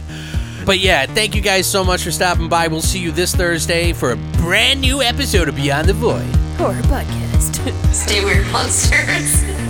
[0.67, 2.67] But yeah, thank you guys so much for stopping by.
[2.67, 6.25] We'll see you this Thursday for a brand new episode of Beyond the Void.
[6.57, 7.95] Horror podcast.
[7.95, 9.45] Stay weird, monsters.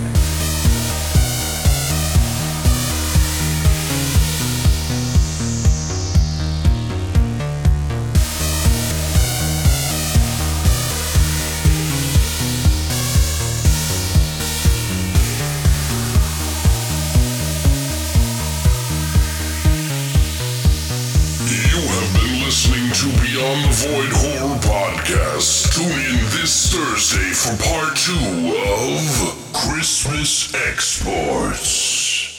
[23.37, 25.75] the Void Horror Podcast.
[25.75, 28.17] Tune in this Thursday for part two
[28.49, 32.36] of Christmas Exports.